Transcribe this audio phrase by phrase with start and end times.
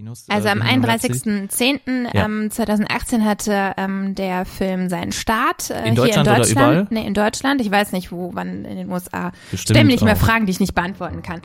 [0.00, 0.24] Kinos.
[0.28, 1.12] Also äh, am Bohemian Rhapsody.
[1.14, 2.24] 31.10.2018 Ja.
[2.24, 6.74] ähm, 2018 hatte ähm, der Film seinen Start äh, In Deutschland hier oder in überall?
[6.76, 6.90] Deutschland.
[6.92, 7.60] Nee, in Deutschland.
[7.60, 9.32] Ich weiß nicht, wo, wann in den USA.
[9.50, 10.16] Bestimmt Stell nicht mehr.
[10.16, 11.42] Fragen, die ich nicht beantworten kann.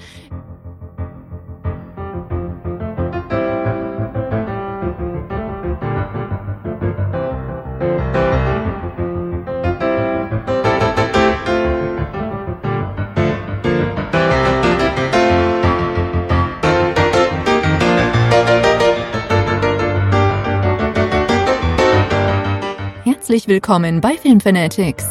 [23.46, 25.06] Herzlich willkommen bei Filmfanatics,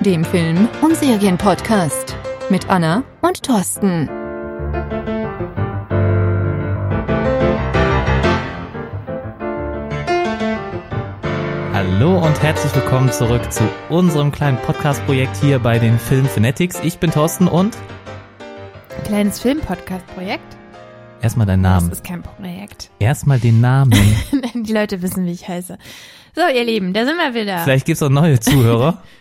[0.00, 2.14] dem Film- und Serienpodcast
[2.50, 4.10] mit Anna und Thorsten.
[11.72, 16.78] Hallo und herzlich willkommen zurück zu unserem kleinen Podcast-Projekt hier bei den Film Fanatics.
[16.82, 17.76] Ich bin Thorsten und
[19.04, 20.56] Kleines Film-Podcast-Projekt.
[21.22, 21.92] erstmal deinen Das Namen.
[21.92, 22.90] ist kein Projekt.
[22.98, 23.92] Erstmal den Namen.
[24.54, 25.78] die Leute wissen, wie ich heiße.
[26.34, 27.58] So, ihr Lieben, da sind wir wieder.
[27.58, 29.02] Vielleicht gibt's auch neue Zuhörer.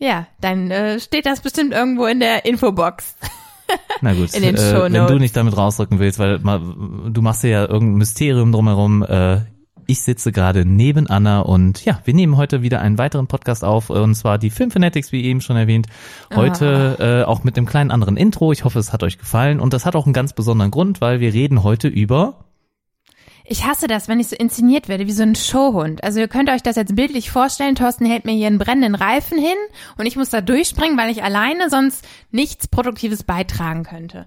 [0.00, 3.16] Ja, dann äh, steht das bestimmt irgendwo in der Infobox.
[4.00, 7.42] Na gut, In den äh, wenn du nicht damit rausrücken willst, weil ma, du machst
[7.42, 9.02] dir ja irgendein Mysterium drumherum.
[9.02, 9.40] Äh,
[9.88, 13.90] ich sitze gerade neben Anna und ja, wir nehmen heute wieder einen weiteren Podcast auf
[13.90, 15.88] und zwar die Film Fanatics, wie eben schon erwähnt.
[16.32, 18.52] Heute äh, auch mit einem kleinen anderen Intro.
[18.52, 21.18] Ich hoffe, es hat euch gefallen und das hat auch einen ganz besonderen Grund, weil
[21.18, 22.44] wir reden heute über
[23.50, 26.04] Ich hasse das, wenn ich so inszeniert werde, wie so ein Showhund.
[26.04, 27.76] Also ihr könnt euch das jetzt bildlich vorstellen.
[27.76, 29.56] Thorsten hält mir hier einen brennenden Reifen hin
[29.96, 34.26] und ich muss da durchspringen, weil ich alleine sonst nichts Produktives beitragen könnte.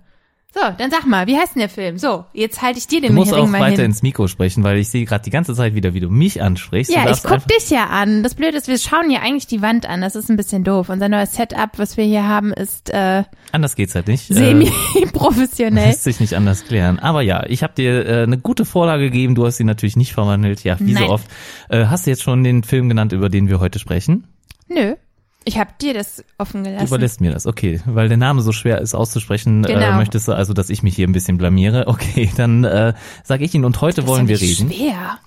[0.54, 1.98] So, dann sag mal, wie heißt denn der Film?
[1.98, 3.86] So, jetzt halte ich dir Du den musst Ring auch weiter hin.
[3.86, 6.92] ins Mikro sprechen, weil ich sehe gerade die ganze Zeit wieder, wie du mich ansprichst.
[6.92, 8.22] Du Ja, ich guck dich ja an.
[8.22, 10.02] Das Blöde ist, wir schauen hier eigentlich die Wand an.
[10.02, 10.90] Das ist ein bisschen doof.
[10.90, 14.30] Unser neues Setup, was wir hier haben, ist äh, Anders geht's halt nicht.
[14.30, 15.88] Äh, semi-professionell.
[15.88, 17.00] Lässt sich nicht anders klären.
[17.00, 19.36] Aber ja, ich habe dir äh, eine gute Vorlage gegeben.
[19.36, 20.66] Du hast sie natürlich nicht verwandelt.
[20.66, 21.08] Ja, wie Nein.
[21.08, 21.28] so oft.
[21.70, 24.28] Äh, hast du jetzt schon den Film genannt, über den wir heute sprechen?
[24.68, 24.96] Nö,
[25.44, 26.88] ich habe dir das offen Du gelassen.
[26.88, 27.46] überlässt mir das.
[27.48, 29.94] Okay, weil der Name so schwer ist auszusprechen, äh, Genau.
[29.98, 31.86] möchtest du also, dass ich mich hier ein bisschen blamiere.
[31.92, 32.94] Okay, dann äh,
[33.24, 33.66] sage ich ihn.
[33.66, 34.72] Und heute wollen wir ist ja nicht reden.
[34.74, 35.20] Schwer.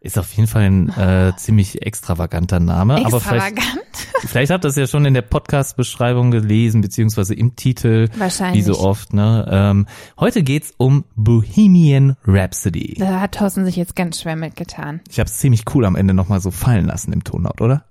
[0.00, 3.04] Ist auf jeden Fall ein äh, ziemlich extravaganter Name.
[3.04, 3.86] Aber vielleicht, Extravagant.
[4.28, 8.08] vielleicht habt ihr es ja schon in der Podcast-Beschreibung gelesen, beziehungsweise im Titel.
[8.16, 8.64] Wahrscheinlich.
[8.64, 9.48] Wie so oft, ne?
[9.50, 9.86] Ähm,
[10.20, 12.94] heute geht's um Bohemian Rhapsody.
[12.98, 15.00] Da hat Thorsten sich jetzt ganz schwer mitgetan.
[15.10, 17.84] Ich habe es ziemlich cool am Ende nochmal so fallen lassen im Tonlaut, oder?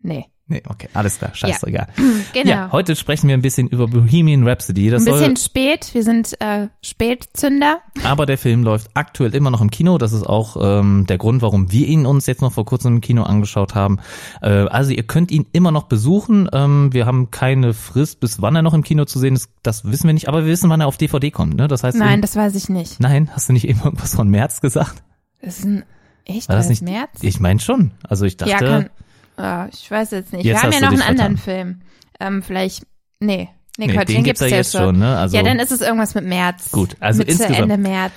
[0.00, 0.26] Nee.
[0.50, 1.88] Nee, okay, alles klar, scheißegal.
[2.32, 2.50] Genau.
[2.50, 4.88] Ja, heute sprechen wir ein bisschen über Bohemian Rhapsody.
[4.90, 5.90] Das Ein bisschen spät.
[5.92, 7.80] Wir sind äh, Spätzünder.
[8.04, 9.98] aber der Film läuft aktuell immer noch im Kino.
[9.98, 13.00] Das ist auch ähm, der Grund, warum wir ihn uns jetzt noch vor kurzem im
[13.02, 13.98] Kino angeschaut haben.
[14.40, 16.48] Äh, also ihr könnt ihn immer noch besuchen.
[16.52, 19.50] Ähm, wir haben keine Frist, bis wann er noch im Kino zu sehen ist.
[19.62, 21.56] Das wissen wir nicht, aber wir wissen, wann er auf DVD kommt.
[21.56, 21.68] Ne?
[21.68, 23.00] Das heißt, Nein, das weiß ich nicht.
[23.00, 25.02] nein, hast du nicht eben irgendwas von März gesagt?
[25.42, 25.84] Das ist ein
[26.24, 26.82] echt War das nicht?
[26.82, 27.10] März?
[27.20, 27.92] Ich meine schon.
[28.02, 28.52] Also ich dachte.
[28.52, 28.90] ja, kann.
[29.38, 30.44] Ah, ich weiß jetzt nicht.
[30.44, 31.66] Jetzt Wir haben ja noch einen dich anderen vertan.
[31.66, 31.80] Film.
[32.20, 32.86] Ähm, vielleicht.
[33.20, 33.48] Nee.
[33.78, 35.16] Nee, Nee, Quatsch, den den gibt's gibt's ja jetzt schon, ne?
[35.16, 36.72] Also- ja, dann ist es irgendwas mit März.
[36.72, 38.12] Gut, also Mitte, insgesamt- Ende März.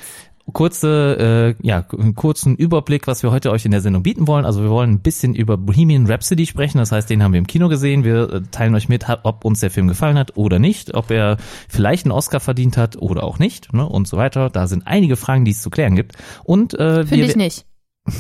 [0.53, 4.43] kurze, äh, ja, einen kurzen Überblick, was wir heute euch in der Sendung bieten wollen.
[4.45, 6.79] Also wir wollen ein bisschen über Bohemian Rhapsody sprechen.
[6.79, 8.03] Das heißt, den haben wir im Kino gesehen.
[8.03, 11.37] Wir äh, teilen euch mit, ob uns der Film gefallen hat oder nicht, ob er
[11.69, 14.49] vielleicht einen Oscar verdient hat oder auch nicht, ne, und so weiter.
[14.49, 16.15] Da sind einige Fragen, die es zu klären gibt.
[16.43, 17.65] Und äh, Finde ich nicht.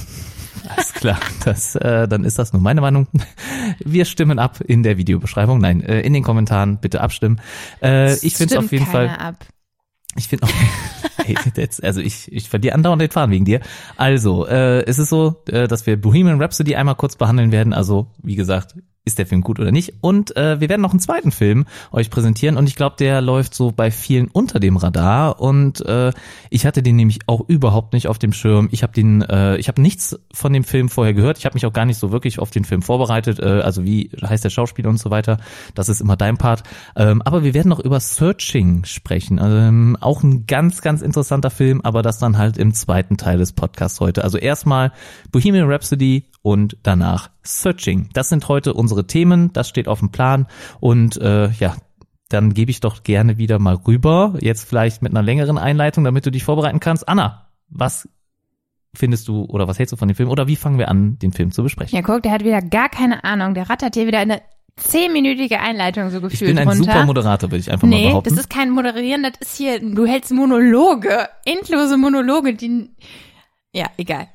[0.67, 3.07] alles klar, das, äh, dann ist das nur meine Meinung.
[3.83, 5.59] Wir stimmen ab in der Videobeschreibung.
[5.59, 7.41] Nein, äh, in den Kommentaren bitte abstimmen.
[7.81, 9.09] Äh, ich finde es auf jeden Fall.
[9.09, 9.45] Ab.
[10.15, 10.51] Ich finde auch,
[11.25, 13.61] hey, jetzt, also ich, ich verliere andauernd den Faden wegen dir.
[13.97, 17.73] Also, äh, es ist so, äh, dass wir Bohemian Rhapsody einmal kurz behandeln werden.
[17.73, 19.93] Also, wie gesagt, ist der Film gut oder nicht?
[20.01, 23.55] Und äh, wir werden noch einen zweiten Film euch präsentieren und ich glaube, der läuft
[23.55, 26.11] so bei vielen unter dem Radar und äh,
[26.51, 28.69] ich hatte den nämlich auch überhaupt nicht auf dem Schirm.
[28.71, 31.39] Ich habe den, äh, ich habe nichts von dem Film vorher gehört.
[31.39, 33.39] Ich habe mich auch gar nicht so wirklich auf den Film vorbereitet.
[33.39, 35.37] Äh, also wie heißt der Schauspieler und so weiter.
[35.73, 36.63] Das ist immer dein Part.
[36.95, 39.39] Ähm, aber wir werden noch über Searching sprechen.
[39.41, 43.53] Ähm, auch ein ganz, ganz interessanter Film, aber das dann halt im zweiten Teil des
[43.53, 44.23] Podcasts heute.
[44.23, 44.91] Also erstmal
[45.31, 48.09] Bohemian Rhapsody und danach Searching.
[48.13, 49.53] Das sind heute unsere Themen.
[49.53, 50.47] Das steht auf dem Plan
[50.79, 51.75] und äh, ja.
[52.29, 56.25] Dann gebe ich doch gerne wieder mal rüber, jetzt vielleicht mit einer längeren Einleitung, damit
[56.25, 57.09] du dich vorbereiten kannst.
[57.09, 58.07] Anna, was
[58.95, 61.33] findest du oder was hältst du von dem Film oder wie fangen wir an, den
[61.33, 61.93] Film zu besprechen?
[61.93, 63.53] Ja, guck, der hat wieder gar keine Ahnung.
[63.53, 64.41] Der rattert hier wieder eine
[64.77, 66.83] zehnminütige Einleitung so gefühlt Ich bin ein runter.
[66.85, 68.29] super Moderator, würde ich einfach mal Nee, behaupten.
[68.29, 72.91] das ist kein Moderieren, das ist hier, du hältst Monologe, endlose Monologe, die,
[73.73, 74.27] ja, egal.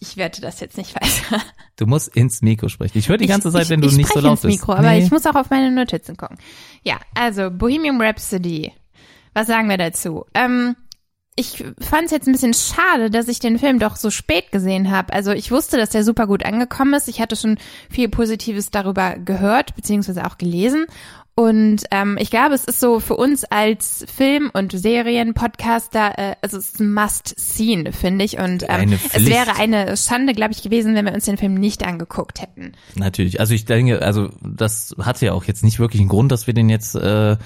[0.00, 1.42] Ich werte das jetzt nicht weiter.
[1.76, 2.98] du musst ins Mikro sprechen.
[2.98, 4.42] Ich höre die ganze ich, Zeit, ich, wenn du ich nicht so spreche laut ins
[4.42, 4.58] bist.
[4.60, 5.02] Mikro, aber Nee.
[5.02, 6.38] ich muss auch auf meine Notizen gucken.
[6.82, 8.72] Ja, also Bohemian Rhapsody.
[9.34, 10.24] Was sagen wir dazu?
[10.34, 10.76] Ähm,
[11.36, 14.90] ich fand es jetzt ein bisschen schade, dass ich den Film doch so spät gesehen
[14.90, 15.12] habe.
[15.12, 17.08] Also ich wusste, dass der super gut angekommen ist.
[17.08, 17.56] Ich hatte schon
[17.88, 20.86] viel Positives darüber gehört, beziehungsweise auch gelesen.
[21.40, 26.58] Und ähm, ich glaube, es ist so für uns als Film- und Serien-Podcaster, äh, also
[26.58, 28.38] es ist ein Must-Seen, finde ich.
[28.38, 31.82] Und ähm, es wäre eine Schande, glaube ich, gewesen, wenn wir uns den Film nicht
[31.82, 32.72] angeguckt hätten.
[32.94, 33.40] Natürlich.
[33.40, 36.52] Also ich denke, also das hat ja auch jetzt nicht wirklich einen Grund, dass wir
[36.52, 37.38] den jetzt äh,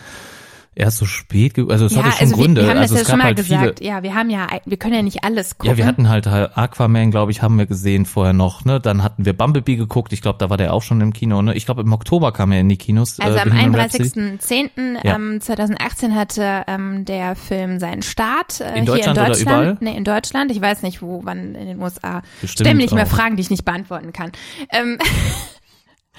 [0.74, 2.60] erst so spät, also es ja, hatte schon also Gründe.
[2.60, 3.78] Wir, wir haben also das es ja schon mal halt gesagt.
[3.78, 3.90] viele.
[3.90, 5.70] Ja, wir haben ja, wir können ja nicht alles gucken.
[5.70, 8.64] Ja, wir hatten halt Aquaman, glaube ich, haben wir gesehen vorher noch.
[8.64, 10.12] Ne, dann hatten wir Bumblebee geguckt.
[10.12, 11.40] Ich glaube, da war der auch schon im Kino.
[11.42, 13.20] Ne, ich glaube, im Oktober kam er in die Kinos.
[13.20, 14.04] Also äh, am Bohemian Rhapsody.
[14.04, 14.70] 31.10.
[15.04, 15.16] Ja.
[15.16, 19.64] Ähm, 2018 hatte ähm, der Film seinen Start äh, In Deutschland hier oder in überall?
[19.66, 19.82] Deutschland.
[19.82, 20.50] Nee, in Deutschland.
[20.50, 22.22] Ich weiß nicht, wo, wann in den USA.
[22.40, 23.06] Bestimmt Stell mir nicht mehr.
[23.06, 24.32] Fragen, die ich nicht beantworten kann.
[24.70, 24.98] Ähm,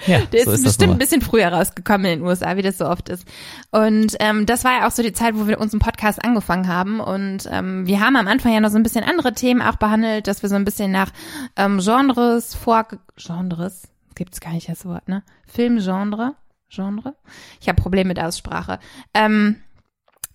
[0.06, 2.86] Ja, der so ist, bestimmt ein bisschen früher rausgekommen in den USA, wie das so
[2.86, 3.26] oft ist.
[3.70, 7.00] Und ähm, das war ja auch so die Zeit, wo wir unseren Podcast angefangen haben.
[7.00, 10.26] Und ähm, wir haben am Anfang ja noch so ein bisschen andere Themen auch behandelt,
[10.26, 11.10] dass wir so ein bisschen nach
[11.56, 15.22] ähm, Genres vor Genres gibt's gar nicht das Wort, ne?
[15.46, 16.34] Filmgenre,
[16.68, 17.14] Genre.
[17.60, 18.80] Ich habe Probleme mit Aussprache.
[19.14, 19.56] Ähm,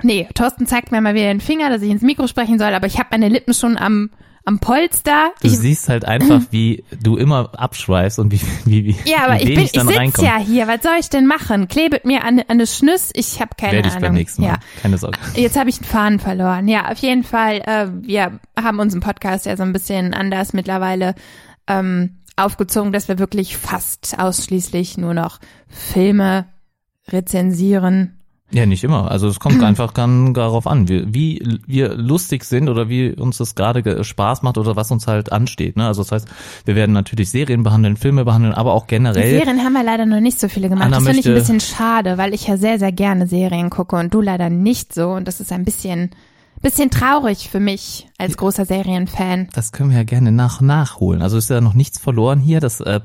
[0.01, 2.87] nee, Thorsten zeigt mir mal wieder den Finger, dass ich ins Mikro sprechen soll, aber
[2.87, 4.11] ich habe meine Lippen schon am
[4.43, 5.31] am Polster.
[5.41, 9.35] Du Ich, siehst halt einfach, wie du immer abschweifst und wie, wie, wie, ja, aber
[9.35, 10.67] wie ich bin, ich dann sitze ja hier.
[10.67, 11.67] Was soll ich denn machen?
[11.67, 13.11] Klebet mir an, an eine Schnüss?
[13.13, 14.09] Ich habe keine Werde ich Ahnung.
[14.09, 14.47] beim nächsten Mal.
[14.49, 14.59] Ja.
[14.81, 15.17] Keine Sorge.
[15.35, 16.67] Jetzt habe ich den Faden verloren.
[16.67, 17.61] Ja, auf jeden Fall.
[17.65, 21.13] Äh, wir haben unseren Podcast ja so ein bisschen anders mittlerweile
[21.67, 26.45] ähm, aufgezogen, dass wir wirklich fast ausschließlich nur noch Filme
[27.09, 28.20] rezensieren.
[28.53, 29.09] Ja, nicht immer.
[29.09, 33.37] Also es kommt einfach dann darauf an, wie, wie wir lustig sind oder wie uns
[33.37, 35.77] das gerade ge- Spaß macht oder was uns halt ansteht.
[35.77, 35.87] Ne?
[35.87, 36.27] Also das heißt,
[36.65, 39.29] wir werden natürlich Serien behandeln, Filme behandeln, aber auch Die generell.
[39.39, 40.85] Serien haben wir leider noch nicht so viele gemacht.
[40.85, 43.95] Anna das finde ich ein bisschen schade, weil ich ja sehr, sehr gerne Serien gucke
[43.95, 45.09] und du leider nicht so.
[45.09, 46.09] Und das ist ein bisschen,
[46.61, 49.47] bisschen traurig für mich als großer Serienfan.
[49.53, 51.21] Das können wir ja gerne nach nachholen.
[51.21, 52.59] Also ist ja noch nichts verloren hier.
[52.59, 52.99] Das äh,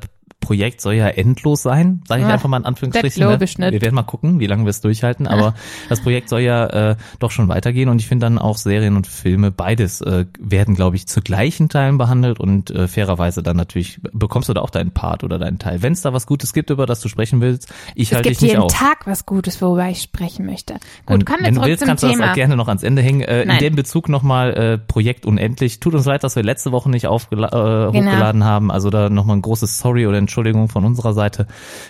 [0.46, 3.20] Projekt soll ja endlos sein, sage ich Ja, einfach mal in Anführungsstrichen.
[3.26, 3.40] Ne?
[3.72, 5.26] Wir werden mal gucken, wie lange wir es durchhalten.
[5.26, 5.54] Aber
[5.88, 9.08] das Projekt soll ja äh, doch schon weitergehen und ich finde dann auch Serien und
[9.08, 13.98] Filme beides äh, werden, glaube ich, zu gleichen Teilen behandelt und äh, fairerweise dann natürlich
[14.12, 15.82] bekommst du da auch deinen Part oder deinen Teil.
[15.82, 18.40] Wenn es da was Gutes gibt, über das du sprechen willst, ich Es halte gibt
[18.40, 18.72] dich nicht jeden auf.
[18.72, 20.74] Tag was Gutes, worüber ich sprechen möchte.
[21.06, 22.30] Gut, kommen wir wenn du willst, kannst du das Thema.
[22.30, 23.22] auch gerne noch ans Ende hängen.
[23.22, 25.80] Äh, in dem Bezug nochmal äh, Projekt Unendlich.
[25.80, 28.10] Tut uns leid, dass wir letzte Woche nicht aufgela äh, Genau.
[28.10, 28.70] hochgeladen haben.
[28.70, 31.46] Also da nochmal ein großes Sorry oder Entschuldigung von unserer Seite.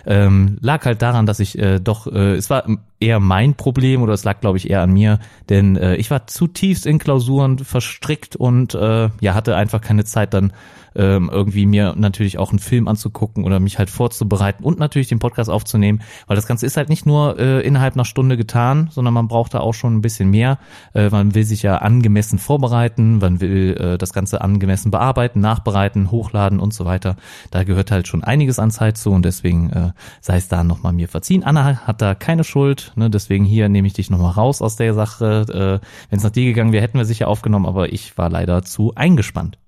[0.06, 2.64] Ähm, lag halt daran, dass ich äh, doch, äh, es war
[3.00, 6.26] eher mein Problem oder es lag, glaube ich, eher an mir, denn äh, ich war
[6.26, 10.52] zutiefst in Klausuren verstrickt und äh, ja, hatte einfach keine Zeit dann
[10.96, 15.18] ähm, irgendwie mir natürlich auch einen Film anzugucken oder mich halt vorzubereiten und natürlich den
[15.18, 19.14] Podcast aufzunehmen, weil das Ganze ist halt nicht nur äh, innerhalb einer Stunde getan, sondern
[19.14, 20.58] man braucht da auch schon ein bisschen mehr.
[20.94, 26.10] Äh, man will sich ja angemessen vorbereiten, man will äh, das Ganze angemessen bearbeiten, nachbereiten,
[26.10, 27.16] hochladen und so weiter.
[27.50, 29.90] Da gehört halt schon einiges an Zeit zu und deswegen äh,
[30.20, 31.44] sei es da nochmal mir verziehen.
[31.44, 33.10] Anna hat da keine Schuld, ne?
[33.10, 35.80] deswegen hier nehme ich dich nochmal raus aus der Sache.
[35.82, 38.62] Äh, Wenn es nach dir gegangen wäre, hätten wir sicher aufgenommen, aber ich war leider
[38.62, 39.58] zu eingespannt.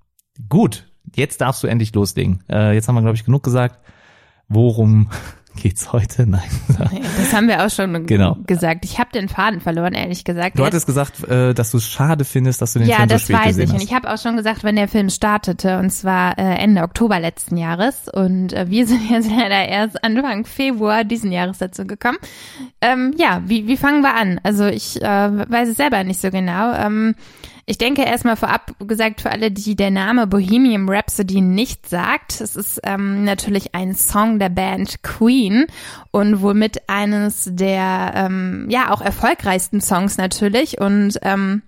[0.47, 2.43] Gut, jetzt darfst du endlich loslegen.
[2.49, 3.79] Äh, jetzt haben wir, glaube ich, genug gesagt.
[4.47, 5.09] Worum
[5.61, 6.25] geht's heute?
[6.29, 6.41] Nein.
[7.17, 8.37] Das haben wir auch schon Genau.
[8.47, 8.85] gesagt.
[8.85, 10.57] Ich habe den Faden verloren, ehrlich gesagt.
[10.57, 13.15] Du hattest gesagt, äh, dass du es schade findest, dass du den ja, Film so
[13.15, 13.69] das spät weiß gesehen ich.
[13.69, 13.83] Und hast.
[13.83, 17.57] ich habe auch schon gesagt, wenn der Film startete, und zwar äh, Ende Oktober letzten
[17.57, 18.07] Jahres.
[18.11, 22.17] Und äh, wir sind jetzt leider erst Anfang Februar diesen Jahres dazu gekommen.
[22.81, 24.39] Ähm, ja, wie, wie fangen wir an?
[24.43, 26.73] Also ich äh, weiß es selber nicht so genau.
[26.73, 27.15] Ähm,
[27.69, 32.41] ich denke erstmal vorab gesagt für alle, die der Name Bohemian Rhapsody nicht sagt.
[32.41, 35.67] Es ist ähm, natürlich ein Song der Band Queen
[36.09, 41.61] und womit eines der ähm, ja auch erfolgreichsten Songs natürlich und ähm,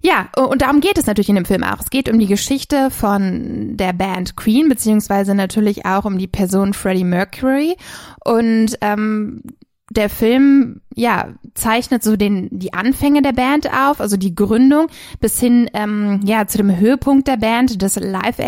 [0.00, 1.80] ja, und darum geht es natürlich in dem Film auch.
[1.80, 6.72] Es geht um die Geschichte von der Band Queen, beziehungsweise natürlich auch um die Person
[6.72, 7.76] Freddie Mercury.
[8.24, 9.42] Und ähm,
[9.90, 14.88] der Film, ja, zeichnet so den, die Anfänge der Band auf, also die Gründung,
[15.20, 18.38] bis hin, ähm, ja, zu dem Höhepunkt der Band, das Live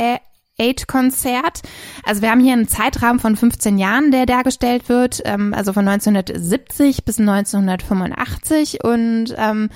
[0.58, 1.62] Aid Konzert.
[2.04, 5.88] Also wir haben hier einen Zeitrahmen von 15 Jahren, der dargestellt wird, ähm, also von
[5.88, 9.70] 1970 bis 1985 und ähm,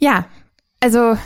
[0.00, 0.26] ja,
[0.80, 1.16] also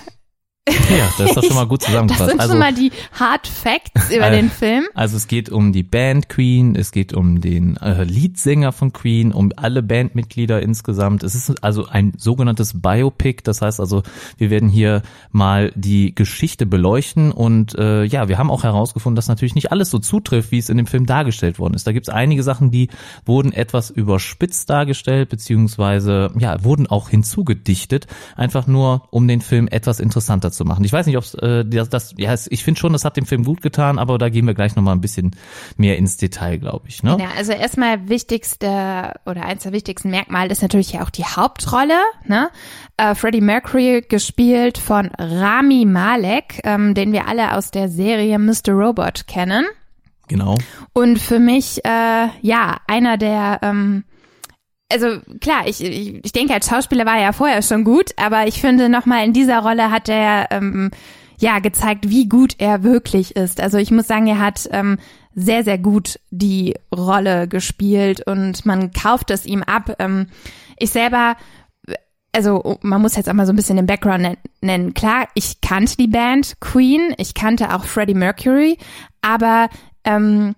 [0.69, 2.31] Ja, das ist doch schon mal gut Das zusammengefasst.
[2.31, 4.87] sind also, schon mal die Hard Facts über den Film.
[4.95, 9.33] Also es geht um die Band Queen, es geht um den äh, Leadsänger von Queen,
[9.33, 11.23] um alle Bandmitglieder insgesamt.
[11.23, 14.03] Es ist also ein sogenanntes Biopic, das heißt also,
[14.39, 19.29] wir werden hier mal die Geschichte beleuchten und äh, ja, wir haben auch herausgefunden, dass
[19.29, 21.87] natürlich nicht alles so zutrifft, wie es in dem Film dargestellt worden ist.
[21.87, 22.89] Da gibt es einige Sachen, die
[23.25, 30.01] wurden etwas überspitzt dargestellt, beziehungsweise ja, wurden auch hinzugedichtet, einfach nur um den Film etwas
[30.01, 30.85] interessanter zu machen.
[30.85, 33.45] Ich weiß nicht, ob äh, das, das, ja, ich finde schon, das hat dem Film
[33.45, 35.37] gut getan, aber da gehen wir gleich nochmal ein bisschen
[35.77, 37.03] mehr ins Detail, glaube ich.
[37.03, 37.17] Ne?
[37.21, 41.99] Ja, also erstmal wichtigste oder eins der wichtigsten Merkmale ist natürlich ja auch die Hauptrolle.
[42.25, 42.51] Ne?
[42.97, 48.71] Äh, Freddie Mercury gespielt von Rami Malek, ähm, den wir alle aus der Serie Mr.
[48.71, 49.67] Robot kennen.
[50.29, 50.57] Genau.
[50.93, 54.05] Und für mich, äh, ja, einer der, ähm,
[54.93, 58.47] also klar, ich, ich, ich denke, als Schauspieler war er ja vorher schon gut, aber
[58.47, 60.91] ich finde nochmal in dieser Rolle hat er ähm,
[61.39, 63.61] ja gezeigt, wie gut er wirklich ist.
[63.61, 64.99] Also ich muss sagen, er hat ähm,
[65.35, 69.97] sehr, sehr gut die Rolle gespielt und man kauft es ihm ab.
[69.99, 70.29] Ähm,
[70.79, 71.37] ich selber
[72.33, 74.93] also man muss jetzt auch mal so ein bisschen den Background nen- nennen.
[74.93, 78.77] Klar, ich kannte die Band Queen, ich kannte auch Freddie Mercury,
[79.23, 79.71] aber
[80.05, 80.55] ähm,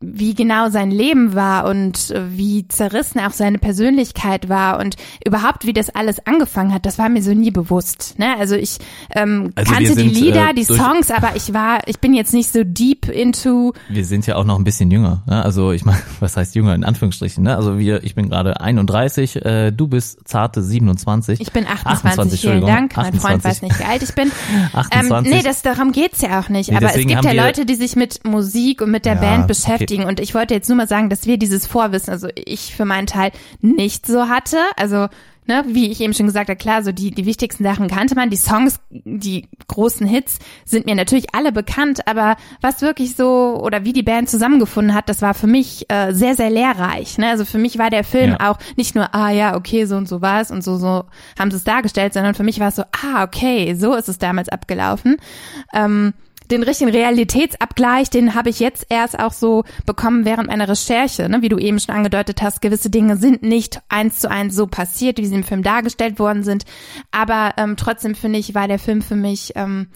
[0.00, 5.66] wie genau sein Leben war und äh, wie zerrissen auch seine Persönlichkeit war und überhaupt
[5.66, 8.18] wie das alles angefangen hat, das war mir so nie bewusst.
[8.18, 8.36] Ne?
[8.38, 8.76] Also ich
[9.14, 12.34] ähm, Also kannte die sind, Lieder, äh, die Songs, aber ich war, ich bin jetzt
[12.34, 15.22] nicht so deep into Wir sind ja auch noch ein bisschen jünger.
[15.26, 15.42] Ne?
[15.42, 17.42] Also ich meine, was heißt jünger in Anführungsstrichen?
[17.42, 17.56] Ne?
[17.56, 21.40] Also wir, ich bin gerade 31, äh, du bist zarte 27.
[21.40, 22.66] Ich bin 28, 28, vielen.
[22.66, 22.96] Dank.
[22.96, 23.44] Mein Freund 28.
[23.44, 24.30] weiß nicht, wie alt ich bin.
[24.72, 25.06] 28.
[25.16, 26.70] Ähm, nee, das, darum geht's ja auch nicht.
[26.70, 29.44] Nee, Aber es gibt ja Leute, die sich mit Musik und mit der Ja, Band
[29.44, 29.54] okay.
[29.86, 30.08] Beschäftigen.
[30.08, 33.06] Und ich wollte jetzt nur mal sagen, dass wir dieses Vorwissen, also ich für meinen
[33.06, 34.58] Teil nicht so hatte.
[34.76, 35.08] Also,
[35.48, 38.30] ne, wie ich eben schon gesagt habe, klar, so die, die wichtigsten Sachen kannte man.
[38.30, 42.06] Die Songs, die großen Hits sind mir natürlich alle bekannt.
[42.08, 46.12] Aber was wirklich so oder wie die Band zusammengefunden hat, das war für mich äh,
[46.12, 47.18] sehr, sehr lehrreich.
[47.18, 47.28] Ne?
[47.28, 48.50] Also für mich war der Film Ja.
[48.50, 51.04] auch nicht nur, ah ja, okay, so und so war es und so, so
[51.38, 54.18] haben sie es dargestellt, sondern für mich war es so, ah, okay, so ist es
[54.18, 55.16] damals abgelaufen.
[55.72, 56.12] Ähm,
[56.50, 61.42] den richtigen Realitätsabgleich, den habe ich jetzt erst auch so bekommen während meiner Recherche, ne?
[61.42, 62.60] wie du eben schon angedeutet hast.
[62.60, 66.42] Gewisse Dinge sind nicht eins zu eins so passiert, wie sie im Film dargestellt worden
[66.42, 66.64] sind.
[67.10, 69.88] Aber ähm, trotzdem finde ich, war der Film für mich, ähm,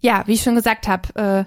[0.00, 1.44] ja, wie ich schon gesagt habe, äh,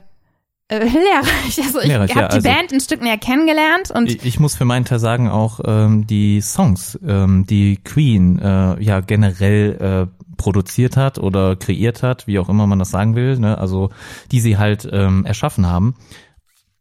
[0.68, 1.60] äh, lehrreich.
[1.66, 4.56] Also ich habe ja, die also- Band ein Stück näher kennengelernt und Ich, ich muss
[4.56, 10.25] für meinen Teil sagen, auch ähm, die Songs, ähm, die Queen äh, ja generell äh,
[10.38, 13.58] produziert hat oder kreiert hat, wie auch immer man das sagen will, ne?
[13.58, 13.90] also
[14.32, 15.96] die sie halt ähm, erschaffen haben,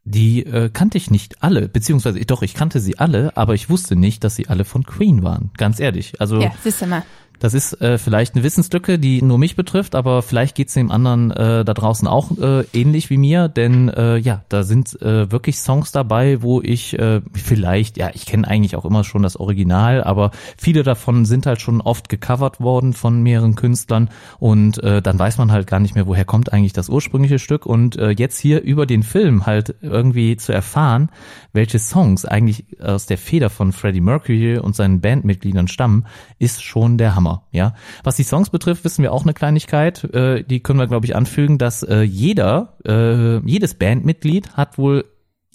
[0.04, 3.96] die äh, kannte ich nicht alle, beziehungsweise doch, ich kannte sie alle, aber ich wusste
[3.96, 6.20] nicht, dass sie alle von Queen waren, ganz ehrlich.
[6.20, 7.04] Also ja, siehst du mal.
[7.44, 11.30] Das ist äh, vielleicht eine Wissenslücke, die nur mich betrifft, aber vielleicht geht's dem anderen
[11.30, 15.58] äh, da draußen auch äh, ähnlich wie mir, denn äh, ja, da sind äh, wirklich
[15.58, 20.02] Songs dabei, wo ich äh, vielleicht, ja, ich kenne eigentlich auch immer schon das Original,
[20.02, 24.08] aber viele davon sind halt schon oft gecovert worden von mehreren Künstlern
[24.38, 27.66] und äh, dann weiß man halt gar nicht mehr, woher kommt eigentlich das ursprüngliche Stück
[27.66, 31.10] und äh, jetzt hier über den Film halt irgendwie zu erfahren,
[31.52, 36.06] welche Songs eigentlich aus der Feder von Freddie Mercury und seinen Bandmitgliedern stammen,
[36.38, 37.74] ist schon der Hammer, ja.
[38.02, 41.16] Was die Songs betrifft, wissen wir auch eine Kleinigkeit, äh, die können wir glaube ich
[41.16, 45.04] anfügen, dass äh, jeder, äh, jedes Bandmitglied hat wohl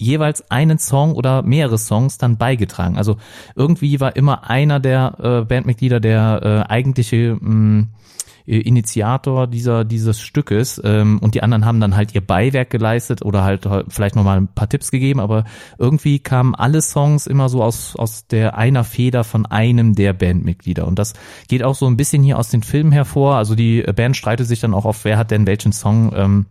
[0.00, 2.96] jeweils einen Song oder mehrere Songs dann beigetragen.
[2.96, 3.18] Also
[3.54, 7.88] irgendwie war immer einer der äh, Bandmitglieder der äh, eigentliche mh,
[8.44, 13.42] Initiator dieser dieses Stückes ähm, und die anderen haben dann halt ihr Beiwerk geleistet oder
[13.42, 15.44] halt äh, vielleicht noch mal ein paar Tipps gegeben, aber
[15.78, 20.86] irgendwie kamen alle Songs immer so aus aus der einer Feder von einem der Bandmitglieder
[20.86, 21.14] und das
[21.48, 23.36] geht auch so ein bisschen hier aus den Filmen hervor.
[23.36, 26.46] Also die Band streitet sich dann auch oft, wer hat denn welchen Song ähm,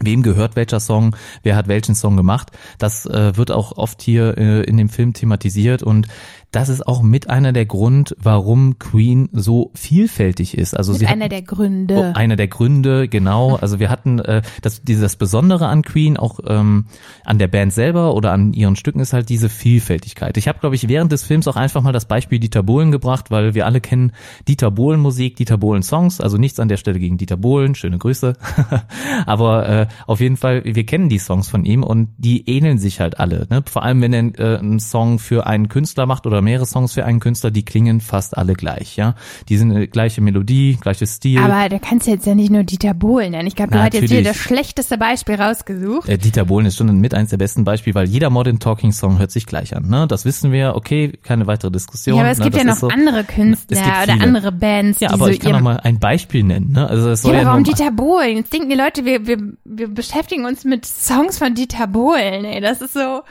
[0.00, 1.14] Wem gehört welcher Song?
[1.42, 2.50] Wer hat welchen Song gemacht?
[2.78, 6.08] Das äh, wird auch oft hier äh, in dem Film thematisiert und
[6.52, 10.76] das ist auch mit einer der Grund, warum Queen so vielfältig ist.
[10.76, 11.96] Also Mit sie einer hat, der Gründe.
[11.96, 13.58] Oh, einer der Gründe, genau.
[13.62, 16.86] Also wir hatten äh, das, dieses Besondere an Queen, auch ähm,
[17.24, 20.36] an der Band selber oder an ihren Stücken ist halt diese Vielfältigkeit.
[20.36, 23.30] Ich habe, glaube ich, während des Films auch einfach mal das Beispiel Dieter Bohlen gebracht,
[23.30, 24.12] weil wir alle kennen
[24.48, 26.20] Dieter Bohlen Musik, Dieter Bohlen Songs.
[26.20, 28.34] Also nichts an der Stelle gegen Dieter Bohlen, schöne Grüße.
[29.26, 33.00] Aber äh, auf jeden Fall, wir kennen die Songs von ihm und die ähneln sich
[33.00, 33.46] halt alle.
[33.48, 33.62] Ne?
[33.64, 36.92] Vor allem, wenn er äh, einen Song für einen Künstler macht oder oder mehrere Songs
[36.92, 39.14] für einen Künstler, die klingen fast alle gleich, ja.
[39.48, 41.38] Die sind eine gleiche Melodie, gleiches Stil.
[41.38, 43.46] Aber da kannst du jetzt ja nicht nur Dieter Bohlen nennen.
[43.46, 46.08] Ich glaube, du hast jetzt hier das schlechteste Beispiel rausgesucht.
[46.08, 49.18] Äh, Dieter Bohlen ist schon mit eins der besten Beispiele, weil jeder Modern Talking Song
[49.18, 49.88] hört sich gleich an.
[49.88, 50.06] Ne?
[50.08, 52.16] Das wissen wir, okay, keine weitere Diskussion.
[52.16, 52.44] Ja, aber es ne?
[52.44, 52.88] gibt das ja noch so.
[52.88, 56.72] andere Künstler oder andere Bands, Ja, aber so ich kann noch mal ein Beispiel nennen.
[56.72, 56.88] Ne?
[56.88, 58.36] Also es soll Ja, ja, aber warum Dieter Bohlen?
[58.36, 62.44] Jetzt denken die Leute, wir, wir, wir beschäftigen uns mit Songs von Dieter Bohlen.
[62.44, 63.22] Ey, das ist so.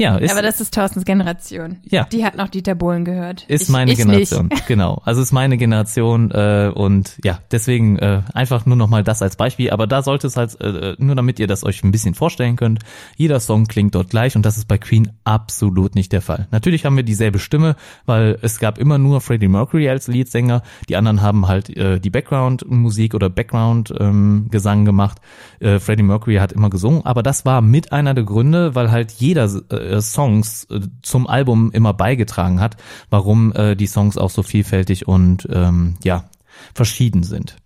[0.00, 1.76] Ja, ist, aber das ist Thorstens Generation.
[1.90, 2.04] Ja.
[2.04, 3.44] Die hat noch Dieter Bohlen gehört.
[3.48, 4.48] ist ich, meine ich Generation.
[4.48, 4.66] Nicht.
[4.70, 5.02] Genau.
[5.04, 9.36] Also ist meine Generation äh, und ja, deswegen äh, einfach nur noch mal das als
[9.36, 9.70] Beispiel.
[9.70, 12.80] Aber da sollte es halt, äh, nur damit ihr das euch ein bisschen vorstellen könnt,
[13.16, 16.46] jeder Song klingt dort gleich und das ist bei Queen absolut nicht der Fall.
[16.50, 17.76] Natürlich haben wir dieselbe Stimme,
[18.06, 20.62] weil es gab immer nur Freddie Mercury als Leadsänger.
[20.88, 25.18] Die anderen haben halt äh, die Background-Musik oder Background-Gesang gemacht.
[25.58, 29.10] Äh, Freddie Mercury hat immer gesungen, aber das war mit einer der Gründe, weil halt
[29.12, 32.76] jeder äh, Songs äh, zum Album immer beigetragen hat,
[33.10, 36.28] warum äh, die Songs auch so vielfältig und ähm, ja
[36.74, 37.56] verschieden sind.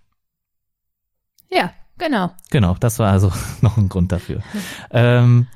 [1.51, 2.31] Ja, genau.
[2.51, 4.43] Genau, das war also noch ein Grund dafür.
[4.91, 5.47] Ähm,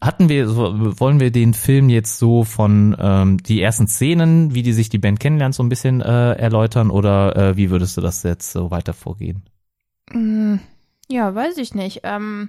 [0.00, 4.62] hatten wir, so, wollen wir den Film jetzt so von ähm, die ersten Szenen, wie
[4.62, 8.00] die sich die Band kennenlernt, so ein bisschen äh, erläutern oder äh, wie würdest du
[8.00, 9.42] das jetzt so weiter vorgehen?
[10.12, 10.56] Mm,
[11.08, 12.00] Ja, weiß ich nicht.
[12.04, 12.48] Ähm,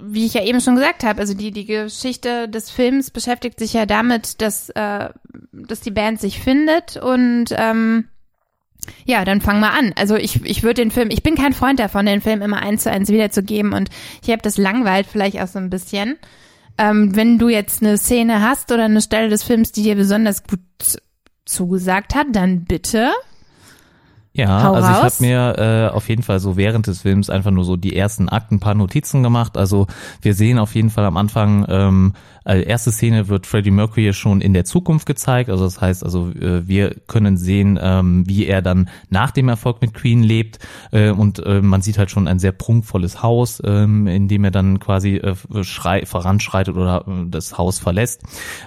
[0.00, 3.72] wie ich ja eben schon gesagt habe, also die, die Geschichte des Films beschäftigt sich
[3.72, 5.08] ja damit, dass, äh,
[5.52, 8.08] dass die Band sich findet und ähm,
[9.04, 9.92] ja, dann fang mal an.
[9.96, 12.82] Also ich, ich würde den Film, ich bin kein Freund davon, den Film immer eins
[12.82, 13.88] zu eins wiederzugeben und
[14.22, 16.18] ich habe das langweilt vielleicht auch so ein bisschen.
[16.76, 20.42] Ähm, wenn du jetzt eine Szene hast oder eine Stelle des Films, die dir besonders
[20.42, 20.60] gut
[21.44, 23.12] zugesagt hat, dann bitte.
[24.36, 25.20] Ja, Hau also ich habe raus.
[25.20, 25.54] mir
[25.92, 28.60] äh, auf jeden Fall so während des Films einfach nur so die ersten Akten, ein
[28.60, 29.56] paar Notizen gemacht.
[29.56, 29.86] Also
[30.22, 32.12] wir sehen auf jeden Fall am Anfang, ähm,
[32.44, 35.50] äh, erste Szene wird Freddie Mercury schon in der Zukunft gezeigt.
[35.50, 39.80] Also das heißt, also äh, wir können sehen, ähm, wie er dann nach dem Erfolg
[39.80, 40.58] mit Queen lebt.
[40.92, 44.50] Äh, und äh, man sieht halt schon ein sehr prunkvolles Haus, ähm, in dem er
[44.50, 45.20] dann quasi
[45.62, 48.22] schrei voranschreitet oder das Haus verlässt.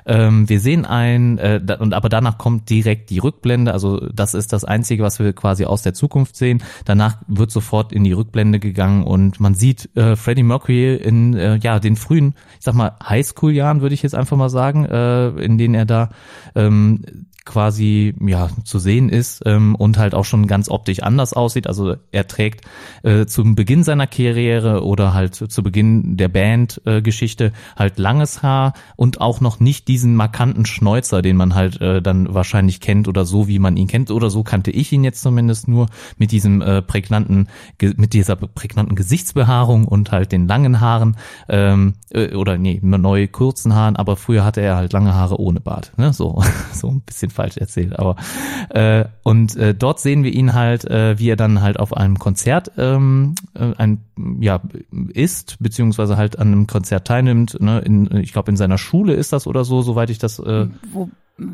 [0.05, 1.39] Ähm, wir sehen ein,
[1.79, 3.73] und aber danach kommt direkt die Rückblende.
[3.73, 6.63] Also das ist das Einzige, was wir quasi aus der Zukunft sehen.
[6.85, 11.95] Danach wird sofort in die Rückblende gegangen und man sieht Freddie Mercury in ja den
[11.95, 15.85] frühen, ich sag mal Highschool-Jahren würde ich jetzt einfach mal sagen, äh, in denen er
[15.85, 16.09] da
[16.55, 17.01] ähm,
[17.47, 21.65] quasi ja zu sehen ist ähm, und halt auch schon ganz optisch anders aussieht.
[21.65, 22.65] Also er trägt
[23.03, 28.73] äh, zum Beginn seiner Karriere oder halt zu Beginn der Bandgeschichte äh, halt langes Haar
[28.95, 33.25] und auch noch nicht diesen markanten Schnäuzer, den man halt äh, dann wahrscheinlich kennt oder
[33.25, 34.11] so wie man ihn kennt.
[34.11, 35.87] Oder so kannte ich ihn jetzt zumindest nur
[36.17, 37.47] mit diesem äh, prägnanten
[37.79, 41.15] mit dieser prägnanten Gesichtsbehaarung und halt den langen Haaren
[41.47, 45.61] ähm, äh, oder nee neu kurzen Haaren, aber früher hatte er halt lange Haare ohne
[45.61, 46.11] Bart, ne?
[46.13, 48.15] So so ein bisschen falsch erzählt, aber
[48.69, 52.19] äh, und äh, dort sehen wir ihn halt, äh, wie er dann halt auf einem
[52.19, 54.01] Konzert ähm, äh, ein
[54.39, 54.61] ja
[55.13, 57.59] ist beziehungsweise halt an einem Konzert teilnimmt.
[57.61, 57.79] Ne?
[57.79, 61.09] In, ich glaube in seiner Schule ist das oder so, soweit ich das äh, Wo,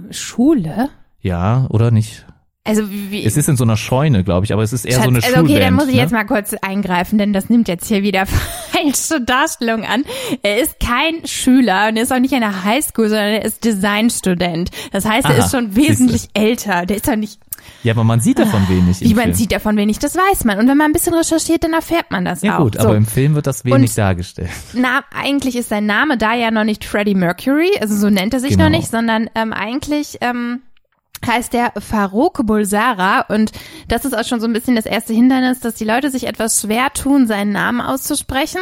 [0.10, 0.89] Schule?
[1.22, 2.26] ja oder nicht.
[2.65, 5.04] Also wie, Es ist in so einer Scheune, glaube ich, aber es ist eher Schatz,
[5.04, 6.02] so eine also okay, dann muss ich ne?
[6.02, 8.26] jetzt mal kurz eingreifen, denn das nimmt jetzt hier wieder
[8.71, 10.06] falsche Darstellung an.
[10.43, 13.65] Er ist kein Schüler und er ist auch nicht an der Highschool, sondern er ist
[13.65, 14.71] Designstudent.
[14.93, 16.86] Das heißt, er Aha, ist schon wesentlich älter.
[16.86, 17.38] Der ist doch nicht,
[17.84, 19.02] Ja, aber man sieht davon wenig.
[19.02, 19.36] wie man Film.
[19.36, 20.58] sieht davon wenig, das weiß man.
[20.58, 22.63] Und wenn man ein bisschen recherchiert, dann erfährt man das Ja auch.
[22.63, 22.88] gut, so.
[22.88, 24.49] aber im Film wird das wenig Und- dargestellt.
[24.73, 28.39] Na, eigentlich ist sein Name da ja noch nicht Freddie Mercury, also so nennt er
[28.39, 28.63] sich Genau.
[28.65, 30.62] noch nicht, sondern ähm, eigentlich ähm,
[31.25, 33.51] heißt der Farouk Bulsara und
[33.88, 36.62] das ist auch schon so ein bisschen das erste Hindernis, dass die Leute sich etwas
[36.62, 38.62] schwer tun, seinen Namen auszusprechen.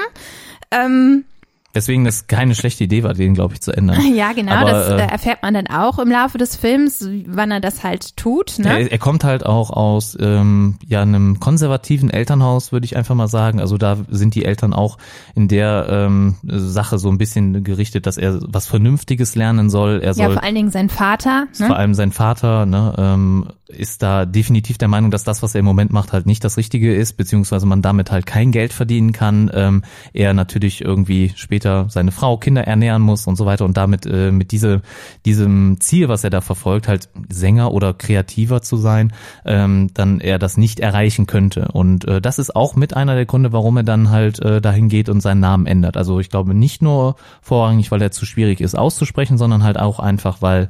[0.71, 1.26] Ähm,
[1.74, 4.00] Deswegen das keine schlechte Idee war, den glaube ich zu ändern.
[4.16, 7.52] ja, genau, Aber, das äh, äh, erfährt man dann auch im Laufe des Films, wann
[7.52, 8.60] er das halt tut.
[8.60, 8.70] Ne?
[8.70, 13.28] Er, er kommt halt auch aus ähm, ja einem konservativen Elternhaus, würde ich einfach mal
[13.28, 13.60] sagen.
[13.60, 14.98] Also da sind die Eltern auch
[15.36, 20.00] in der ähm, Sache so ein bisschen gerichtet, dass er was Vernünftiges lernen soll.
[20.02, 21.48] Er ja, soll vor allen Dingen sein Vater.
[21.54, 21.76] vor Ne?
[21.76, 25.66] allem sein Vater ne, ähm, ist da definitiv der Meinung, dass das, was er im
[25.66, 29.50] Moment macht, halt nicht das Richtige ist, beziehungsweise man damit halt kein Geld verdienen kann.
[29.54, 34.06] Ähm, er natürlich irgendwie später seine Frau, Kinder ernähren muss und so weiter und damit
[34.06, 34.82] äh, mit diese,
[35.26, 39.13] diesem Ziel, was er da verfolgt, halt Sänger oder Kreativer zu sein,
[39.45, 41.69] ähm, dann er das nicht erreichen könnte.
[41.71, 44.89] Und äh, das ist auch mit einer der Gründe, warum er dann halt äh, dahin
[44.89, 45.97] geht und seinen Namen ändert.
[45.97, 50.00] Also ich glaube nicht nur vorrangig, weil er zu schwierig ist auszusprechen, sondern halt auch
[50.00, 50.69] einfach, weil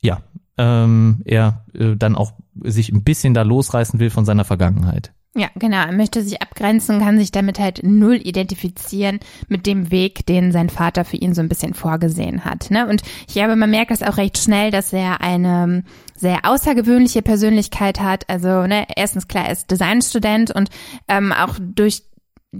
[0.00, 0.20] ja,
[0.58, 5.12] ähm, er äh, dann auch sich ein bisschen da losreißen will von seiner Vergangenheit.
[5.36, 5.78] Ja, genau.
[5.78, 9.18] Er möchte sich abgrenzen, kann sich damit halt null identifizieren
[9.48, 12.70] mit dem Weg, den sein Vater für ihn so ein bisschen vorgesehen hat.
[12.70, 12.86] Ne?
[12.86, 15.82] Und ich glaube, man merkt das auch recht schnell, dass er eine
[16.14, 18.28] sehr außergewöhnliche Persönlichkeit hat.
[18.30, 20.70] Also, ne, erstens klar, er ist Designstudent und
[21.08, 22.04] ähm, auch durch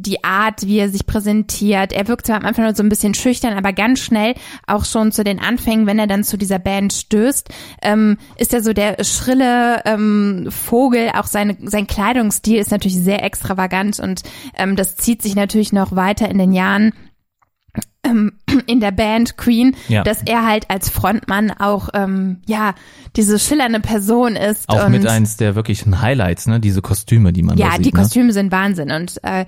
[0.01, 1.93] die Art, wie er sich präsentiert.
[1.93, 4.35] Er wirkt zwar am Anfang nur so ein bisschen schüchtern, aber ganz schnell
[4.67, 7.49] auch schon zu den Anfängen, wenn er dann zu dieser Band stößt,
[7.83, 11.11] ähm, ist er so der schrille ähm, Vogel.
[11.15, 14.23] Auch seine, sein Kleidungsstil ist natürlich sehr extravagant und
[14.57, 16.93] ähm, das zieht sich natürlich noch weiter in den Jahren
[18.67, 20.03] in der Band Queen, Ja.
[20.03, 22.75] dass er halt als Frontmann auch ähm, ja
[23.17, 26.61] diese schillernde Person ist Auch mit eins der wirklichen Highlights, ne?
[26.61, 27.87] Diese Kostüme, die man da ja, sieht.
[27.87, 28.01] die ne?
[28.01, 29.47] Kostüme sind Wahnsinn und äh,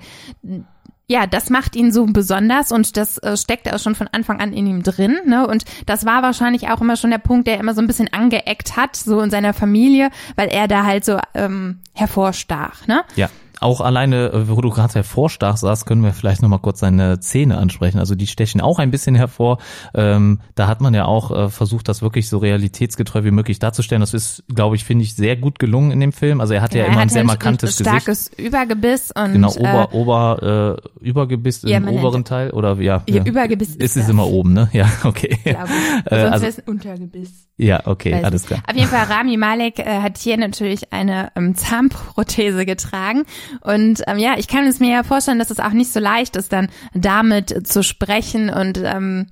[1.09, 4.51] ja, das macht ihn so besonders und das äh, steckt auch schon von Anfang an
[4.51, 5.17] in ihm drin.
[5.25, 5.47] Ne?
[5.47, 8.75] Und das war wahrscheinlich auch immer schon der Punkt, der immer so ein bisschen angeeckt
[8.75, 12.87] hat, so in seiner Familie, weil er da halt so ähm, hervorstach.
[12.87, 13.03] Ne?
[13.15, 17.19] Ja, auch alleine, äh, wo du gerade hervorstach saß, können wir vielleicht nochmal kurz seine
[17.19, 17.99] Zähne ansprechen.
[17.99, 19.57] Also die stechen auch ein bisschen hervor.
[19.93, 24.01] Ähm, da hat man ja auch äh, versucht, das wirklich so realitätsgetreu wie möglich darzustellen.
[24.01, 26.41] Das ist, glaube ich, finde ich, sehr gut gelungen in dem Film.
[26.41, 27.89] Also er hat ja, er immer ein sehr halt markantes ein Gesicht.
[28.03, 33.03] starkes Übergebiss und Genau, äh, Ober, Ober, äh, Übergebiss Ja, im oberen Teil oder ja.
[33.09, 34.69] Ja, Übergebiss ist ist es immer oben, ne?
[34.73, 35.37] Ja, okay.
[35.43, 36.11] glaube ich.
[36.11, 37.47] Äh, Sonst also- wäre es ein Untergebiss.
[37.59, 38.61] Ja, okay, Weiß alles klar.
[38.67, 43.23] Auf jeden Fall, Rami Malek äh, hat hier natürlich eine ähm, Zahnprothese getragen.
[43.61, 46.35] Und ähm, ja, ich kann es mir ja vorstellen, dass es auch nicht so leicht
[46.35, 48.49] ist, dann damit zu sprechen.
[48.49, 49.27] Und ähm,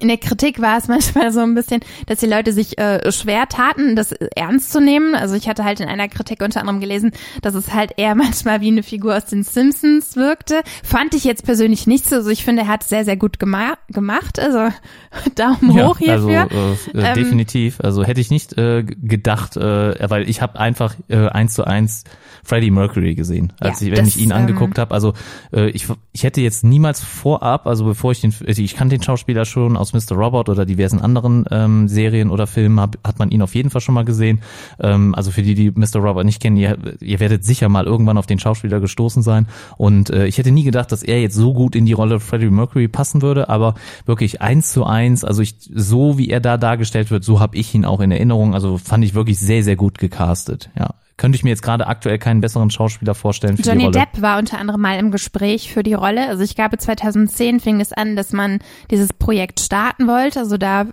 [0.00, 3.48] in der Kritik war es manchmal so ein bisschen, dass die Leute sich äh, schwer
[3.48, 5.14] taten, das ernst zu nehmen.
[5.14, 8.60] Also ich hatte halt in einer Kritik unter anderem gelesen, dass es halt eher manchmal
[8.60, 10.62] wie eine Figur aus den Simpsons wirkte.
[10.82, 12.16] Fand ich jetzt persönlich nicht so.
[12.16, 14.38] Also ich finde, er hat es sehr, sehr gut gema gemacht.
[14.38, 14.74] Also
[15.34, 16.48] Daumen hoch also hierfür.
[16.94, 17.80] äh, äh, Ähm, definitiv.
[17.80, 22.04] Also hätte ich nicht äh, gedacht, äh, weil ich habe einfach äh, eins zu eins
[22.44, 24.94] Freddie Mercury gesehen, als Ja, ich, wenn das, ich ihn ähm, angeguckt habe.
[24.94, 25.14] Also
[25.52, 29.02] äh, ich, ich hätte jetzt niemals vorab, also bevor ich den, also ich kannte den
[29.02, 30.16] Schauspieler schon aus Mr.
[30.16, 33.80] Robot oder diversen anderen ähm, Serien oder Filmen, hab, hat man ihn auf jeden Fall
[33.80, 34.40] schon mal gesehen.
[34.80, 35.96] Ähm, also für die, die Mr.
[36.00, 39.46] Robot nicht kennen, ihr, ihr werdet sicher mal irgendwann auf den Schauspieler gestoßen sein.
[39.76, 42.50] Und äh, ich hätte nie gedacht, dass er jetzt so gut in die Rolle Freddie
[42.50, 47.10] Mercury passen würde, aber wirklich eins zu eins, also ich, so wie er da dargestellt
[47.10, 48.54] wird, so habe ich ihn auch in Erinnerung.
[48.54, 50.70] Also fand ich wirklich sehr, sehr gut gecastet.
[50.78, 50.94] Ja.
[51.16, 53.92] Könnte ich mir jetzt gerade aktuell keinen besseren Schauspieler vorstellen für die Johnny Rolle.
[53.92, 56.28] Depp war unter anderem mal im Gespräch für die Rolle.
[56.28, 58.58] Also ich glaube 2010 fing es an, dass man
[58.90, 60.40] dieses Projekt starten wollte.
[60.40, 60.86] Also da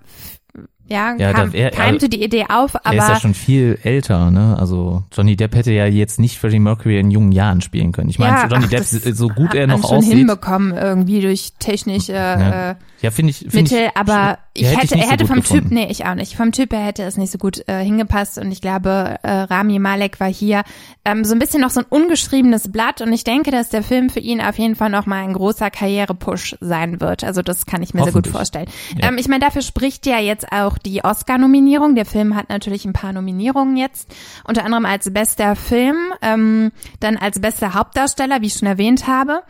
[0.88, 3.80] ja, Ja, kam, da wär- keimte die Idee auf, er ist ja aber schon viel
[3.84, 4.58] älter, ne?
[4.60, 8.10] Also Johnny Depp hätte ja jetzt nicht Freddie Mercury in jungen Jahren spielen können.
[8.10, 11.54] Ich meine, ja, Johnny ach, Depp, so gut er noch schon aussieht, hinbekommen irgendwie durch
[11.58, 12.72] technische Ja.
[12.72, 15.24] äh, ja, finde ich, find Mittel, ich, aber ich ja, hätte, nicht er so hätte
[15.24, 15.64] gut vom gefunden.
[15.64, 16.36] Typ, nee, ich auch nicht.
[16.36, 19.80] Vom Typ her hätte es nicht so gut äh, hingepasst und ich glaube, äh, Rami
[19.80, 20.64] Malek war hier
[21.06, 24.12] ähm, so ein bisschen noch so ein ungeschriebenes Blatt und ich denke, dass der Film
[24.12, 27.24] für ihn auf jeden Fall noch mal ein großer Karrierepush sein wird.
[27.24, 28.68] Also das kann ich mir sehr gut vorstellen.
[29.02, 29.10] Ja.
[29.10, 31.96] Ähm, ich meine, dafür spricht ja jetzt auch die Oscar-Nominierung.
[31.96, 34.08] Der Film hat natürlich ein paar Nominierungen jetzt,
[34.44, 39.42] unter anderem als bester Film, ähm, dann als bester Hauptdarsteller, wie ich schon erwähnt habe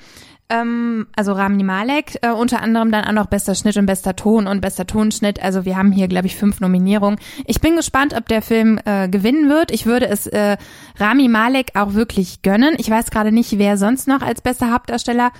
[0.53, 4.45] ähm, also Rami Malek, äh, unter anderem dann auch noch bester Schnitt und bester Ton
[4.45, 5.41] und bester Tonschnitt.
[5.41, 7.19] Also wir haben hier, glaube ich, fünf Nominierungen.
[7.45, 9.71] Ich bin gespannt, ob der Film äh, gewinnen wird.
[9.71, 10.57] Ich würde es äh,
[10.99, 12.75] Rami Malek auch wirklich gönnen.
[12.77, 15.31] Ich weiß gerade nicht, wer sonst noch als bester Hauptdarsteller.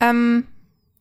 [0.00, 0.46] Ähm,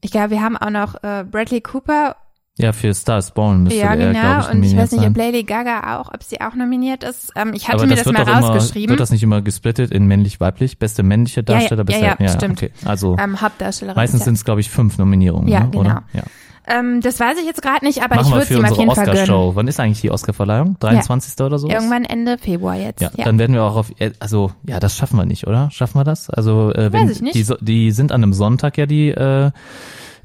[0.01, 2.15] ich glaube, wir haben auch noch äh, Bradley Cooper.
[2.59, 4.19] Ja, für Star is Born müsste ja, er, genau.
[4.19, 5.11] glaube ich, und ich weiß nicht, sein.
[5.11, 7.31] ob Lady Gaga auch, ob sie auch nominiert ist.
[7.35, 8.89] Ähm, ich hatte Aber mir das das, mal doch immer, rausgeschrieben.
[8.89, 10.77] wird das nicht immer gesplittet in männlich-weiblich?
[10.77, 12.57] Beste männliche Ja, ja, Darsteller, ja, beste, ja, stimmt.
[12.61, 12.71] okay.
[12.85, 13.95] Also ähm, Hauptdarstellerin.
[13.95, 14.25] meistens ist ja.
[14.25, 15.69] sind es, glaube ich, fünf Nominierungen, Ja, ne?
[15.71, 15.81] genau.
[15.83, 16.03] oder?
[16.13, 16.23] Ja.
[16.71, 18.81] Ähm, das weiß ich jetzt gerade nicht, aber Machen ich würde sie ihm auf unsere
[18.83, 19.19] jeden Fall gönnen.
[19.21, 19.51] Oscar-Show.
[19.55, 20.75] Wann ist eigentlich die Oscar-Verleihung?
[20.79, 21.39] 23.
[21.43, 21.67] oder so?
[21.67, 23.01] Irgendwann Ende Februar jetzt.
[23.01, 25.71] Ja, Ja, dann werden wir auch auf, also ja, das schaffen wir nicht, oder?
[25.71, 26.29] Schaffen wir das?
[26.29, 27.33] Also äh, wenn Weiß ich nicht.
[27.35, 29.49] die so- die sind an einem Sonntag ja die äh,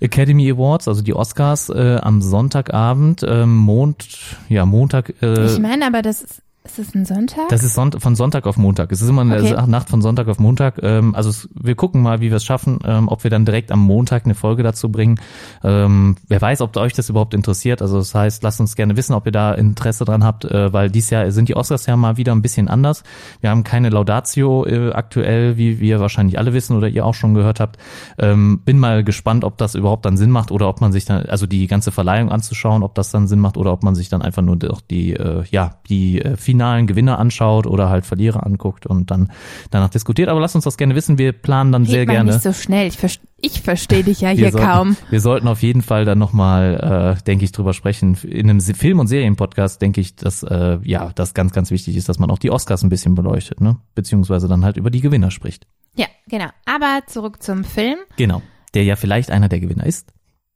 [0.01, 4.07] Academy Awards, also die Oscars äh, am Sonntagabend, ähm, Mond,
[4.49, 5.15] ja Montag.
[5.23, 7.49] Äh, ich meine, aber das ist, ist das ein Sonntag?
[7.51, 8.91] das ist Sonnt von Sonntag auf Montag.
[8.91, 9.67] Es ist immer eine Okay.
[9.67, 10.83] Nacht von Sonntag auf Montag.
[10.83, 13.71] Ähm, also es, wir gucken mal, wie wir es schaffen, ähm, ob wir dann direkt
[13.71, 15.21] am Montag eine Folge dazu bringen.
[15.63, 17.83] Ähm, wer weiß, ob euch das überhaupt interessiert.
[17.83, 20.91] Also das heißt, lasst uns gerne wissen, ob ihr da Interesse dran habt, äh, weil
[20.91, 23.03] dieses Jahr sind die Oscars ja mal wieder ein bisschen anders.
[23.43, 27.35] Wir haben keine Laudatio äh, aktuell, wie wir wahrscheinlich alle wissen oder ihr auch schon
[27.35, 27.77] gehört habt.
[28.17, 31.27] Ähm, bin mal gespannt, ob das überhaupt dann Sinn macht oder ob man sich dann,
[31.27, 34.23] also die ganze Verleihung anzuschauen, ob das dann Sinn macht oder ob man sich dann
[34.23, 38.87] einfach nur doch die, äh, ja, die äh, finalen Gewinner anschaut oder halt Verlierer anguckt
[38.87, 39.33] und dann
[39.73, 40.29] danach diskutiert.
[40.29, 41.19] Aber lasst uns das gerne wissen.
[41.19, 42.31] Wir planen dann sehr Red mal gerne.
[42.33, 42.87] nicht so schnell.
[42.87, 44.97] Ich, verste- ich verstehe dich ja wir hier sollten, kaum.
[45.11, 48.17] Wir sollten auf jeden Fall dann nochmal, äh, denke ich, drüber sprechen.
[48.23, 52.09] In einem Film- und Serienpodcast denke ich, dass äh, ja das ganz, ganz wichtig ist,
[52.09, 53.77] dass man auch die Oscars ein bisschen beleuchtet, ne?
[53.97, 55.67] Beziehungsweise dann halt über die Gewinner spricht.
[55.97, 56.49] Ja, genau.
[56.67, 57.97] Aber zurück zum Film.
[58.17, 58.43] Genau.
[58.75, 60.13] Der ja vielleicht einer der Gewinner ist.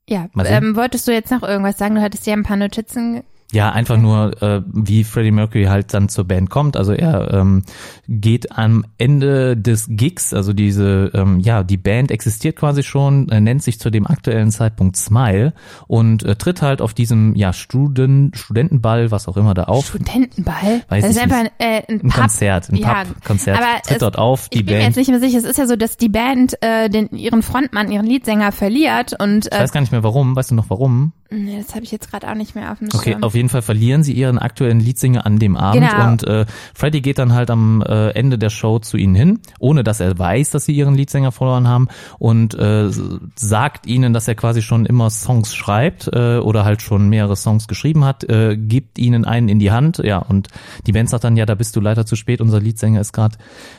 [0.08, 1.96] Ja, ähm, wolltest du jetzt noch irgendwas sagen?
[1.96, 3.22] Du hattest ja ein paar Notizen.
[3.50, 6.76] Ja, einfach nur, äh, wie Freddie Mercury halt dann zur Band kommt.
[6.76, 7.62] Also er ähm,
[8.06, 13.40] geht am Ende des Gigs, also diese, ähm, ja, die Band existiert quasi schon, äh,
[13.40, 15.54] nennt sich zu dem aktuellen Zeitpunkt Smile
[15.86, 19.86] und äh, tritt halt auf diesem, ja, Studen, Studentenball, was auch immer da auf.
[19.86, 20.82] Studentenball?
[20.90, 21.52] Weiß das ist ich einfach nicht.
[21.58, 22.10] ein, äh, ein, Ein.
[22.10, 24.88] Konzert, ein Ja, Pub-Konzert, aber tritt es- dort auf, die ich bin mir Band.
[24.96, 25.38] jetzt nicht mehr sicher.
[25.38, 29.46] Es ist ja so, dass die Band äh, den, ihren Frontmann, ihren Leadsänger verliert und
[29.46, 31.12] Ich äh, weiß gar nicht mehr warum, weißt du noch warum?
[31.30, 33.22] Nee, das habe ich jetzt gerade auch nicht mehr auf dem Okay, Schirm.
[33.22, 36.08] auf jeden Fall verlieren sie ihren aktuellen Leadsinger an dem Abend Genau.
[36.08, 39.84] und äh, Freddy geht dann halt am äh, Ende der Show zu ihnen hin, ohne
[39.84, 41.88] dass er weiß, dass sie ihren Leadsänger verloren haben
[42.18, 42.88] und äh,
[43.36, 47.68] sagt ihnen, dass er quasi schon immer Songs schreibt äh, oder halt schon mehrere Songs
[47.68, 50.48] geschrieben hat, äh, gibt ihnen einen in die Hand, ja und
[50.86, 53.36] die Band sagt dann, ja, da bist du leider zu spät, unser Leadsänger ist gerade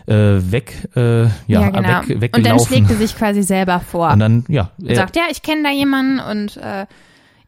[0.08, 1.88] äh, weg, äh, ja, ja, genau.
[1.88, 2.68] weg, und dann weggelaufen.
[2.68, 4.12] schlägt er sich quasi selber vor.
[4.12, 6.86] und dann, ja, er, sagt, ja, ich kenne da jemanden und, äh,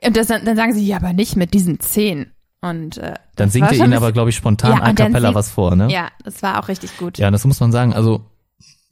[0.03, 2.31] und das, dann sagen sie, ja, aber nicht mit diesen zehn.
[2.61, 5.49] Und äh, dann singt er schon ihnen aber, glaube ich, spontan Ja, a cappella was
[5.49, 5.91] vor, ne?
[5.91, 7.17] Ja, das war auch richtig gut.
[7.17, 7.93] Ja, das muss man sagen.
[7.93, 8.25] Also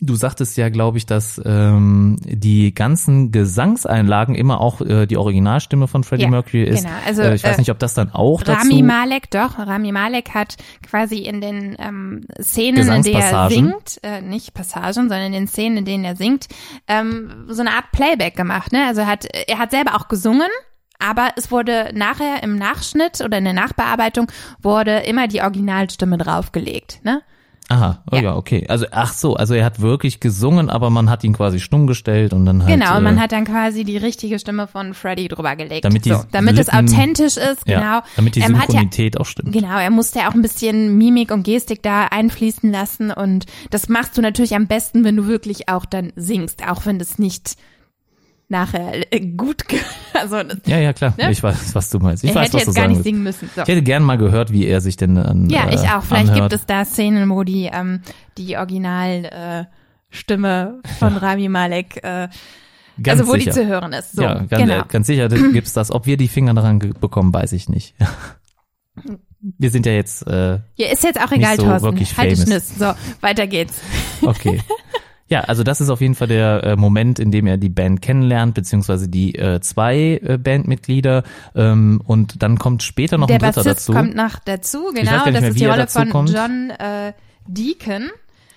[0.02, 5.88] du sagtest ja, glaube ich, dass ähm, die ganzen Gesangseinlagen immer auch äh, die Originalstimme
[5.88, 6.84] von Freddie Ja, Mercury ist.
[6.84, 6.95] genau.
[7.06, 8.84] Also, äh, ich weiß äh, nicht, ob das dann auch Rami dazu.
[8.84, 14.22] Malek, doch, Rami Malek hat quasi in den ähm, Szenen, in denen er singt, äh,
[14.22, 16.48] nicht Passagen, sondern in den Szenen, in denen er singt,
[16.88, 18.72] ähm, so eine Art Playback gemacht.
[18.72, 18.88] Ne?
[18.88, 20.50] Also hat, er hat selber auch gesungen,
[21.00, 24.28] aber es wurde nachher im Nachschnitt oder in der Nachbearbeitung
[24.62, 27.00] wurde immer die Originalstimme draufgelegt.
[27.04, 27.22] Ne?
[27.72, 28.22] Aha, oh ja.
[28.24, 28.36] Ja.
[28.36, 28.66] okay.
[28.68, 32.34] Also ach so, also er hat wirklich gesungen, aber man hat ihn quasi stumm gestellt
[32.34, 32.74] und dann halt.
[32.74, 35.86] Genau, und man äh, hat dann quasi die richtige Stimme von Freddie drüber gelegt.
[35.86, 37.80] Damit die so, damit es Lippen- authentisch ist, genau.
[37.80, 39.54] ja, damit die hat ja, Synchronität auch stimmt.
[39.54, 43.88] Genau, er musste ja auch ein bisschen Mimik und Gestik da einfließen lassen und das
[43.88, 47.56] machst du natürlich am besten, wenn du wirklich auch dann singst, auch wenn das nicht
[48.50, 49.64] nachher äh, gut,
[50.14, 51.14] also Ja, ja, klar.
[51.18, 51.32] Ne?
[51.32, 52.24] Ich weiß, was du meinst.
[52.24, 53.50] Ich er weiß, hätte was du jetzt gar sagen nicht singen müssen.
[53.56, 53.62] So.
[53.62, 56.04] Ich hätte gern mal gehört, wie er sich denn an, Ja, äh, ich auch.
[56.04, 56.52] Vielleicht anhört.
[56.52, 58.02] gibt es da Szenen, wo die ähm,
[58.38, 59.66] die Original äh,
[60.10, 62.28] Stimme von Rami Malek, äh,
[63.02, 63.52] Ganz also wo sicher.
[63.52, 64.14] die zu hören ist.
[64.16, 64.84] So, ja, ganz, genau.
[64.88, 65.92] ganz sicher gibt's das.
[65.92, 67.96] Ob wir die Finger daran bekommen, weiß ich nicht.
[69.58, 71.84] Wir sind ja jetzt äh, Ja, ist jetzt auch egal, so Thorsten.
[71.86, 72.44] wirklich Halt famous.
[72.46, 72.78] Schniss.
[72.78, 73.80] So, weiter geht's.
[74.22, 74.60] Okay.
[75.30, 78.02] Ja, also das ist auf jeden Fall der äh, Moment, in dem er die Band
[78.02, 81.24] kennenlernt, beziehungsweise die äh, zwei äh, Bandmitglieder.
[81.56, 83.94] Ähm, und dann kommt später noch Der ein dritter Bassist dazu.
[83.94, 85.12] kommt noch dazu, genau.
[85.12, 86.32] Das mehr, ist die Rolle von kommt.
[86.32, 87.13] John äh,
[87.48, 88.10] Deacon.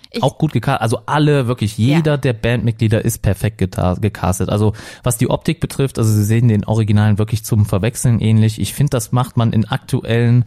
[0.09, 0.81] Ich, auch gut gecastet.
[0.81, 4.49] Also alle, wirklich jeder der Bandmitglieder ist perfekt gecastet.
[4.49, 8.61] Also was die Optik betrifft, also sie sehen den Originalen wirklich zum Verwechseln ähnlich.
[8.61, 10.45] Ich finde, das macht man in aktuellen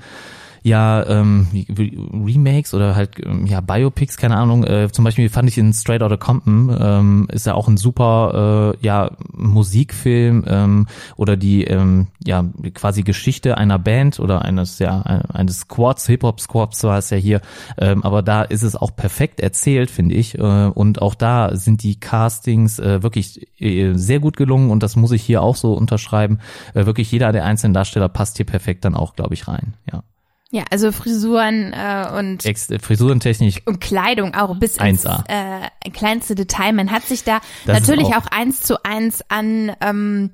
[0.66, 1.46] ja ähm,
[1.78, 4.64] Remakes oder halt ähm, ja Biopics, keine Ahnung.
[4.64, 8.74] Äh, zum Beispiel fand ich in Straight Outta Compton ähm, ist ja auch ein super
[8.74, 15.02] äh, ja Musikfilm ähm, oder die ähm, ja quasi Geschichte einer Band oder eines ja
[15.02, 17.42] eines Squads Hip Hop Squads war es ja hier,
[17.78, 20.36] ähm, aber da ist es auch perfekt erzählt, finde ich.
[20.36, 24.96] Äh, und auch da sind die Castings äh, wirklich äh, sehr gut gelungen und das
[24.96, 26.40] muss ich hier auch so unterschreiben.
[26.74, 29.74] Äh, wirklich jeder der einzelnen Darsteller passt hier perfekt dann auch, glaube ich, rein.
[29.92, 30.02] Ja.
[30.50, 35.24] Ja, also Frisuren äh, und Ex Frisurentechnisch und Kleidung auch bis ins 1A.
[35.28, 36.72] äh, kleinste Detail.
[36.72, 40.30] Man hat sich da Das natürlich auch- auch, eins zu eins an ähm,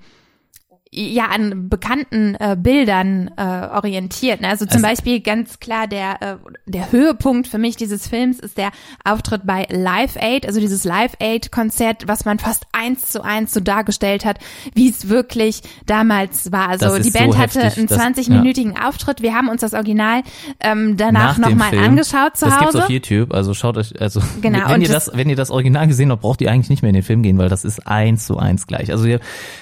[0.95, 4.43] ja an bekannten äh, Bildern äh, orientiert.
[4.43, 4.49] Ne?
[4.49, 8.59] Also zum Also- Beispiel ganz klar der äh, der Höhepunkt für mich dieses Films ist
[8.59, 8.71] der
[9.05, 13.55] Auftritt bei Live Aid, also dieses Live Aid Konzert, was man fast eins zu eins
[13.55, 14.39] so dargestellt hat,
[14.75, 16.69] wie es wirklich damals war.
[16.69, 19.23] Also Das die Band so hatte heftig, einen das- 20-minütigen Auftritt.
[19.23, 20.23] Wir haben uns das Original
[20.61, 22.65] ähm, danach nach nochmal angeschaut zu das Hause.
[22.65, 25.51] gibt's auf YouTube, also schaut euch, also Genau, wenn ihr das, das- wenn ihr das
[25.51, 27.87] Original gesehen habt, braucht ihr eigentlich nicht mehr in den Film gehen, weil das ist
[27.87, 28.91] eins zu eins gleich.
[28.93, 29.21] Also ihr,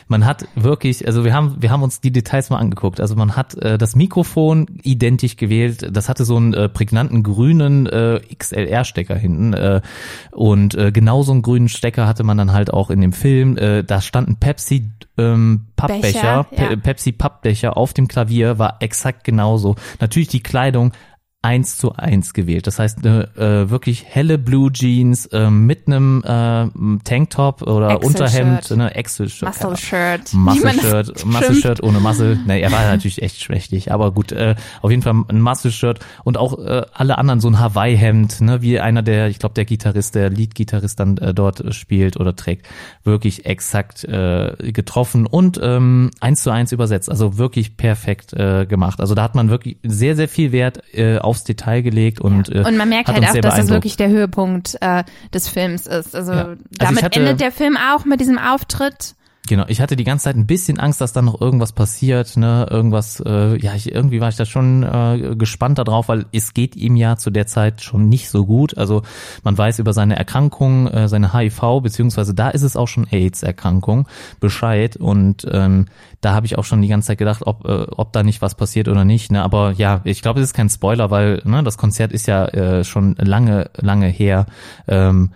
[0.09, 3.01] man hat wirklich, also wir haben, wir haben uns die Details mal angeguckt.
[3.01, 5.89] Also man hat äh, das Mikrofon identisch gewählt.
[5.91, 9.81] Das hatte so einen äh, prägnanten grünen äh, XLR-Stecker hinten äh,
[10.33, 13.57] und äh, genau so einen grünen Stecker hatte man dann halt auch in dem Film.
[13.57, 16.69] Äh, da standen Pepsi ähm, Pappbecher, Becher, ja.
[16.69, 19.77] Pe Pepsi Pappbecher auf dem Klavier, war exakt genauso.
[20.01, 20.93] Natürlich die Kleidung
[21.43, 22.67] eins zu eins gewählt.
[22.67, 28.07] Das heißt, eine äh, wirklich helle Blue Jeans äh, mit einem äh, Tanktop oder Excel
[28.07, 29.49] Unterhemd, ne, Excel-Shirt.
[29.49, 30.35] Muscle Shirt.
[30.35, 31.63] Muscle wie man das Shirt, Muscle schimpft.
[31.63, 32.39] Shirt ohne Muscle.
[32.47, 36.01] Ne, er war natürlich echt schwächlich, aber gut, äh, auf jeden Fall ein Muscle Shirt
[36.25, 39.55] und auch äh, alle anderen so ein Hawaii Hemd, ne, wie einer der, ich glaube
[39.55, 42.69] der Gitarrist, der Lead-Gitarrist dann äh, dort spielt oder trägt,
[43.03, 49.01] wirklich exakt äh, getroffen und ähm, eins zu eins übersetzt, also wirklich perfekt äh, gemacht.
[49.01, 52.61] Also da hat man wirklich sehr sehr viel Wert äh, aufs Detail gelegt und äh,
[52.67, 56.15] Und man merkt halt auch, dass das wirklich der Höhepunkt äh, des Films ist.
[56.15, 56.39] Also, Ja.
[56.45, 59.15] Also damit hatte- endet der Film auch mit diesem Auftritt.
[59.51, 62.69] Genau, ich hatte die ganze Zeit ein bisschen Angst, dass da noch irgendwas passiert, ne,
[62.71, 66.77] irgendwas, äh, ja, ich, irgendwie war ich da schon äh, gespannt darauf, weil es geht
[66.77, 68.79] ihm ja zu der Zeit schon nicht so gut.
[68.79, 69.03] Also
[69.43, 74.07] man weiß über seine Erkrankung, äh, seine HIV, beziehungsweise da ist es auch schon AIDS-Erkrankung,
[74.39, 74.97] Bescheid.
[74.97, 75.87] Und ähm,
[76.21, 78.55] da habe ich auch schon die ganze Zeit gedacht, ob, äh, ob da nicht was
[78.55, 79.33] passiert oder nicht.
[79.33, 79.43] Ne?
[79.43, 82.85] Aber ja, ich glaube, es ist kein Spoiler, weil ne, das Konzert ist ja äh,
[82.85, 84.47] schon lange, lange her.
[84.87, 85.33] Ähm,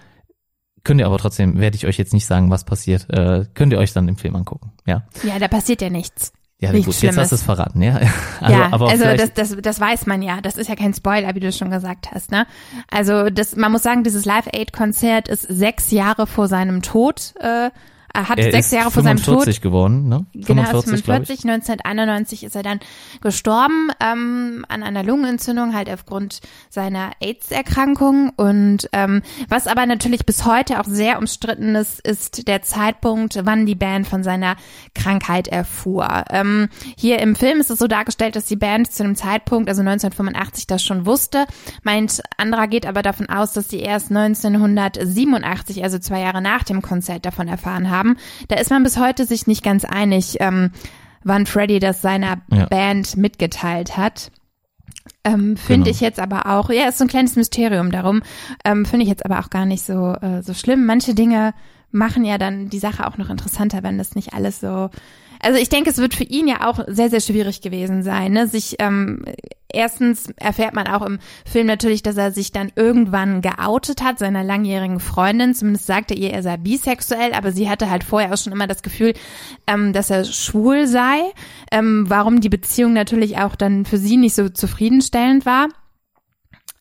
[0.84, 3.08] Könnt ihr aber trotzdem, werde ich euch jetzt nicht sagen, was passiert.
[3.10, 4.72] Äh, könnt ihr euch dann im Film angucken.
[4.86, 6.32] Ja, Ja, da passiert ja nichts.
[6.60, 7.28] ja Nichts gut, jetzt hast Schlimmes.
[7.30, 8.00] du es verraten, ja.
[8.48, 10.40] ja, aber also das, das, das weiß man ja.
[10.42, 12.30] Das ist ja kein Spoiler, wie du schon gesagt hast.
[12.30, 12.46] Ne?
[12.90, 17.32] Also das, man muss sagen, dieses Live Aid Konzert ist sechs Jahre vor seinem Tod.
[17.40, 17.70] Äh,
[18.14, 20.24] er hat er sechs Jahre vor seinem Tod 45 geworden, ne?
[20.34, 21.26] Genau, ist 45, glaub ich.
[21.26, 22.80] 45, 1991 ist er dann
[23.20, 28.30] gestorben ähm, an einer Lungenentzündung, halt aufgrund seiner AIDS-Erkrankung.
[28.36, 33.66] Und ähm, was aber natürlich bis heute auch sehr umstritten ist, ist der Zeitpunkt, wann
[33.66, 34.54] die Band von seiner
[34.94, 36.24] Krankheit erfuhr.
[36.30, 39.80] Ähm, hier im Film ist es so dargestellt, dass die Band zu einem Zeitpunkt, also
[39.80, 41.46] 1985, das schon wusste.
[41.82, 46.80] Meint anderer geht aber davon aus, dass sie erst 1987, also zwei Jahre nach dem
[46.80, 48.03] Konzert, davon erfahren haben.
[48.48, 50.70] Da ist man bis heute sich nicht ganz einig, ähm,
[51.24, 52.66] wann Freddy das seiner Ja.
[52.66, 54.30] Band mitgeteilt hat.
[55.24, 55.90] Ähm, Finde Genau.
[55.90, 58.22] ich jetzt aber auch, ja, ist so ein kleines Mysterium darum,
[58.64, 60.84] ähm, finde ich jetzt aber auch gar nicht so, äh, so schlimm.
[60.86, 61.54] Manche Dinge
[61.90, 64.90] machen ja dann die Sache auch noch interessanter, wenn das nicht alles so.
[65.44, 68.32] Also ich denke, es wird für ihn ja auch sehr, sehr schwierig gewesen sein.
[68.32, 68.48] Ne?
[68.48, 69.24] Sich ähm,
[69.70, 74.42] erstens erfährt man auch im Film natürlich, dass er sich dann irgendwann geoutet hat, seiner
[74.42, 75.54] langjährigen Freundin.
[75.54, 78.82] Zumindest sagte ihr, er sei bisexuell, aber sie hatte halt vorher auch schon immer das
[78.82, 79.12] Gefühl,
[79.66, 81.20] ähm, dass er schwul sei.
[81.70, 85.68] Ähm, warum die Beziehung natürlich auch dann für sie nicht so zufriedenstellend war.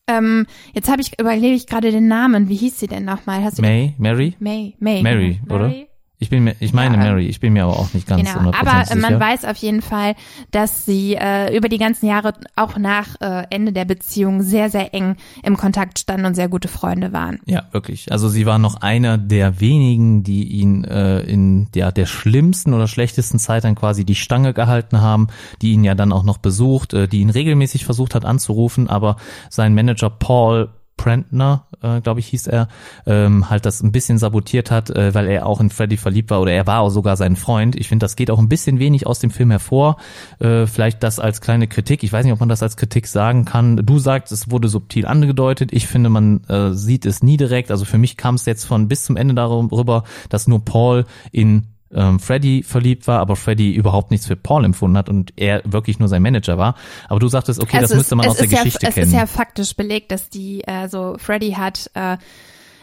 [0.06, 2.48] Ähm, jetzt habe ich überlege ich gerade den Namen.
[2.48, 3.44] Wie hieß sie denn nochmal?
[3.44, 4.34] Hast du May, Mary?
[4.38, 5.54] May, May, Mary, genau.
[5.54, 5.74] oder?
[6.20, 8.22] Ich bin mir, ich meine Ja, ähm, Mary, ich bin mir aber auch nicht ganz
[8.22, 9.10] Genau, hundertprozentig aber äh, sicher.
[9.10, 10.14] man weiß auf jeden Fall,
[10.52, 14.94] dass sie äh, über die ganzen Jahre auch nach äh, Ende der Beziehung sehr, sehr
[14.94, 17.40] eng im Kontakt standen und sehr gute Freunde waren.
[17.46, 18.12] Ja, wirklich.
[18.12, 22.86] Also sie war noch einer der wenigen, die ihn äh, in der, der schlimmsten oder
[22.86, 25.26] schlechtesten Zeit dann quasi die Stange gehalten haben,
[25.62, 29.16] die ihn ja dann auch noch besucht, äh, die ihn regelmäßig versucht hat anzurufen, aber
[29.50, 30.70] sein Manager Paul
[31.04, 32.68] Prentner, äh, glaube ich, hieß er,
[33.04, 36.40] ähm, halt das ein bisschen sabotiert hat, äh, weil er auch in Freddy verliebt war
[36.40, 37.76] oder er war auch sogar sein Freund.
[37.76, 39.98] Ich finde, das geht auch ein bisschen wenig aus dem Film hervor.
[40.38, 42.04] Äh, vielleicht das als kleine Kritik.
[42.04, 43.76] Ich weiß nicht, ob man das als Kritik sagen kann.
[43.76, 45.74] Du sagst, es wurde subtil angedeutet.
[45.74, 47.70] Ich finde, man äh, sieht es nie direkt.
[47.70, 51.73] Also für mich kam es jetzt von bis zum Ende darüber, dass nur Paul in
[51.94, 55.98] ähm, Freddy verliebt war, aber Freddy überhaupt nichts für Paul empfunden hat und er wirklich
[55.98, 56.74] nur sein Manager war.
[57.08, 58.94] Aber du sagtest, okay, das Es müsste man es aus der ist Geschichte ja, es
[58.94, 59.06] kennen.
[59.08, 62.16] ist ja faktisch belegt, dass die, äh, so Freddy hat, äh,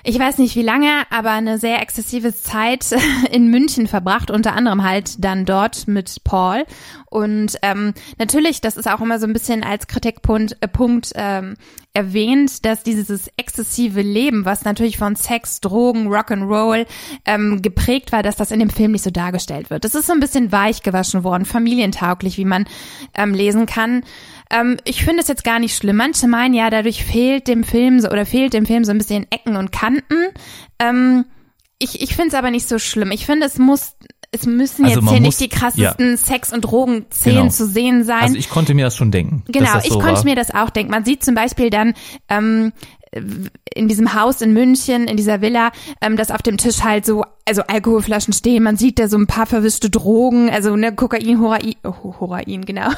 [0.04, 2.88] ich weiß nicht wie lange, aber eine sehr exzessive Zeit
[3.32, 6.66] in München verbracht, unter anderem halt dann dort mit Paul.
[7.10, 11.56] Und ähm, natürlich, das ist auch immer so ein bisschen als Kritikpunkt äh, Punkt, ähm,
[11.94, 16.86] erwähnt, dass dieses exzessive Leben, was natürlich von Sex, Drogen, Rock'n'Roll
[17.26, 19.84] ähm, geprägt war, dass das in dem Film nicht so dargestellt wird.
[19.84, 22.66] Das ist so ein bisschen weich gewaschen worden, familientauglich, wie man
[23.14, 24.04] ähm, lesen kann.
[24.50, 25.98] Ähm, ich finde es jetzt gar nicht schlimm.
[25.98, 29.28] Manche meinen ja, dadurch fehlt dem Film so oder fehlt dem Film so ein bisschen
[29.30, 30.28] Ecken und Kanten.
[30.80, 31.26] Ähm,
[31.78, 33.12] ich ich finde es aber nicht so schlimm.
[33.12, 33.96] Ich finde, es muss,
[34.32, 37.50] es müssen Also jetzt hier muss- nicht die krassesten Sex- und Drogenszenen Genau.
[37.52, 38.22] zu sehen sein.
[38.22, 39.44] Also ich konnte mir das schon denken.
[39.48, 40.24] Genau, das ich so konnte war.
[40.24, 40.92] mir das auch denken.
[40.92, 41.94] Man sieht zum Beispiel dann
[42.30, 42.72] ähm,
[43.76, 47.26] in diesem Haus in München, in dieser Villa, ähm, dass auf dem Tisch halt so,
[47.46, 48.64] also Alkoholflaschen stehen.
[48.64, 52.90] Man sieht da so ein paar verwischte Drogen, also ne Kokain, Horain, oh, Horain, genau.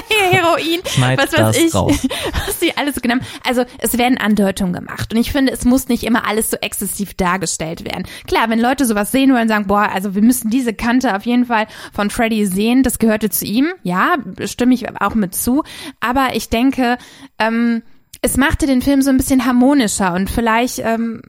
[0.30, 2.06] Heroin, Schneid was weiß ich, raus.
[2.46, 3.22] was die alles so genommen.
[3.44, 7.14] Also es werden Andeutungen gemacht und ich finde, es muss nicht immer alles so exzessiv
[7.14, 8.04] dargestellt werden.
[8.26, 11.46] Klar, wenn Leute sowas sehen wollen, sagen, boah, also wir müssen diese Kante auf jeden
[11.46, 13.68] Fall von Freddy sehen, das gehörte zu ihm.
[13.82, 15.62] Ja, stimme ich auch mit zu.
[16.00, 16.98] Aber ich denke,
[17.38, 17.82] ähm,
[18.22, 21.22] es machte den Film so ein bisschen harmonischer und vielleicht, ähm,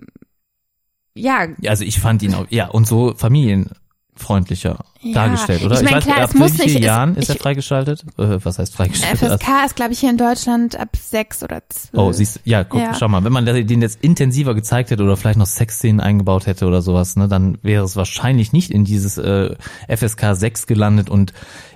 [1.14, 5.82] ja, Also ich fand ihn auch, ja, und so familienfreundlicher dargestellt, oder?
[5.82, 6.84] Ich meine, klar, ab es muss wie vielen.
[6.84, 8.04] Jahren ist er ich, freigeschaltet?
[8.18, 9.20] Äh, was heißt freigeschaltet?
[9.42, 11.92] FSK ist, glaube ich, hier in Deutschland ab sechs oder zwölf.
[12.04, 12.94] Oh, siehst ja, guck, Ja.
[12.94, 16.66] schau mal, wenn man den jetzt intensiver gezeigt hätte oder vielleicht noch Sexszenen eingebaut hätte
[16.66, 19.56] oder sowas, ne, dann wäre es wahrscheinlich nicht in dieses äh,
[19.88, 21.34] FSK 6 gelandet und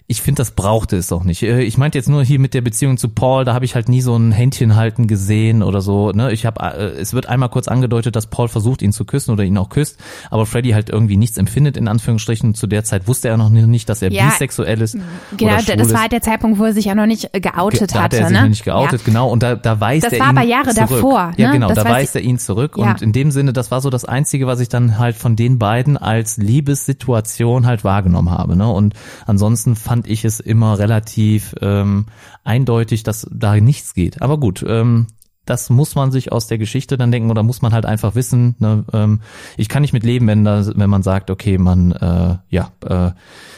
[0.07, 1.41] ich finde, das brauchte es auch nicht.
[1.41, 3.87] Äh, Ich meinte jetzt nur hier mit der Beziehung zu Paul, da habe ich halt
[3.87, 6.11] nie so ein Händchen halten gesehen oder so.
[6.11, 6.33] Ne?
[6.33, 9.45] Ich habe, äh, es wird einmal kurz angedeutet, dass Paul versucht, ihn zu küssen oder
[9.45, 9.97] ihn auch küsst,
[10.29, 12.55] aber Freddy halt irgendwie nichts empfindet in Anführungsstrichen.
[12.55, 14.97] Zu der Zeit wusste er noch nicht, dass er Ja, bisexuell ist.
[15.35, 17.95] Genau, das war halt der Zeitpunkt, wo er sich ja noch nicht äh, geoutet da
[17.95, 18.19] hat hatte.
[18.19, 18.47] er sich ne?
[18.47, 19.05] nicht geoutet, Ja.
[19.05, 19.29] genau.
[19.29, 20.89] Und da, da weist Das er war ihn aber Jahre zurück.
[20.89, 21.53] davor, Ja, ne?
[21.55, 22.75] genau, Das da weiß weist er ihn zurück.
[22.77, 22.91] Ja.
[22.91, 25.59] Und in dem Sinne, das war so das Einzige, was ich dann halt von den
[25.59, 28.55] beiden als Liebessituation halt wahrgenommen habe.
[28.55, 28.71] Ne?
[28.71, 28.93] Und
[29.25, 32.05] ansonsten fand ich es immer relativ ähm,
[32.45, 34.21] eindeutig, dass da nichts geht.
[34.21, 35.07] Aber gut, ähm,
[35.51, 38.55] das muss man sich aus der Geschichte dann denken oder muss man halt einfach wissen.
[38.59, 38.85] Ne?
[38.93, 39.19] Ähm,
[39.57, 43.11] ich kann nicht mit leben, wenn, da, wenn man sagt, okay, man äh, ja äh,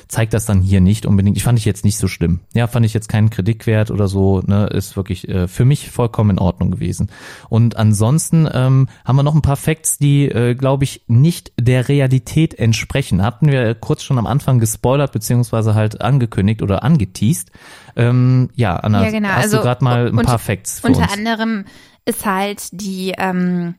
[0.08, 1.38] zeigt das dann hier nicht unbedingt.
[1.38, 2.40] Ich fand ich jetzt nicht so schlimm.
[2.54, 4.42] Ja, fand ich jetzt keinen Kritik wert oder so.
[4.46, 7.10] Ne, ist wirklich äh, für mich vollkommen in Ordnung gewesen.
[7.50, 11.90] Und ansonsten ähm, haben wir noch ein paar Facts, die, äh, glaube ich, nicht der
[11.90, 13.22] Realität entsprechen.
[13.24, 17.52] Hatten wir kurz schon am Anfang gespoilert beziehungsweise halt angekündigt oder angeteased.
[17.96, 19.30] Ähm, ja, Anna, Ja, genau.
[19.30, 21.14] hast Also, du gerade mal ein paar Facts für Unter uns?
[21.14, 21.66] anderem
[22.06, 23.76] ist halt die, ähm,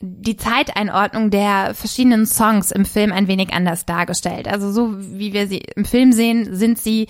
[0.00, 4.48] die Zeiteinordnung der verschiedenen Songs im Film ein wenig anders dargestellt.
[4.48, 7.08] Also so wie wir sie im Film sehen, sind sie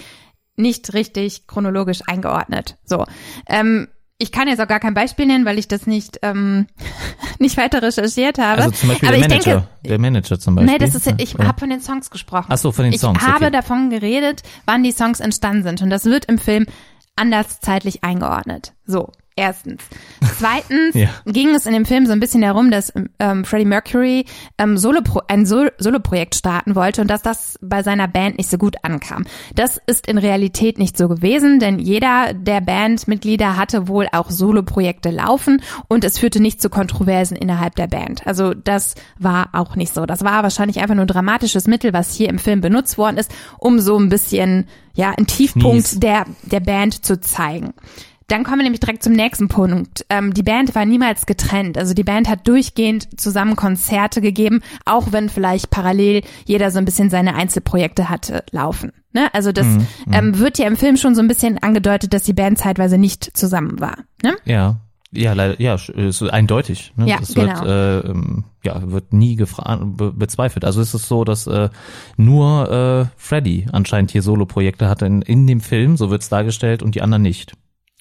[0.57, 2.77] nicht richtig chronologisch eingeordnet.
[2.85, 3.05] So.
[3.49, 6.67] Ähm, ich kann jetzt auch gar kein Beispiel nennen, weil ich das nicht, ähm,
[7.39, 8.63] nicht weiter recherchiert habe.
[8.63, 9.51] Also zum Beispiel Aber der Manager.
[9.51, 10.73] denke, der Manager zum Beispiel.
[10.73, 12.47] Nee, das ist, ich habe von den Songs gesprochen.
[12.49, 13.51] Ach so, von den Songs, Ich habe okay.
[13.51, 15.83] davon geredet, wann die Songs entstanden sind.
[15.83, 16.67] Und das wird im Film
[17.17, 18.74] anders zeitlich eingeordnet.
[18.87, 19.83] So, erstens.
[20.39, 21.09] Zweitens Ja.
[21.27, 24.27] ging es in dem Film so ein bisschen darum, dass ähm, Freddie Mercury
[24.59, 28.59] ähm, Solo ein Sol Soloprojekt starten wollte und dass das bei seiner Band nicht so
[28.59, 29.25] gut ankam.
[29.55, 35.11] Das ist in Realität nicht so gewesen, denn jeder der Bandmitglieder hatte wohl auch Soloprojekte
[35.11, 38.27] laufen und es führte nicht zu Kontroversen innerhalb der Band.
[38.27, 40.05] Also das war auch nicht so.
[40.05, 43.33] Das war wahrscheinlich einfach nur ein dramatisches Mittel, was hier im Film benutzt worden ist,
[43.59, 45.99] um so ein bisschen ja einen Tiefpunkt Mies.
[46.01, 47.73] der der Band zu zeigen.
[48.29, 50.07] Dann kommen wir nämlich direkt zum nächsten Punkt.
[50.09, 51.77] Ähm, die Band war niemals getrennt.
[51.77, 56.85] Also die Band hat durchgehend zusammen Konzerte gegeben, auch wenn vielleicht parallel jeder so ein
[56.85, 58.93] bisschen seine Einzelprojekte hatte laufen.
[59.13, 59.29] Ne?
[59.33, 62.33] Also das Mhm, ähm, wird ja im Film schon so ein bisschen angedeutet, dass die
[62.33, 63.99] Band zeitweise nicht zusammen war.
[64.23, 64.37] Ne?
[64.45, 64.81] Ja,
[65.17, 66.93] ja, leider, ja, ist eindeutig.
[66.97, 67.09] Ne?
[67.09, 67.65] Ja, das genau.
[67.65, 70.65] wird, äh, ähm, ja, wird nie be bezweifelt.
[70.65, 71.69] Also ist es so, dass äh,
[72.17, 76.97] nur äh, Freddy anscheinend hier Solo-Projekte hatte in, in dem Film, so wird's dargestellt, und
[76.97, 77.53] die anderen nicht.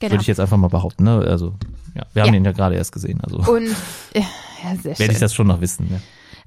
[0.04, 0.12] Genau.
[0.16, 1.06] Würde ich jetzt einfach mal behaupten.
[1.06, 1.24] Ne?
[1.26, 1.54] Also,
[1.95, 2.34] ja, wir haben Ja.
[2.34, 3.22] den ja gerade erst gesehen.
[3.22, 3.68] Also Und
[4.14, 4.22] ja,
[4.82, 5.20] sehr werde ich schön.
[5.22, 5.88] das schon noch wissen.
[5.89, 6.01] Ne?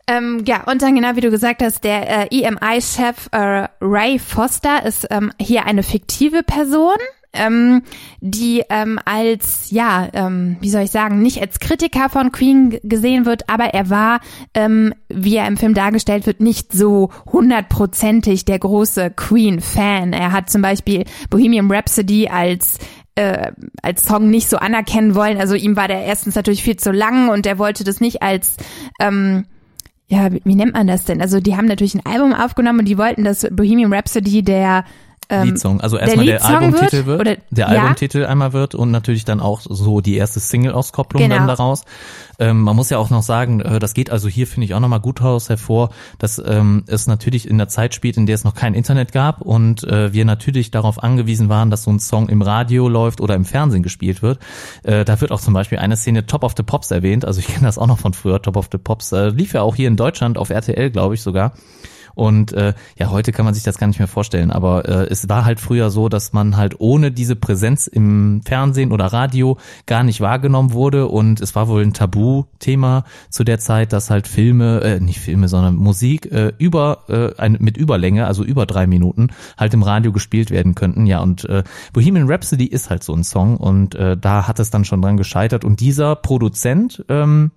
[0.09, 4.85] Ähm, ja, und dann genau wie du gesagt hast, der äh, EMI-Chef äh, Ray Foster
[4.85, 6.95] ist ähm, hier eine fiktive Person,
[7.33, 7.83] ähm,
[8.21, 13.27] die ähm, als, ja, ähm, wie soll ich sagen, nicht als Kritiker von Queen gesehen
[13.27, 14.21] wird, aber er war,
[14.55, 20.13] ähm, wie er im Film dargestellt wird, nicht so hundertprozentig der große Queen-Fan.
[20.13, 22.79] Er hat zum Beispiel Bohemian Rhapsody als
[23.17, 23.53] äh,
[23.83, 25.39] als Song nicht so anerkennen wollen.
[25.39, 28.57] Also ihm war der erstens natürlich viel zu lang und er wollte das nicht als
[29.01, 29.47] ähm,
[30.09, 31.21] ja, wie, nennt man das denn?
[31.21, 34.85] Also die haben natürlich ein Album aufgenommen und die wollten, dass Bohemian Rhapsody der
[35.29, 35.81] ähm, Liedsong.
[35.81, 37.25] Also erstmal der, Leadsong Albumtitel wird?
[37.27, 37.81] wird, der ja?
[37.81, 41.35] Albumtitel einmal wird und natürlich dann auch so die erste Single-Auskopplung Genau.
[41.35, 41.85] dann daraus.
[42.39, 44.81] Ähm, man muss ja auch noch sagen, äh, das geht also hier finde ich auch
[44.81, 48.45] nochmal gut heraus hervor, dass ähm, es natürlich in der Zeit spielt, in der es
[48.45, 52.29] noch kein Internet gab und äh, wir natürlich darauf angewiesen waren, dass so ein Song
[52.29, 54.39] im Radio läuft oder im Fernsehen gespielt wird.
[54.83, 57.47] Äh, da wird auch zum Beispiel eine Szene Top of the Pops erwähnt, also ich
[57.47, 59.89] kenne das auch noch von früher, Top of the Pops, äh, lief ja auch hier
[59.89, 61.53] in Deutschland auf RTL, glaube ich sogar.
[62.17, 65.29] Und äh, ja, heute kann man sich das gar nicht mehr vorstellen, aber äh, es
[65.29, 70.03] war halt früher so, dass man halt ohne diese Präsenz im Fernsehen oder Radio gar
[70.03, 71.09] nicht wahrgenommen wurde.
[71.09, 75.47] Und es war wohl ein Tabuthema zu der Zeit, dass halt Filme, äh, nicht Filme,
[75.49, 80.11] sondern Musik äh, über äh, ein, mit Überlänge, also über drei Minuten, halt im Radio
[80.11, 81.05] gespielt werden könnten.
[81.05, 83.59] Ja, und äh, Bohemian Rhapsody ist halt so ein Song.
[83.59, 85.67] Und äh, da hat es dann schon dran gescheitert.
[85.67, 87.51] Und dieser Produzent ähm,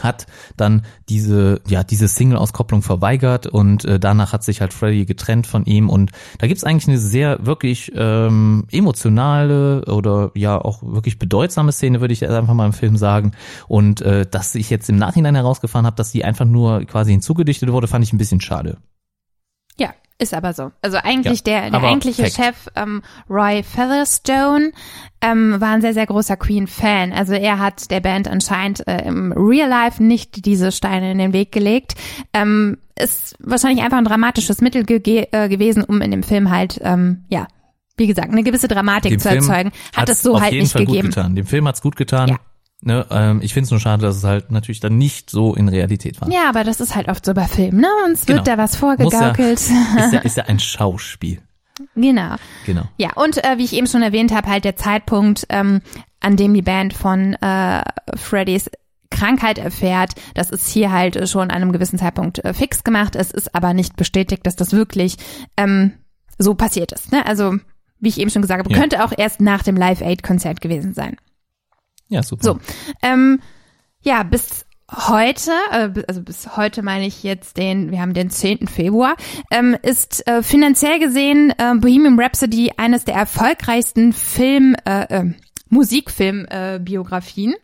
[0.00, 0.26] hat
[0.56, 5.64] dann diese ja diese Single-Auskopplung verweigert und äh, danach hat sich halt Freddy getrennt von
[5.64, 11.72] ihm und da gibt's eigentlich eine sehr wirklich ähm, emotionale oder ja auch wirklich bedeutsame
[11.72, 13.32] Szene würde ich einfach mal im Film sagen
[13.68, 17.70] und äh, dass ich jetzt im Nachhinein herausgefahren habe, dass die einfach nur quasi hinzugedichtet
[17.70, 18.78] wurde, fand ich ein bisschen schade.
[19.78, 20.70] Ja, Ist aber so.
[20.82, 22.36] Also eigentlich Ja, der, der eigentliche Fact.
[22.36, 24.72] Chef, ähm, Roy Featherstone,
[25.20, 27.12] ähm, war ein sehr, sehr großer Queen-Fan.
[27.12, 31.32] Also er hat der Band anscheinend äh, im Real Life nicht diese Steine in den
[31.32, 31.94] Weg gelegt.
[32.32, 36.78] Ähm, ist wahrscheinlich einfach ein dramatisches Mittel ge äh, gewesen, um in dem Film halt,
[36.82, 37.48] ähm, ja,
[37.96, 39.72] wie gesagt, eine gewisse Dramatik Dem zu Film erzeugen.
[39.94, 41.08] Hat es so halt nicht Fall gegeben.
[41.08, 41.34] Gut getan.
[41.34, 42.28] Dem Film hat's gut getan.
[42.28, 42.36] Ja.
[42.84, 45.68] Ne, ähm, ich finde es nur schade, dass es halt natürlich dann nicht so in
[45.68, 46.28] Realität war.
[46.30, 47.86] Ja, aber das ist halt oft so bei Filmen, ne?
[48.06, 48.56] Uns wird Genau.
[48.56, 49.58] da was vorgegaukelt.
[49.60, 49.70] Ist
[50.12, 51.40] ja, ist ja ein Schauspiel.
[51.94, 52.34] genau.
[52.66, 52.82] Genau.
[52.98, 55.80] Ja, und äh, wie ich eben schon erwähnt habe, halt der Zeitpunkt, ähm,
[56.20, 57.82] an dem die Band von äh,
[58.16, 58.68] Freddys
[59.10, 63.14] Krankheit erfährt, das ist hier halt schon an einem gewissen Zeitpunkt äh, fix gemacht.
[63.14, 65.16] Es ist aber nicht bestätigt, dass das wirklich
[65.56, 65.92] ähm,
[66.38, 67.12] so passiert ist.
[67.12, 67.24] Ne?
[67.26, 67.56] Also,
[68.00, 68.80] wie ich eben schon gesagt habe, Ja.
[68.80, 71.16] könnte auch erst nach dem Live-Aid-Konzert gewesen sein.
[72.12, 72.44] Ja, super.
[72.44, 72.58] So,
[73.02, 73.40] ähm,
[74.02, 78.66] ja, bis heute, äh, also bis heute meine ich jetzt den, wir haben den 10.
[78.66, 79.16] Februar,
[79.50, 85.32] ähm, ist äh, finanziell gesehen äh, Bohemian Rhapsody eines der erfolgreichsten Film, äh, äh,
[85.70, 86.76] Musikfilm-Biografien.
[86.76, 87.54] Äh, Biografien.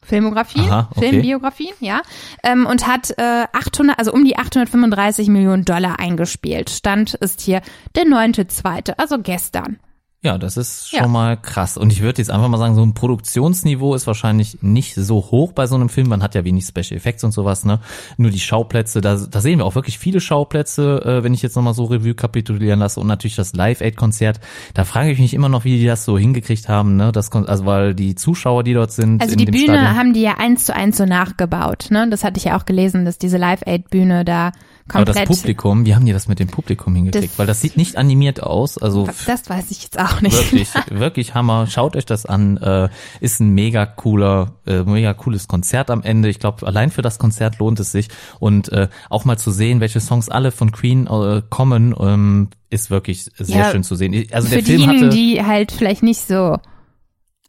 [0.00, 1.10] Filmografien, Aha, okay.
[1.10, 2.00] Filmbiografien, ja,
[2.42, 6.70] ähm, und hat äh, 800, also um die 835 Millionen Dollar eingespielt.
[6.70, 7.60] Stand ist hier
[7.94, 9.78] der 9.2., also gestern.
[10.20, 11.06] Ja, das ist schon Ja.
[11.06, 11.76] mal krass.
[11.76, 15.52] Und ich würde jetzt einfach mal sagen, so ein Produktionsniveau ist wahrscheinlich nicht so hoch
[15.52, 16.08] bei so einem Film.
[16.08, 17.78] Man hat ja wenig Special Effects und sowas, ne?
[18.16, 21.54] Nur die Schauplätze, da, da sehen wir auch wirklich viele Schauplätze, äh, wenn ich jetzt
[21.54, 22.98] nochmal so Revue kapitulieren lasse.
[22.98, 24.40] Und natürlich das Live-Aid-Konzert.
[24.74, 27.12] Da frage ich mich immer noch, wie die das so hingekriegt haben, ne?
[27.12, 30.34] Das, also weil die Zuschauer, die dort sind, Also die Bühne Stadion, haben die ja
[30.38, 32.08] eins zu eins so nachgebaut, ne?
[32.10, 34.50] Das hatte ich ja auch gelesen, dass diese Live-Aid-Bühne da
[34.92, 35.38] aber das komplett.
[35.38, 37.32] Publikum, wie haben die das mit dem Publikum hingekriegt?
[37.32, 38.78] Das- weil das sieht nicht animiert aus.
[38.78, 40.34] Also das weiß ich jetzt auch nicht.
[40.36, 41.66] Wirklich, wirklich Hammer.
[41.66, 42.56] Schaut euch das an.
[42.58, 42.88] Äh,
[43.20, 46.28] ist ein mega cooler, äh, mega cooles Konzert am Ende.
[46.28, 48.08] Ich glaube, allein für das Konzert lohnt es sich.
[48.40, 51.06] Und äh, auch mal zu sehen, welche Songs alle von Queen
[51.50, 54.26] kommen, ähm, ist wirklich sehr Ja, schön zu sehen.
[54.32, 56.58] Also Für der Film diejenigen, hatte die halt vielleicht nicht so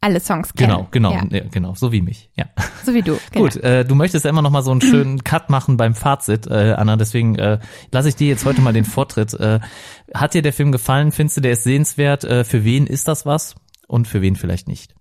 [0.00, 0.70] alle Songs kennen.
[0.70, 2.30] genau, genau, Ja, ja, genau, so wie mich.
[2.34, 2.46] Ja.
[2.84, 3.18] so wie du.
[3.32, 3.44] Genau.
[3.44, 6.46] Gut, äh, du möchtest ja immer noch mal so einen schönen Cut machen beim Fazit,
[6.46, 6.96] äh, Anna.
[6.96, 7.58] Deswegen äh,
[7.92, 9.34] lasse ich dir jetzt heute mal den Vortritt.
[9.34, 9.60] Äh,
[10.14, 11.12] hat dir der Film gefallen?
[11.12, 12.24] Findest du, der ist sehenswert?
[12.24, 13.54] Äh, für wen ist das was?
[13.86, 14.94] Und für wen vielleicht nicht?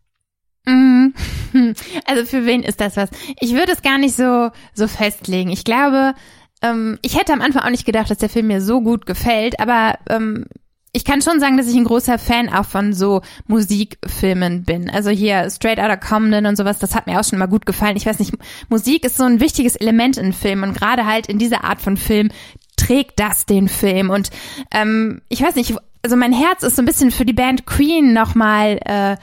[0.66, 1.14] Mhm.
[2.06, 3.10] Also für wen ist das was?
[3.39, 5.50] Ich würde es gar nicht so, so festlegen.
[5.50, 6.14] Ich glaube,
[6.62, 9.60] ähm, ich hätte am Anfang auch nicht gedacht, dass der Film mir so gut gefällt,
[9.60, 10.45] aber ähm,
[10.92, 14.90] ich kann schon sagen, dass ich ein großer Fan auch von so Musikfilmen bin.
[14.90, 17.98] Also hier Straight Outta Compton und sowas, das hat mir auch schon immer gut gefallen.
[17.98, 18.34] Ich weiß nicht,
[18.70, 21.98] Musik ist so ein wichtiges Element in Filmen und gerade halt in dieser Art von
[21.98, 22.30] Film
[22.76, 24.10] trägt das den Film.
[24.10, 24.32] Und
[24.72, 28.14] ähm, ich weiß nicht, also mein Herz ist so ein bisschen für die Band Queen
[28.14, 29.18] nochmal äh,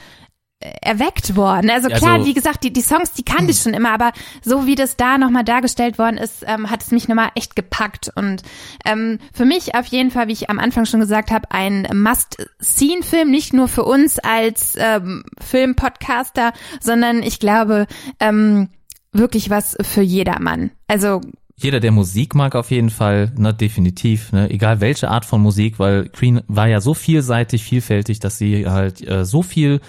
[0.59, 1.69] erweckt worden.
[1.69, 4.65] Also klar, Also- wie gesagt, die, die Songs, die kannte ich schon immer, aber so
[4.65, 8.09] wie das da nochmal dargestellt worden ist, ähm, hat es mich nochmal echt gepackt.
[8.15, 8.41] Und
[8.83, 13.29] ähm, für mich auf jeden Fall, wie ich am Anfang schon gesagt habe, ein Must-Seen-Film,
[13.29, 17.85] nicht nur für uns als ähm, Film-Podcaster, sondern ich glaube,
[18.19, 18.69] ähm,
[19.11, 20.71] wirklich was für jedermann.
[20.87, 21.21] Also
[21.59, 25.79] jeder, der Musik mag, auf jeden Fall, ne, definitiv, ne, egal welche Art von Musik,
[25.79, 29.81] weil Queen war ja so vielseitig, vielfältig, dass sie halt äh, so viel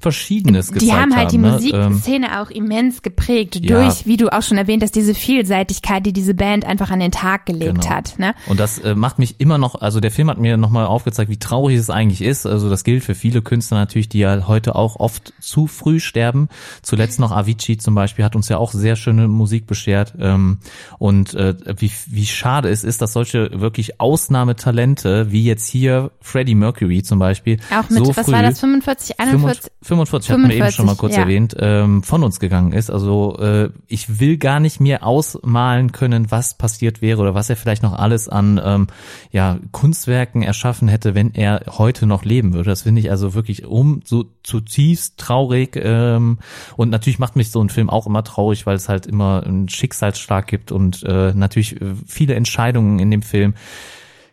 [0.00, 1.48] Verschiedenes gezeigt die haben halt die ne?
[1.48, 3.82] Ähm, Musikszene auch immens geprägt Ja.
[3.82, 7.10] durch, wie du auch schon erwähnt hast, diese Vielseitigkeit, die diese Band einfach an den
[7.10, 7.90] Tag gelegt Genau.
[7.94, 8.18] hat.
[8.18, 8.34] Ne?
[8.46, 11.38] Und das äh, macht mich immer noch, also der Film hat mir nochmal aufgezeigt, wie
[11.38, 12.46] traurig es eigentlich ist.
[12.46, 16.48] Also das gilt für viele Künstler natürlich, die ja heute auch oft zu früh sterben.
[16.82, 20.14] Zuletzt noch Avicii zum Beispiel hat uns ja auch sehr schöne Musik beschert.
[20.20, 20.58] Ähm,
[20.98, 26.54] und äh, wie, wie schade es ist, dass solche wirklich Ausnahmetalente, wie jetzt hier Freddie
[26.54, 29.62] Mercury zum Beispiel, Auch mit, so was früh, war das, 45, 41?
[29.64, 31.22] 45 hatten wir eben schon mal 45, kurz ja.
[31.22, 32.90] erwähnt, ähm, von uns gegangen ist.
[32.90, 37.56] Also äh, ich will gar nicht mehr ausmalen können, was passiert wäre oder was er
[37.56, 38.86] vielleicht noch alles an ähm,
[39.30, 42.70] ja, Kunstwerken erschaffen hätte, wenn er heute noch leben würde.
[42.70, 45.76] Das finde ich also wirklich um so zutiefst traurig.
[45.80, 46.38] Ähm,
[46.76, 49.68] und natürlich macht mich so ein Film auch immer traurig, weil es halt immer einen
[49.68, 53.54] Schicksalsschlag gibt und äh, natürlich äh, viele Entscheidungen in dem Film.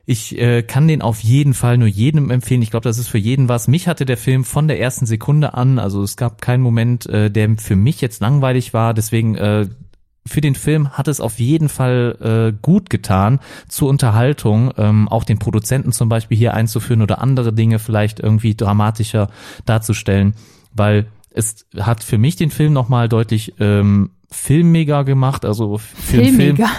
[0.05, 2.61] Ich äh, kann den auf jeden Fall nur jedem empfehlen.
[2.61, 3.67] Ich glaube, das ist für jeden was.
[3.67, 7.31] Mich hatte der Film von der ersten Sekunde an, also es gab keinen Moment, äh,
[7.31, 8.93] der für mich jetzt langweilig war.
[8.93, 9.67] Deswegen äh,
[10.27, 15.23] für den Film hat es auf jeden Fall äh, gut getan zur Unterhaltung, ähm, auch
[15.23, 19.29] den Produzenten zum Beispiel hier einzuführen oder andere Dinge vielleicht irgendwie dramatischer
[19.65, 20.33] darzustellen,
[20.73, 26.25] weil es hat für mich den Film nochmal deutlich ähm, filmiger gemacht, also für einen
[26.25, 26.69] Film Filmiger.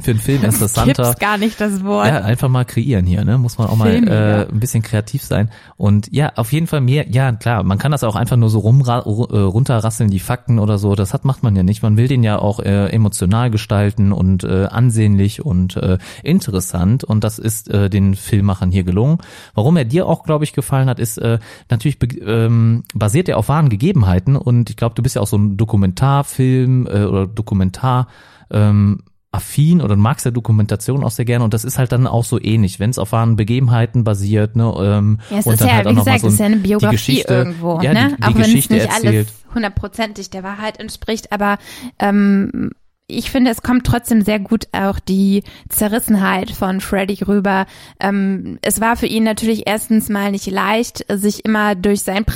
[0.00, 1.02] Für einen Film interessanter.
[1.02, 2.06] Gibt's gar nicht das Wort.
[2.06, 3.36] Ja, einfach mal kreieren hier, ne?
[3.36, 4.46] Muss man auch mal Filmiger.
[4.46, 5.50] äh, ein bisschen kreativ sein.
[5.76, 8.60] Und ja, auf jeden Fall mehr, ja klar, man kann das auch einfach nur so
[8.60, 10.94] rumra ru- äh, runterrasseln, die Fakten oder so.
[10.94, 11.82] Das hat macht man ja nicht.
[11.82, 17.02] Man will den ja auch äh, emotional gestalten und äh, ansehnlich und äh, interessant.
[17.02, 19.18] Und das ist äh, den Filmmachern hier gelungen.
[19.54, 21.38] Warum er dir auch, glaube ich, gefallen hat, ist äh,
[21.70, 24.36] natürlich ähm, basiert er auf wahren Gegebenheiten.
[24.36, 28.06] Und ich glaube, du bist ja auch so ein Dokumentarfilm äh, oder Dokumentar.
[28.50, 29.00] Ähm,
[29.30, 32.40] affin oder magst ja Dokumentation auch sehr gerne und das ist halt dann auch so
[32.40, 34.72] ähnlich, wenn es auf wahren Begebenheiten basiert, ne?
[34.78, 36.32] Ähm, Ja, es und ist dann ja, halt auch wie noch mal gesagt, so es
[36.34, 38.08] ist ja eine Biografie Geschichte, irgendwo, ja, ne?
[38.10, 39.06] die, die Auch wenn es nicht erzählt.
[39.06, 41.58] alles hundertprozentig der Wahrheit entspricht, aber
[41.98, 42.70] ähm,
[43.10, 47.64] ich finde, es kommt trotzdem sehr gut auch die Zerrissenheit von Freddy rüber.
[48.00, 52.26] Ähm, es war für ihn natürlich erstens mal nicht leicht, sich immer durch sein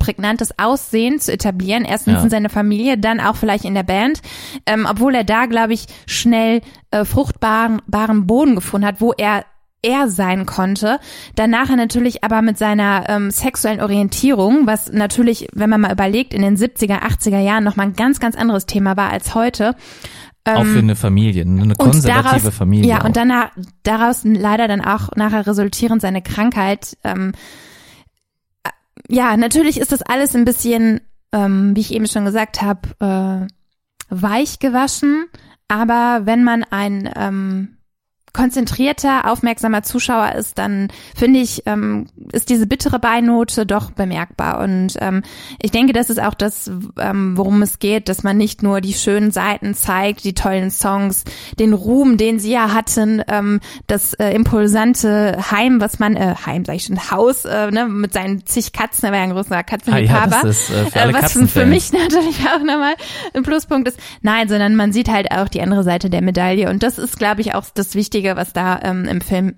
[0.00, 1.84] prägnantes Aussehen zu etablieren.
[1.84, 2.22] Erstens Ja.
[2.24, 4.20] in seiner Familie, dann auch vielleicht in der Band.
[4.66, 6.60] Ähm, obwohl er da, glaube ich, schnell
[6.90, 9.44] äh, fruchtbaren baren Boden gefunden hat, wo er
[9.82, 10.98] er sein konnte.
[11.36, 16.42] Danach natürlich aber mit seiner ähm, sexuellen Orientierung, was natürlich, wenn man mal überlegt, in
[16.42, 19.76] den 70er, 80er Jahren nochmal ein ganz, ganz anderes Thema war als heute.
[20.54, 22.88] Auch für eine Familie, eine konservative daraus, Familie.
[22.88, 23.04] Ja, auch.
[23.04, 23.50] und danach,
[23.82, 26.96] daraus leider dann auch nachher resultierend seine Krankheit.
[27.04, 27.32] Ähm,
[28.62, 28.70] äh,
[29.08, 31.00] ja, natürlich ist das alles ein bisschen,
[31.32, 35.26] ähm, wie ich eben schon gesagt habe, äh, weich gewaschen.
[35.68, 37.75] Aber wenn man ein ähm,
[38.36, 44.60] konzentrierter, aufmerksamer Zuschauer ist, dann finde ich, ähm, ist diese bittere Beinote doch bemerkbar.
[44.60, 45.22] Und ähm,
[45.58, 46.70] ich denke, das ist auch das,
[47.00, 51.24] ähm, worum es geht, dass man nicht nur die schönen Seiten zeigt, die tollen Songs,
[51.58, 56.66] den Ruhm, den sie ja hatten, ähm, das äh, impulsante Heim, was man, äh, Heim,
[56.66, 59.52] sag ich schon, Haus, äh, ne, mit seinen zig Katzen, er war ja ein großer
[59.52, 60.40] ah, ja, Katzenliebhaber.
[60.42, 62.96] das ist äh, für Äh, was für mich natürlich auch nochmal
[63.32, 63.98] ein Pluspunkt ist.
[64.20, 66.68] Nein, sondern man sieht halt auch die andere Seite der Medaille.
[66.68, 69.56] Und das ist, glaube ich, auch das Wichtige, was da ähm, im Film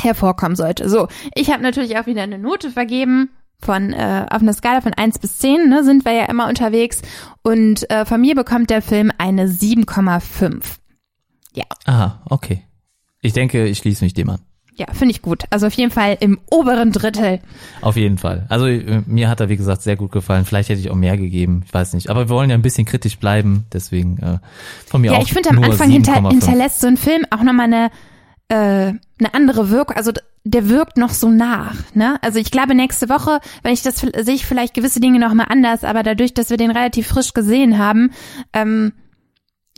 [0.00, 0.88] hervorkommen sollte.
[0.88, 3.30] So, ich habe natürlich auch wieder eine Note vergeben.
[3.62, 7.02] Von äh, auf einer Skala von 1 bis 10 ne, sind wir ja immer unterwegs.
[7.42, 10.62] Und äh, von mir bekommt der Film eine 7,5.
[11.84, 12.64] Aha, okay.
[13.20, 14.40] Ich denke, ich schließe mich dem an.
[14.76, 15.44] Ja, finde ich gut.
[15.50, 17.40] Also auf jeden Fall im oberen Drittel.
[17.80, 18.46] Auf jeden Fall.
[18.48, 20.44] Also äh, mir hat er, wie gesagt, sehr gut gefallen.
[20.44, 22.08] Vielleicht hätte ich auch mehr gegeben, ich weiß nicht.
[22.08, 24.38] Aber wir wollen ja ein bisschen kritisch bleiben, deswegen äh,
[24.86, 26.30] von mir Ja, auch ich finde am Anfang hinter, 7,5.
[26.30, 27.90] hinterlässt so ein Film auch nochmal eine,
[28.48, 28.54] äh,
[29.18, 29.96] eine andere Wirkung.
[29.96, 30.12] Also
[30.44, 31.74] der wirkt noch so nach.
[31.94, 32.16] Ne?
[32.22, 35.84] Also ich glaube, nächste Woche, wenn ich das sehe ich vielleicht gewisse Dinge nochmal anders,
[35.84, 38.12] aber dadurch, dass wir den relativ frisch gesehen haben,
[38.52, 38.92] ähm,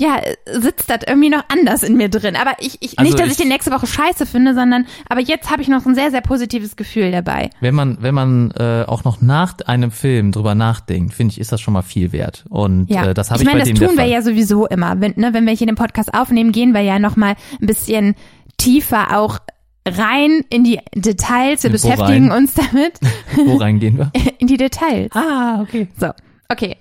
[0.01, 0.21] ja,
[0.51, 2.35] sitzt das irgendwie noch anders in mir drin.
[2.35, 5.21] Aber ich, ich Also nicht, dass ich, ich- den nächste Woche scheiße finde, sondern aber
[5.21, 7.51] jetzt habe ich noch ein sehr, sehr positives Gefühl dabei.
[7.61, 11.53] Wenn man, wenn man äh, auch noch nach einem Film drüber nachdenkt, finde ich, ist
[11.53, 12.45] das schon mal viel wert.
[12.49, 14.23] Und Ja, äh, das habe ich ich, meine, bei das dem der tun wir ja
[14.23, 15.01] sowieso immer.
[15.01, 18.15] Wenn, ne, wenn wir hier den Podcast aufnehmen, gehen wir ja noch mal ein bisschen
[18.57, 19.39] tiefer auch
[19.87, 21.65] rein in die Details.
[21.65, 22.43] Wir Wo beschäftigen rein?
[22.45, 22.99] uns damit
[23.47, 24.11] Wo reingehen wir?
[24.39, 25.11] in die Details.
[25.15, 25.89] ah, okay.
[25.99, 26.09] So,
[26.49, 26.77] okay.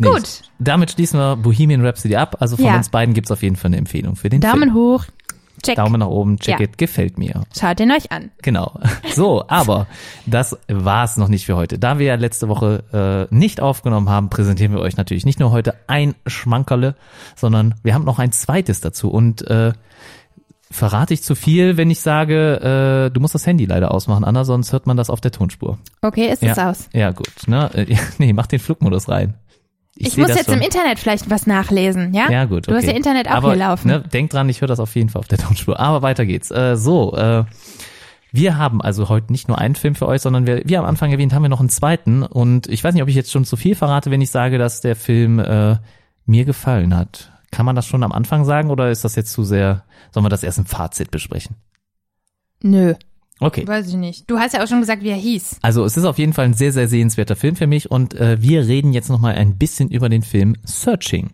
[0.00, 0.42] Nee, Gut.
[0.58, 2.36] Damit schließen wir Bohemian Rhapsody ab.
[2.40, 2.76] Also von Ja.
[2.76, 4.74] uns beiden gibt's auf jeden Fall eine Empfehlung für den Daumen Film.
[4.74, 5.04] hoch.
[5.62, 5.76] Check.
[5.76, 6.64] Daumen nach oben, check Ja.
[6.64, 7.42] it, gefällt mir.
[7.54, 8.30] Schaut ihn euch an.
[8.42, 8.80] Genau.
[9.14, 9.86] So, aber
[10.24, 11.78] das war's noch nicht für heute.
[11.78, 15.50] Da wir ja letzte Woche äh, nicht aufgenommen haben, präsentieren wir euch natürlich nicht nur
[15.50, 16.94] heute ein Schmankerle,
[17.36, 19.10] sondern wir haben noch ein zweites dazu.
[19.10, 19.72] Und äh,
[20.70, 24.44] verrate ich zu viel, wenn ich sage, äh, du musst das Handy leider ausmachen, Anna,
[24.44, 25.78] sonst hört man das auf der Tonspur.
[26.00, 26.70] Okay, ist es ja.
[26.70, 26.88] aus.
[26.94, 27.28] Ja, gut.
[27.48, 27.68] Ne?
[28.18, 29.34] Nee, mach den Flugmodus rein.
[29.96, 30.54] Ich, seh muss jetzt schon.
[30.54, 32.30] im Internet vielleicht was nachlesen, ja?
[32.30, 32.68] Ja, gut.
[32.68, 32.92] Du hast okay.
[32.92, 33.88] ja Internet auch Aber, hier laufen.
[33.88, 35.78] Ne, denk dran, ich höre das auf jeden Fall auf der Tonspur.
[35.78, 36.50] Aber weiter geht's.
[36.50, 37.44] Äh, so, äh,
[38.32, 41.10] wir haben also heute nicht nur einen Film für euch, sondern wir, wie am Anfang
[41.10, 42.22] erwähnt, haben wir noch einen zweiten.
[42.22, 44.80] Und ich weiß nicht, ob ich jetzt schon zu viel verrate, wenn ich sage, dass
[44.80, 45.76] der Film äh,
[46.26, 47.32] mir gefallen hat.
[47.50, 49.82] Kann man das schon am Anfang sagen oder ist das jetzt zu sehr,
[50.12, 51.56] sollen wir das erst im Fazit besprechen?
[52.62, 52.94] Nö,
[53.40, 53.66] Okay.
[53.66, 54.30] weiß ich nicht.
[54.30, 55.58] Du hast ja auch schon gesagt, wie er hieß.
[55.62, 58.40] Also es ist auf jeden Fall ein sehr, sehr sehenswerter Film für mich und äh,
[58.40, 61.30] wir reden jetzt nochmal ein bisschen über den Film Searching.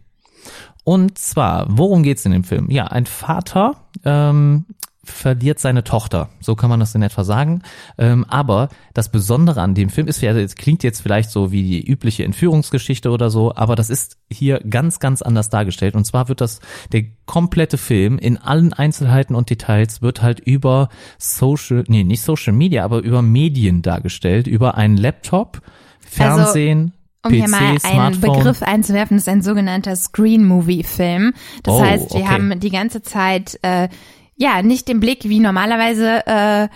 [0.84, 2.70] Und zwar, worum geht's in dem Film?
[2.70, 4.66] Ja, ein Vater ähm,
[5.06, 7.62] verliert seine Tochter, so kann man das in etwa sagen.
[7.98, 11.62] Ähm, aber das Besondere an dem Film ist, ja, es klingt jetzt vielleicht so wie
[11.62, 15.94] die übliche Entführungsgeschichte oder so, aber das ist hier ganz, ganz anders dargestellt.
[15.94, 16.60] Und zwar wird das,
[16.92, 20.88] der komplette Film in allen Einzelheiten und Details wird halt über
[21.18, 25.60] Social, nee, nicht Social Media, aber über Medien dargestellt, über einen Laptop,
[26.00, 26.92] Fernsehen,
[27.24, 28.36] Um PC, hier mal einen Smartphone.
[28.38, 31.32] Begriff einzuwerfen, das ist ein sogenannter Screen-Movie-Film.
[31.64, 32.28] Das Oh, heißt, wir okay.
[32.28, 33.88] haben die ganze Zeit äh,
[34.36, 36.68] ja nicht den Blick wie normalerweise äh,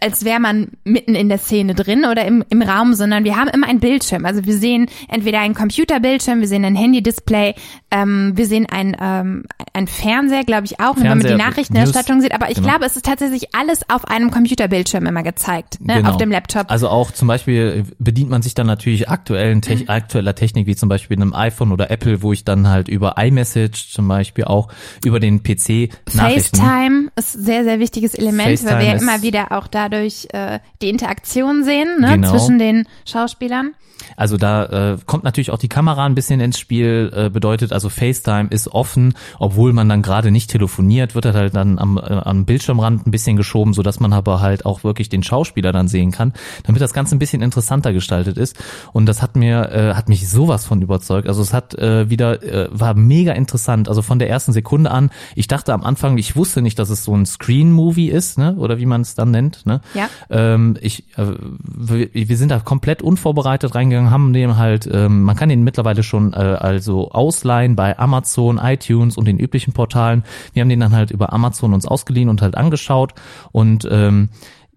[0.00, 3.48] als wäre man mitten in der Szene drin oder im, im Raum, sondern wir haben
[3.48, 4.24] immer einen Bildschirm.
[4.24, 7.54] Also wir sehen entweder einen Computerbildschirm, wir sehen ein Handy-Display,
[7.90, 12.16] ähm, wir sehen ein, ähm, ein Fernseher, glaube ich auch, wenn man Fernseher, die Nachrichtenerstattung
[12.18, 12.32] News, sieht.
[12.34, 12.68] Aber ich genau.
[12.68, 15.96] glaube, es ist tatsächlich alles auf einem Computerbildschirm immer gezeigt, ne?
[15.96, 16.10] Genau.
[16.10, 16.70] auf dem Laptop.
[16.70, 19.62] Also auch zum Beispiel bedient man sich dann natürlich aktuellen Mhm.
[19.62, 23.16] Te aktueller Technik, wie zum Beispiel einem iPhone oder Apple, wo ich dann halt über
[23.18, 24.68] iMessage zum Beispiel auch
[25.04, 26.56] über den PC Nachrichten.
[26.56, 30.28] FaceTime ist sehr, sehr wichtiges Element, weil FaceTime wir ja ist- immer wieder auch dadurch
[30.32, 32.30] äh, die Interaktion sehen ne, Genau.
[32.30, 33.74] zwischen den Schauspielern.
[34.16, 37.88] Also da äh, kommt natürlich auch die Kamera ein bisschen ins Spiel, äh, bedeutet also
[37.88, 42.00] FaceTime ist offen, obwohl man dann gerade nicht telefoniert, wird er halt dann am, äh,
[42.00, 45.88] am Bildschirmrand ein bisschen geschoben, so dass man aber halt auch wirklich den Schauspieler dann
[45.88, 46.32] sehen kann,
[46.64, 48.56] damit das Ganze ein bisschen interessanter gestaltet ist.
[48.92, 51.28] Und das hat mir äh, hat mich sowas von überzeugt.
[51.28, 53.88] Also es hat äh, wieder äh, war mega interessant.
[53.88, 55.10] Also von der ersten Sekunde an.
[55.34, 58.78] Ich dachte am Anfang, ich wusste nicht, dass es so ein Screen-Movie ist, ne, oder
[58.78, 59.80] wie man es dann nennt, ne.
[59.94, 60.08] Ja.
[60.30, 61.26] Ähm, ich, äh,
[61.62, 66.02] wir, wir sind da komplett unvorbereitet reingegangen, haben den halt, ähm, man kann den mittlerweile
[66.02, 70.24] schon äh, also ausleihen bei Amazon, iTunes und den üblichen Portalen.
[70.52, 73.14] Wir haben den dann halt über Amazon uns ausgeliehen und halt angeschaut
[73.52, 74.30] und ähm,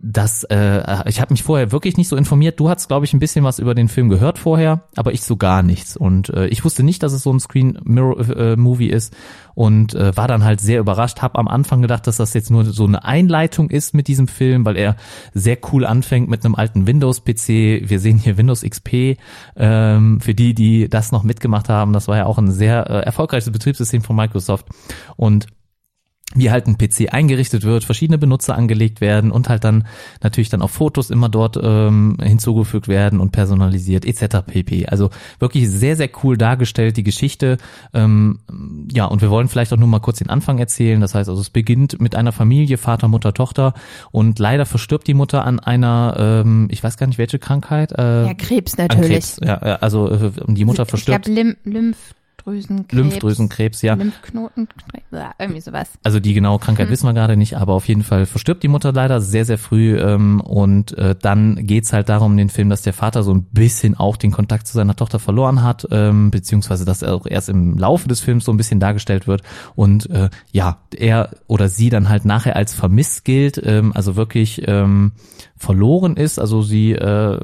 [0.07, 2.59] das, äh, ich habe mich vorher wirklich nicht so informiert.
[2.59, 5.35] Du hast, glaube ich, ein bisschen was über den Film gehört vorher, aber ich so
[5.35, 5.97] gar nichts.
[5.97, 9.15] Und äh, ich wusste nicht, dass es so ein Screen Mirror äh, Movie ist
[9.55, 11.23] und äh, war dann halt sehr überrascht.
[11.23, 14.63] Hab am Anfang gedacht, dass das jetzt nur so eine Einleitung ist mit diesem Film,
[14.63, 14.95] weil er
[15.33, 17.89] sehr cool anfängt mit einem alten Windows-PC.
[17.89, 19.17] Wir sehen hier Windows XP.
[19.55, 22.99] Ähm, für die, die das noch mitgemacht haben, das war ja auch ein sehr äh,
[22.99, 24.67] erfolgreiches Betriebssystem von Microsoft
[25.15, 25.47] und
[26.35, 29.85] wie halt ein PC eingerichtet wird, verschiedene Benutzer angelegt werden und halt dann
[30.21, 34.37] natürlich dann auch Fotos immer dort ähm, hinzugefügt werden und personalisiert etc.
[34.45, 34.85] pp.
[34.87, 35.09] Also
[35.39, 37.57] wirklich sehr, sehr cool dargestellt, die Geschichte.
[37.93, 38.39] Ähm,
[38.91, 40.99] ja, und wir wollen vielleicht auch nur mal kurz den Anfang erzählen.
[41.01, 43.73] Das heißt also, es beginnt mit einer Familie, Vater, Mutter, Tochter
[44.11, 47.91] und leider verstirbt die Mutter an einer, ähm, ich weiß gar nicht welche Krankheit.
[47.93, 49.07] Äh, Ja, Krebs natürlich.
[49.07, 49.39] Krebs.
[49.43, 51.25] Ja, also äh, die Mutter ich verstirbt.
[51.25, 51.95] glaube, Lim
[52.45, 52.93] Lymphdrüsenkrebs.
[52.93, 53.95] Lymphdrüsenkrebs, ja.
[53.95, 55.05] Lymphknotenkrebs,
[55.39, 55.89] irgendwie sowas.
[56.03, 58.93] Also die genaue Krankheit wissen wir gerade nicht, aber auf jeden Fall verstirbt die Mutter
[58.93, 59.97] leider sehr, sehr früh.
[59.97, 63.43] Ähm, und äh, dann geht's halt darum in den Film, dass der Vater so ein
[63.43, 67.49] bisschen auch den Kontakt zu seiner Tochter verloren hat, ähm, beziehungsweise dass er auch erst
[67.49, 69.41] im Laufe des Films so ein bisschen dargestellt wird.
[69.75, 74.61] Und äh, ja, er oder sie dann halt nachher als vermisst gilt, ähm, also wirklich
[74.67, 75.13] ähm,
[75.57, 76.37] verloren ist.
[76.37, 77.39] Also sie äh,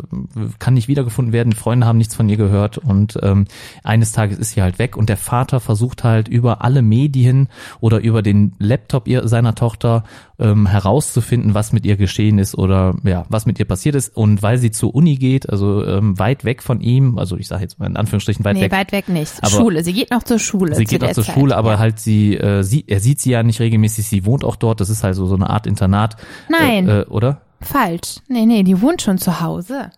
[0.60, 3.46] kann nicht wiedergefunden werden, Freunde haben nichts von ihr gehört und ähm,
[3.84, 7.48] eines Tages ist sie halt weg und der Vater versucht halt über alle Medien
[7.80, 10.04] oder über den Laptop ihr, seiner Tochter
[10.40, 14.16] ähm, herauszufinden, was mit ihr geschehen ist oder ja, was mit ihr passiert ist.
[14.16, 17.62] Und weil sie zur Uni geht, also ähm, weit weg von ihm, also ich sage
[17.62, 19.34] jetzt mal in Anführungsstrichen weit nee, weg, weit weg nicht.
[19.42, 19.84] Aber- Schule.
[19.84, 20.76] Sie geht noch zur Schule.
[20.76, 21.36] Sie zu geht auch der zur Zeit.
[21.36, 21.80] Schule, aber ja.
[21.80, 24.90] halt sie, äh, sie, er sieht sie ja nicht regelmäßig, sie wohnt auch dort, das
[24.90, 26.18] ist also so eine Art Internat.
[26.50, 26.90] Nein.
[26.90, 27.42] Äh, äh, oder?
[27.62, 28.18] Falsch.
[28.28, 29.92] Nee, nee, die wohnt schon zu Hause.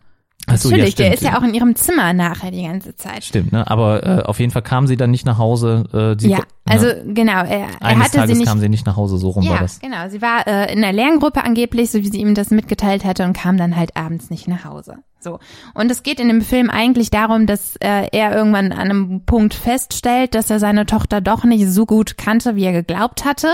[0.45, 1.21] Ach so, ja, Natürlich, der stimmt.
[1.21, 3.23] ist ja auch in ihrem Zimmer nachher die ganze Zeit.
[3.23, 3.69] Stimmt, ne?
[3.69, 5.85] Aber äh, auf jeden Fall kam sie dann nicht nach Hause.
[5.93, 8.47] Äh, die, ja, also genau, er, er eines hatte Tages sie nicht.
[8.49, 9.79] kam sie nicht nach Hause, so rum war ja, das.
[9.79, 10.09] genau.
[10.09, 13.31] Sie war äh, in der Lerngruppe angeblich, so wie sie ihm das mitgeteilt hatte, und
[13.31, 14.97] kam dann halt abends nicht nach Hause.
[15.21, 15.39] So.
[15.73, 19.53] Und es geht in dem Film eigentlich darum, dass äh, er irgendwann an einem Punkt
[19.53, 23.47] feststellt, dass er seine Tochter doch nicht so gut kannte, wie er geglaubt hatte.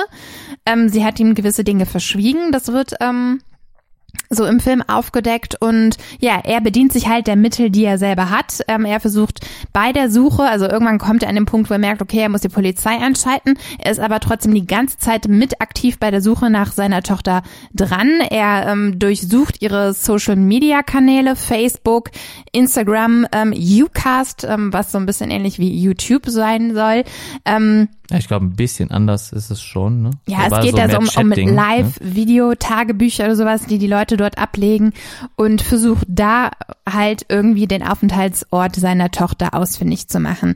[0.66, 2.52] Ähm, sie hat ihm gewisse Dinge verschwiegen.
[2.52, 3.42] Das wird ähm,
[4.30, 8.30] so im Film aufgedeckt und ja, er bedient sich halt der Mittel, die er selber
[8.30, 8.60] hat.
[8.68, 9.40] Ähm, er versucht
[9.74, 12.30] bei der Suche, also irgendwann kommt er an den Punkt, wo er merkt, okay, er
[12.30, 13.58] muss die Polizei anschalten.
[13.80, 17.42] Er ist aber trotzdem die ganze Zeit mit aktiv bei der Suche nach seiner Tochter
[17.74, 18.22] dran.
[18.30, 22.12] Er ähm, durchsucht ihre Social Media Kanäle, Facebook,
[22.52, 27.04] Instagram, ähm, Ucast, ähm, was so ein bisschen ähnlich wie YouTube sein soll.
[27.46, 30.02] Ähm, Ja, ich glaube, ein bisschen anders ist es schon.
[30.02, 30.12] Ne?
[30.28, 31.52] ja, es geht so da so mehr um, um ne?
[31.52, 34.94] Live-Video-Tagebücher oder sowas, die die Leute dort ablegen
[35.36, 36.52] und versucht da
[36.92, 40.56] halt irgendwie den Aufenthaltsort seiner Tochter ausfindig zu machen.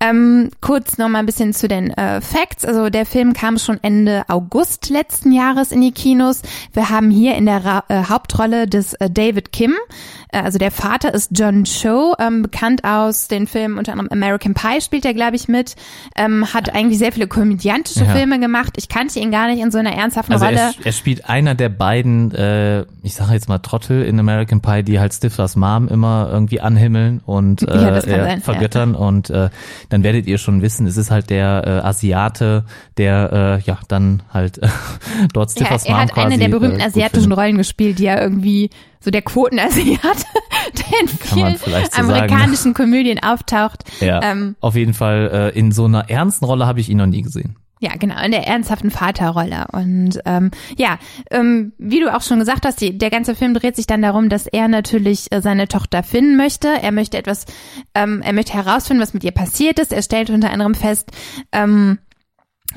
[0.00, 2.64] Ähm, kurz noch mal ein bisschen zu den äh, Facts.
[2.64, 6.42] Also der Film kam schon Ende August letzten Jahres in die Kinos.
[6.72, 9.74] Wir haben hier in der Ra äh, Hauptrolle des äh, David Kim.
[10.30, 14.54] Äh, also der Vater ist John Cho, ähm, bekannt aus den Filmen unter anderem American
[14.54, 15.74] Pie spielt er, glaube ich, mit.
[16.16, 18.12] Ähm, hat eigentlich sehr viele komödiantische Ja.
[18.14, 18.74] Filme gemacht.
[18.76, 20.58] Ich kannte ihn gar nicht in so einer ernsthaften Also Rolle.
[20.58, 24.82] er, er spielt einer der beiden, äh, ich sage jetzt mal Trottel in American Pie,
[24.82, 28.40] die halt Stiflers Mom immer irgendwie anhimmeln und äh, Ja, sein, ja.
[28.40, 29.50] vergöttern und äh,
[29.88, 32.64] dann werdet ihr schon wissen, es ist halt der äh, Asiate,
[32.96, 34.68] der äh, ja dann halt äh,
[35.32, 37.32] dort Ja, Stiflers er Mom hat quasi eine der berühmten äh, asiatischen.
[37.32, 38.70] Rollen gespielt, die ja irgendwie
[39.00, 40.02] so der Quotenasiat,
[40.74, 42.12] der in vielen vielleicht so sagen.
[42.14, 43.84] amerikanischen Komödien auftaucht.
[44.00, 47.06] Ja, Ähm, auf jeden Fall äh, in so einer ernsten Rolle habe ich ihn noch
[47.06, 47.56] nie gesehen.
[47.80, 49.66] Ja, genau, in der ernsthaften Vaterrolle.
[49.72, 50.98] Und ähm, ja,
[51.30, 54.28] ähm, wie du auch schon gesagt hast, die, der ganze Film dreht sich dann darum,
[54.28, 56.68] dass er natürlich äh, seine Tochter finden möchte.
[56.82, 57.46] Er möchte etwas,
[57.94, 59.92] ähm, er möchte herausfinden, was mit ihr passiert ist.
[59.92, 61.12] Er stellt unter anderem fest,
[61.52, 61.98] ähm,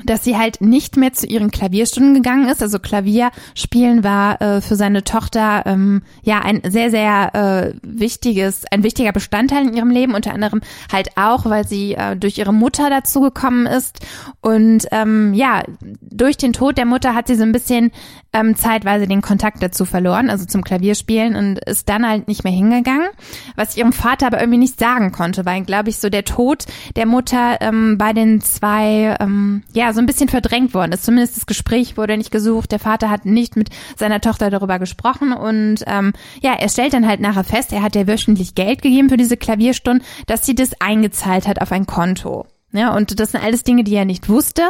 [0.04, 2.62] dass sie halt nicht mehr zu ihren Klavierstunden gegangen ist.
[2.62, 8.82] Also Klavierspielen war äh, für seine Tochter ähm, ja ein sehr, sehr äh, wichtiges, ein
[8.82, 12.90] wichtiger Bestandteil in ihrem Leben, unter anderem halt auch, weil sie äh, durch ihre Mutter
[12.90, 14.00] dazu gekommen ist.
[14.40, 15.62] Und ähm, ja,
[16.00, 17.92] durch den Tod der Mutter hat sie so ein bisschen
[18.32, 22.52] ähm, zeitweise den Kontakt dazu verloren, also zum Klavierspielen und ist dann halt nicht mehr
[22.52, 23.08] hingegangen,
[23.56, 26.64] was ihrem Vater aber irgendwie nicht sagen konnte, weil, glaube ich, so der Tod
[26.96, 31.04] der Mutter ähm, bei den zwei, ähm, ja, so ein bisschen verdrängt worden ist.
[31.04, 32.72] Zumindest das Gespräch wurde nicht gesucht.
[32.72, 36.12] Der Vater hat nicht mit seiner Tochter darüber gesprochen und ähm,
[36.42, 39.36] ja, er stellt dann halt nachher fest, er hat ja wöchentlich Geld gegeben für diese
[39.36, 42.46] Klavierstunden, dass sie das eingezahlt hat auf ein Konto.
[42.72, 44.62] Ja, und das sind alles Dinge, die er nicht wusste.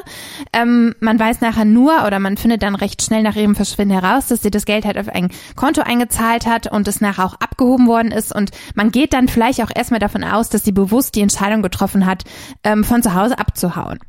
[0.53, 4.27] Ähm, man weiß nachher nur oder man findet dann recht schnell nach ihrem Verschwinden heraus,
[4.27, 7.87] dass sie das Geld halt auf ein Konto eingezahlt hat und es nachher auch abgehoben
[7.87, 8.35] worden ist.
[8.35, 12.05] Und man geht dann vielleicht auch erstmal davon aus, dass sie bewusst die Entscheidung getroffen
[12.05, 12.25] hat,
[12.65, 14.01] ähm, von zu Hause abzuhauen.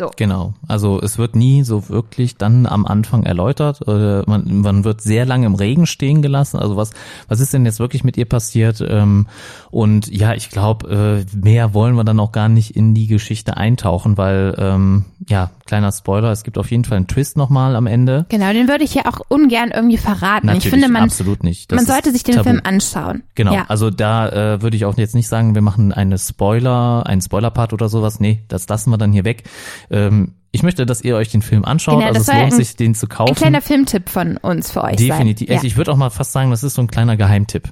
[0.00, 0.10] So.
[0.16, 0.54] Genau.
[0.66, 3.86] Also es wird nie so wirklich dann am Anfang erläutert.
[3.86, 6.58] Oder man, man wird sehr lange im Regen stehen gelassen.
[6.58, 6.92] Also was,
[7.28, 8.80] was ist denn jetzt wirklich mit ihr passiert?
[8.80, 9.26] Ähm,
[9.70, 13.58] und ja, ich glaube, äh, mehr wollen wir dann auch gar nicht in die Geschichte
[13.58, 17.86] eintauchen, weil ähm, ja, kleiner Spoiler, es gibt auf jeden Fall einen Twist nochmal am
[17.86, 18.26] Ende.
[18.28, 20.46] Genau, den würde ich ja auch ungern irgendwie verraten.
[20.48, 21.70] Natürlich, ich finde, man, absolut nicht.
[21.72, 22.48] Das man sollte sich den tabu.
[22.50, 23.22] Film anschauen.
[23.36, 23.64] Genau, Ja.
[23.68, 27.72] also da äh, würde ich auch jetzt nicht sagen, wir machen eine Spoiler, einen Spoiler-Part
[27.72, 28.20] oder sowas.
[28.20, 29.44] Nee, das lassen wir dann hier weg.
[29.90, 32.00] Ähm, ich möchte, dass ihr euch den Film anschaut.
[32.00, 33.30] Genau, also es lohnt ein- sich, den zu kaufen.
[33.30, 35.46] Ein kleiner Filmtipp von uns für euch Definitiv.
[35.48, 35.56] sein.
[35.56, 37.68] Also ich würde auch mal fast sagen, das ist so ein kleiner Geheimtipp.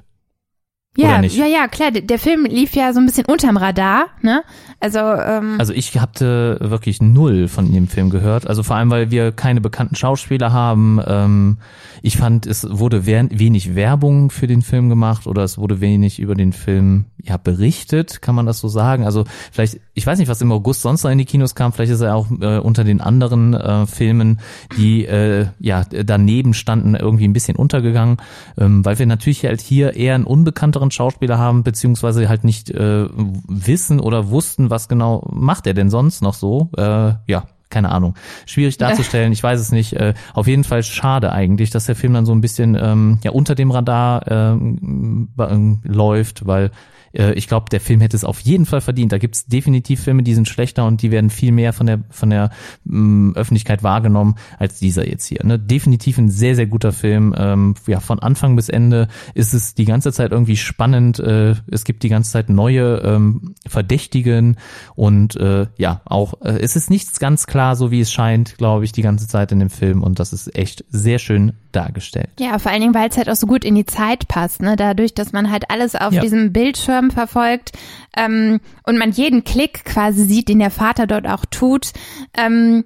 [0.97, 1.91] Ja, ja, ja, klar.
[1.91, 4.43] Der, Film lief ja so ein bisschen unterm Radar, ne?
[4.79, 8.47] Also, ähm, Also ich hatte wirklich null von dem Film gehört.
[8.47, 10.99] Also vor allem, weil wir keine bekannten Schauspieler haben.
[11.05, 11.57] Ähm,
[12.01, 16.35] ich fand, es wurde wenig Werbung für den Film gemacht oder es wurde wenig über
[16.35, 19.05] den Film ja berichtet, kann man das so sagen.
[19.05, 21.73] Also vielleicht, ich weiß nicht, was im August sonst noch in die Kinos kam.
[21.73, 24.39] Vielleicht ist er auch äh, unter den anderen äh, Filmen,
[24.77, 28.17] die äh, ja daneben standen, irgendwie ein bisschen untergegangen,
[28.57, 33.07] ähm, weil wir natürlich halt hier eher einen unbekannteren Schauspieler haben, beziehungsweise halt nicht äh,
[33.47, 36.69] wissen oder wussten, was genau macht er denn sonst noch so.
[36.77, 38.15] Äh, ja, keine Ahnung.
[38.45, 39.93] Schwierig darzustellen, ich weiß es nicht.
[39.93, 43.31] Äh, auf jeden Fall schade eigentlich, dass der Film dann so ein bisschen ähm, ja
[43.31, 46.71] unter dem Radar ähm, ähm, läuft, weil
[47.13, 49.11] äh, ich glaube, der Film hätte es auf jeden Fall verdient.
[49.11, 51.99] Da gibt es definitiv Filme, die sind schlechter und die werden viel mehr von der
[52.09, 52.51] von der
[52.87, 55.43] ähm, Öffentlichkeit wahrgenommen als dieser jetzt hier.
[55.43, 55.59] Ne?
[55.59, 57.33] Definitiv ein sehr sehr guter Film.
[57.37, 61.19] Ähm, ja, von Anfang bis Ende ist es die ganze Zeit irgendwie spannend.
[61.19, 64.57] Äh, es gibt die ganze Zeit neue ähm, Verdächtigen
[64.95, 68.85] und äh, ja auch äh, es ist nichts ganz klar, so wie es scheint, glaube
[68.85, 72.29] ich, die ganze Zeit in dem Film und das ist echt sehr schön dargestellt.
[72.39, 74.75] ja, vor allen Dingen, weil es halt auch so gut in die Zeit passt, ne?
[74.75, 76.21] Dadurch, dass man halt alles auf Ja.
[76.21, 77.71] diesem Bildschirm verfolgt
[78.17, 81.91] ähm, und man jeden Klick quasi sieht, den der Vater dort auch tut.
[82.37, 82.85] Ähm,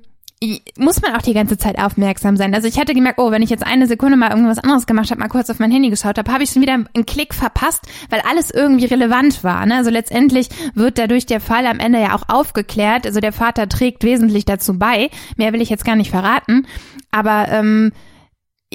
[0.78, 2.54] muss man auch die ganze Zeit aufmerksam sein.
[2.54, 5.22] Also ich hatte gemerkt, oh, wenn ich jetzt eine Sekunde mal irgendwas anderes gemacht habe,
[5.22, 8.20] mal kurz auf mein Handy geschaut habe, habe ich schon wieder einen Klick verpasst, weil
[8.30, 9.66] alles irgendwie relevant war.
[9.66, 9.76] Ne?
[9.76, 13.06] Also letztendlich wird dadurch der Fall am Ende ja auch aufgeklärt.
[13.06, 15.10] Also der Vater trägt wesentlich dazu bei.
[15.38, 16.68] Mehr will ich jetzt gar nicht verraten.
[17.10, 17.94] Aber ähm,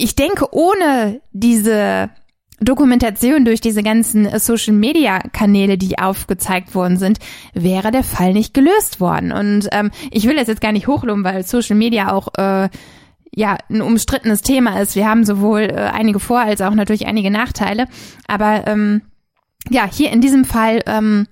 [0.03, 2.11] ich denke, ohne diese
[2.61, 7.19] Dokumentation durch diese ganzen äh, Social Media Kanäle, die aufgezeigt worden sind,
[7.55, 9.33] wäre der Fall nicht gelöst worden.
[9.33, 12.69] Und ähm, ich will das jetzt gar nicht hochloben, weil Social Media auch äh,
[13.35, 14.97] ja ein umstrittenes Thema ist.
[14.97, 17.87] Wir haben sowohl äh, einige Vor- als auch natürlich einige Nachteile.
[18.27, 19.03] Aber ähm,
[19.71, 21.27] ja, hier in diesem Fall ähm,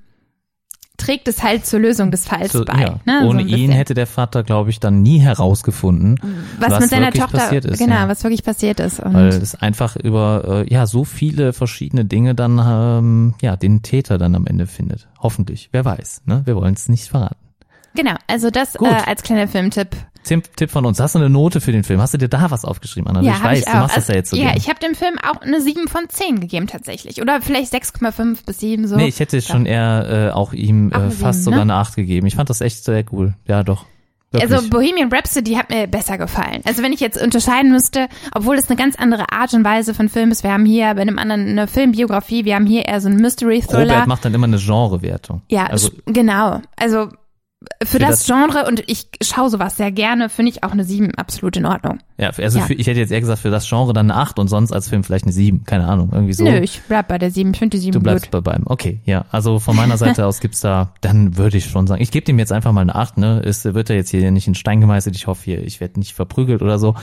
[0.96, 2.80] trägt es halt zur Lösung des Falls So, bei.
[2.80, 3.00] ja.
[3.04, 3.20] ne?
[3.22, 6.18] So Ohne ein ihn hätte der Vater, glaube ich, dann nie herausgefunden,
[6.58, 7.78] was, mit seiner wirklich Tochter passiert ist.
[7.78, 8.08] genau, ja.
[8.08, 9.00] was wirklich passiert ist.
[9.00, 13.82] Und weil es einfach über äh, ja so viele verschiedene Dinge dann ähm, ja den
[13.82, 15.08] Täter dann am Ende findet.
[15.18, 16.22] Hoffentlich, wer weiß.
[16.26, 16.42] Ne?
[16.44, 17.45] Wir wollen es nicht verraten.
[17.96, 18.88] Genau, also das Gut.
[18.88, 19.88] äh, als kleiner Filmtipp.
[20.24, 20.98] Tipp, Tipp von uns.
[20.98, 22.00] Hast du eine Note für den Film?
[22.00, 23.22] Hast du dir da was aufgeschrieben, Anna?
[23.22, 23.72] Ja, ich weiß, ich auch.
[23.72, 24.58] du machst das Also, ja jetzt so Ja, gerne.
[24.58, 27.22] ich habe dem Film auch eine 7 von 10 gegeben tatsächlich.
[27.22, 28.96] Oder vielleicht 6,5 bis 7 so.
[28.96, 31.72] Nee, ich hätte schon eher äh, auch ihm Auch äh, fast Sieben, sogar ne?
[31.74, 32.26] eine 8 gegeben.
[32.26, 33.34] Ich fand das echt sehr cool.
[33.46, 33.86] Ja, doch.
[34.32, 34.52] Wirklich.
[34.52, 36.60] also Bohemian Rhapsody hat mir besser gefallen.
[36.64, 40.08] Also wenn ich jetzt unterscheiden müsste, obwohl es eine ganz andere Art und Weise von
[40.08, 43.08] Film ist, wir haben hier bei einem anderen eine Filmbiografie, wir haben hier eher so
[43.08, 43.92] einen Mystery Thriller.
[43.94, 45.42] Robert macht dann immer eine Genrewertung.
[45.48, 46.60] Ja, also genau.
[46.74, 47.10] Also
[47.84, 51.56] Für, das, Genre und ich schaue sowas sehr gerne, finde ich auch eine 7 absolut
[51.56, 51.98] in Ordnung.
[52.18, 52.64] Ja, also Ja.
[52.64, 54.88] Für, ich hätte jetzt eher gesagt, für das Genre dann eine 8 und sonst als
[54.88, 55.64] Film vielleicht eine 7.
[55.64, 56.44] Keine Ahnung, irgendwie so.
[56.44, 57.50] Nö, ich bleib bei der 7.
[57.52, 58.04] Ich finde die 7 Du gut.
[58.04, 58.62] bleibst bei beim.
[58.66, 59.26] Okay, ja.
[59.30, 62.38] Also von meiner Seite aus gibt's da, dann würde ich schon sagen, ich gebe dem
[62.38, 63.42] jetzt einfach mal eine 8, ne?
[63.44, 65.14] Es wird ja jetzt hier nicht in Stein gemeißelt.
[65.14, 66.94] Ich hoffe hier, ich werde nicht verprügelt oder so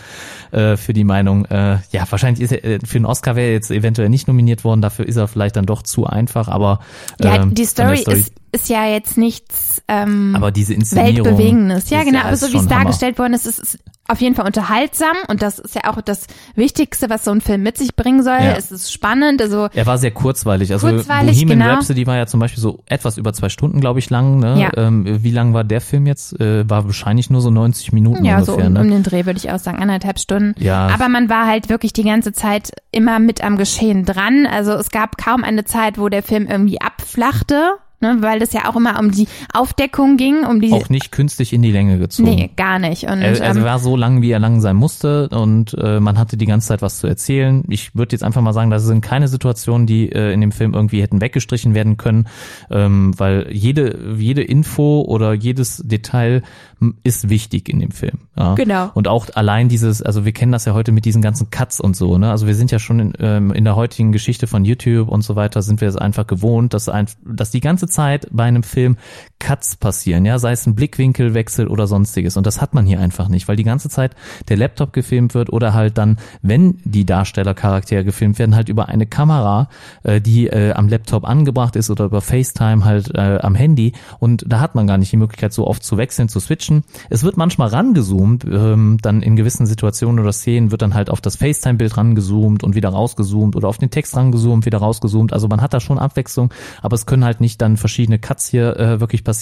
[0.52, 1.46] äh, für die Meinung.
[1.46, 4.64] Äh, ja, wahrscheinlich ist er, äh, für den Oscar wäre er jetzt eventuell nicht nominiert
[4.64, 6.80] worden, dafür ist er vielleicht dann doch zu einfach, aber
[7.22, 11.90] Ja, ähm, die der Story, Ist, ist ja jetzt nichts ähm, aber diese Inszenierung Weltbewegendes.
[11.90, 12.84] Ja, genau, aber ist so wie es Hammer.
[12.84, 16.28] dargestellt worden ist, ist es auf jeden Fall unterhaltsam und das ist ja auch das
[16.56, 18.40] Wichtigste, was so ein Film mit sich bringen soll.
[18.40, 18.56] Ja.
[18.58, 20.72] Es ist spannend, also Er war sehr kurzweilig.
[20.74, 21.74] Also Kurzweilig, Bohemian genau.
[21.74, 24.40] Rhapsody war ja zum Beispiel so etwas über zwei Stunden, glaube ich, lang.
[24.40, 24.60] Ne?
[24.60, 24.72] Ja.
[24.76, 26.40] Ähm, wie lang war der Film jetzt?
[26.40, 28.68] Äh, war wahrscheinlich nur so 90 Minuten ja, so ungefähr.
[28.68, 28.82] um, ne?
[28.82, 30.54] um den Dreh würde ich auch sagen, anderthalb Stunden.
[30.62, 30.88] Ja.
[30.88, 34.46] Aber man war halt wirklich die ganze Zeit immer mit am Geschehen dran.
[34.46, 38.70] Also es gab kaum eine Zeit, wo der Film irgendwie abflachte, ne, weil es ja
[38.70, 40.72] auch immer um die Aufdeckung ging, um die.
[40.72, 42.30] auch nicht künstlich in die Länge gezogen.
[42.30, 43.06] nee, gar nicht.
[43.06, 46.00] Und Er, also er ähm, war so lang, wie er lang sein musste und äh,
[46.00, 47.64] man hatte die ganze Zeit was zu erzählen.
[47.70, 50.74] Ich würde jetzt einfach mal sagen, das sind keine Situationen, die äh, in dem Film
[50.74, 52.28] irgendwie hätten weggestrichen werden können,
[52.70, 56.44] ähm, weil jede jede Info oder jedes Detail
[56.82, 58.20] m, ist wichtig in dem Film.
[58.38, 58.56] Ja?
[58.56, 58.92] Genau.
[58.94, 61.96] Und auch allein dieses, also wir kennen das ja heute mit diesen ganzen Cuts und
[61.96, 62.18] so.
[62.18, 62.30] Ne?
[62.30, 65.36] Also wir sind ja schon in, ähm, in der heutigen Geschichte von YouTube und so
[65.36, 68.98] weiter sind wir es einfach gewohnt, dass ein, dass die ganze Zeit bei einem Film
[69.44, 72.38] Cuts passieren, ja, sei es ein Blickwinkelwechsel oder sonstiges.
[72.38, 74.16] Und das hat man hier einfach nicht, weil die ganze Zeit
[74.48, 79.06] der Laptop gefilmt wird oder halt dann, wenn die Darstellercharaktere gefilmt werden, halt über eine
[79.06, 79.68] Kamera,
[80.04, 83.92] äh, die äh, am Laptop angebracht ist oder über FaceTime halt äh, am Handy.
[84.18, 86.86] Und da hat man gar nicht die Möglichkeit, so oft zu wechseln, zu switchen.
[87.10, 91.20] Es wird manchmal rangezoomt, ähm, dann in gewissen Situationen oder Szenen wird dann halt auf
[91.20, 95.34] das FaceTime-Bild rangezoomt und wieder rausgezoomt oder auf den Text rangezoomt, wieder rausgezoomt.
[95.34, 98.78] Also man hat da schon Abwechslung, aber es können halt nicht dann verschiedene Cuts hier
[98.78, 99.33] äh, wirklich passieren.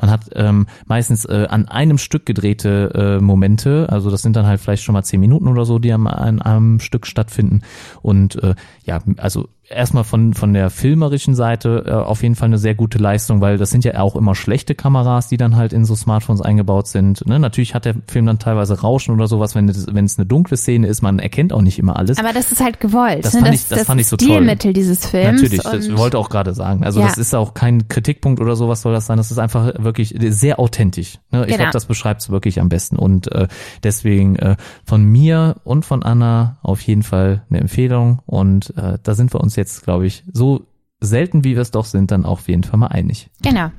[0.00, 4.46] Man hat ähm, meistens äh, an einem Stück gedrehte äh, Momente, also das sind dann
[4.46, 7.62] halt vielleicht schon mal zehn Minuten oder so, die am, an einem Stück stattfinden.
[8.02, 8.54] Und äh,
[8.84, 12.98] ja, also erstmal von, von der filmerischen Seite äh, auf jeden Fall eine sehr gute
[12.98, 16.42] Leistung, weil das sind ja auch immer schlechte Kameras, die dann halt in so Smartphones
[16.42, 17.24] eingebaut sind.
[17.26, 17.38] Ne?
[17.38, 20.56] Natürlich hat der Film dann teilweise Rauschen oder sowas, wenn es, wenn es eine dunkle
[20.56, 22.18] Szene ist, man erkennt auch nicht immer alles.
[22.18, 23.24] aber das ist halt gewollt.
[23.24, 23.40] Das ne?
[23.40, 24.28] fand das ich- das das fand ich so toll.
[24.28, 25.40] Stilmittel dieses Films.
[25.40, 26.84] Natürlich, das wollte auch gerade sagen.
[26.84, 27.06] Also Ja.
[27.06, 29.16] das ist auch kein Kritikpunkt oder sowas soll das sein.
[29.16, 31.18] Das ist einfach wirklich sehr authentisch.
[31.30, 31.42] Ne?
[31.42, 31.56] Ich Genau.
[31.58, 32.96] glaube, das beschreibt es wirklich am besten.
[32.96, 33.46] Und äh,
[33.84, 38.20] deswegen äh, von mir und von Anna auf jeden Fall eine Empfehlung.
[38.26, 40.66] Und äh, da sind wir uns jetzt, glaube ich, so
[41.00, 43.30] selten wie wir es doch sind, dann auch auf jeden Fall mal einig.
[43.42, 43.70] Genau.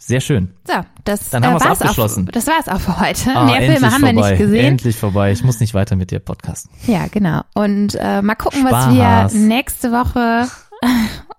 [0.00, 0.50] Sehr schön.
[0.66, 2.28] So, das Dann haben äh, war's abgeschlossen.
[2.28, 3.30] Auch, das war's auch für heute.
[3.34, 4.30] Ah, Mehr Filme endlich haben wir vorbei.
[4.30, 4.64] nicht gesehen.
[4.64, 5.32] Endlich vorbei.
[5.32, 6.70] Ich muss nicht weiter mit dir podcasten.
[6.86, 7.40] Ja, genau.
[7.54, 9.32] Und äh, mal gucken, was Spaß.
[9.32, 10.48] wir nächste Woche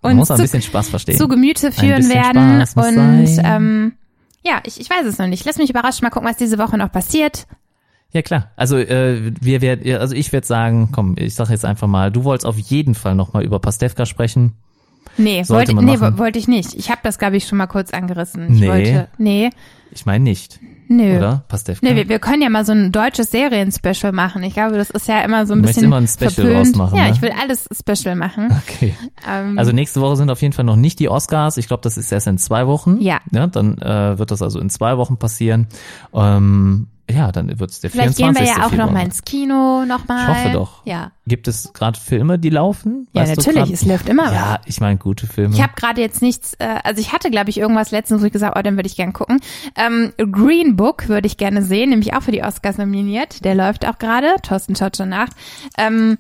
[0.01, 1.17] uns muss ein zu, bisschen Spaß verstehen.
[1.17, 2.61] zu Gemüte führen werden.
[2.61, 3.41] Und sein.
[3.43, 3.93] ähm,
[4.43, 5.45] ja, ich, ich weiß es noch nicht.
[5.45, 7.47] Lass mich überraschen, mal gucken, was diese Woche noch passiert.
[8.15, 8.49] Ja klar.
[8.55, 12.23] Also äh, wir werden, also ich werde sagen, komm, ich sage jetzt einfach mal, du
[12.23, 14.53] wolltest auf jeden Fall noch mal über Pastewka sprechen.
[15.17, 16.73] Nee, wollte, nee wollte ich nicht.
[16.75, 18.53] Ich habe das, glaube ich, schon mal kurz angerissen.
[18.53, 18.67] Ich Nee.
[18.69, 19.07] wollte.
[19.17, 19.49] Nee.
[19.91, 21.17] Ich meine nicht, Nö.
[21.17, 21.43] oder?
[21.49, 21.79] Pastewka.
[21.85, 24.43] Nee, wir, wir können ja mal so ein deutsches Serien-Special machen.
[24.43, 26.57] Ich glaube, das ist ja immer so ein Du möchtest bisschen immer ein Special verpönt.
[26.57, 27.11] rausmachen, Ja, ne?
[27.11, 28.47] ich will alles Special machen.
[28.67, 28.95] Okay.
[29.29, 31.57] Ähm, Also nächste Woche sind auf jeden Fall noch nicht die Oscars.
[31.57, 33.01] Ich glaube, das ist erst in zwei Wochen.
[33.01, 33.19] Ja.
[33.31, 35.67] ja dann äh, wird das also in zwei Wochen passieren.
[36.13, 38.37] Ähm, ja, dann wird es der vielleicht 24.
[38.37, 38.87] gehen wir ja auch Februar.
[38.87, 40.23] noch mal ins Kino nochmal.
[40.23, 40.85] Ich hoffe doch.
[40.85, 41.11] Ja.
[41.27, 43.07] Gibt es gerade Filme, die laufen?
[43.13, 43.71] Ja, Weißt natürlich.
[43.71, 44.33] Es läuft immer was.
[44.33, 45.53] Ja, ich meine gute Filme.
[45.53, 48.33] Ich habe gerade jetzt nichts, äh, also ich hatte, glaube ich, irgendwas letztens, wo ich
[48.33, 49.39] gesagt, oh, den würde ich gern gucken.
[49.75, 53.45] Ähm, Green Book würde ich gerne sehen, nämlich auch für die Oscars nominiert.
[53.45, 54.35] Der läuft auch gerade.
[54.41, 55.29] Thorsten schaut schon nach.
[55.77, 56.17] Ähm,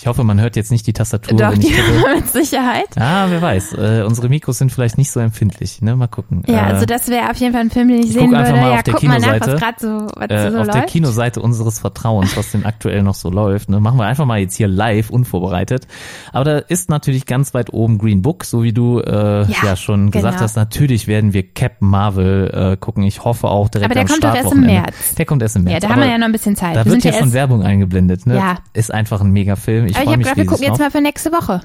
[0.00, 1.74] Ich hoffe, man hört jetzt nicht die Tastatur, doch, die
[2.14, 2.86] mit Sicherheit.
[2.96, 3.72] Ah, wer weiß.
[3.72, 5.82] Äh, unsere Mikros sind vielleicht nicht so empfindlich.
[5.82, 5.96] Ne?
[5.96, 6.42] Mal gucken.
[6.46, 8.52] Ja, äh, also das wäre auf jeden Fall ein Film, den ich, ich sehen würde.
[8.52, 9.52] mal ja, auf der guck mal nach, Kinoseite.
[9.52, 10.74] was gerade so, was äh, so auf läuft.
[10.74, 13.70] der Kinoseite unseres Vertrauens, was denn aktuell noch so läuft.
[13.70, 13.80] Ne?
[13.80, 15.88] Machen wir einfach mal jetzt hier live, unvorbereitet.
[16.32, 19.10] Aber da ist natürlich ganz weit oben Green Book, so wie du äh,
[19.42, 20.44] ja, Ja, schon gesagt genau.
[20.44, 20.54] hast.
[20.54, 23.02] Natürlich werden wir Captain Marvel äh, gucken.
[23.02, 24.60] Ich hoffe auch direkt Aber der am kommt doch erst im.
[24.60, 25.14] März.
[25.16, 25.74] Der kommt erst im März.
[25.74, 26.76] ja, da haben Aber wir ja noch ein bisschen Zeit.
[26.76, 28.26] Da wir wird sind ja schon Werbung eingeblendet.
[28.26, 28.36] Ne?
[28.36, 28.58] Ja.
[28.74, 29.87] Ist einfach ein mega Film.
[29.90, 31.60] Ich aber ich habe gedacht, wir gucken jetzt mal für nächste Woche.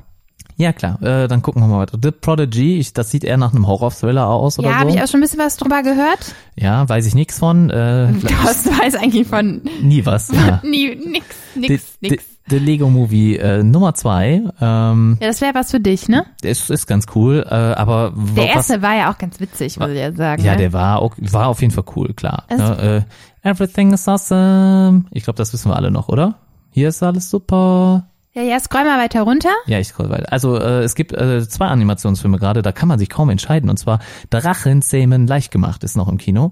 [0.56, 1.98] Ja klar, äh, dann gucken wir mal weiter.
[2.00, 4.80] The Prodigy, ich, das sieht eher nach einem Horror-Thriller aus oder Ja, so.
[4.82, 6.36] habe ich auch schon ein bisschen was drüber gehört.
[6.56, 7.72] Ja, weiß ich nichts von.
[7.72, 8.10] Äh,
[8.46, 10.30] Das weiß eigentlich von nie was.
[10.32, 10.62] Ja.
[10.64, 12.24] nie, nix, The, nix, the, nix.
[12.50, 14.44] the Lego Movie äh, Nummer zwei.
[14.62, 16.24] Ähm, Ja, das wäre was für dich, ne?
[16.44, 19.90] ist, ist ganz cool, äh, aber Der was, erste war ja auch ganz witzig, muss
[19.90, 20.44] ich ja sagen.
[20.44, 20.58] ja, ne?
[20.60, 22.44] der war auch, war auf jeden Fall cool, klar.
[22.56, 23.06] Ne,
[23.44, 25.06] äh, everything is awesome.
[25.10, 26.36] Ich glaube, das wissen wir alle noch, oder?
[26.70, 28.06] Hier ist alles super.
[28.36, 29.52] Ja, ja, scroll mal weiter runter.
[29.68, 30.32] Ja, ich scroll weiter.
[30.32, 33.70] Also äh, es gibt äh, zwei Animationsfilme gerade, da kann man sich kaum entscheiden.
[33.70, 34.00] Und zwar
[34.32, 36.52] Drachenzähmen leicht gemacht ist noch im Kino.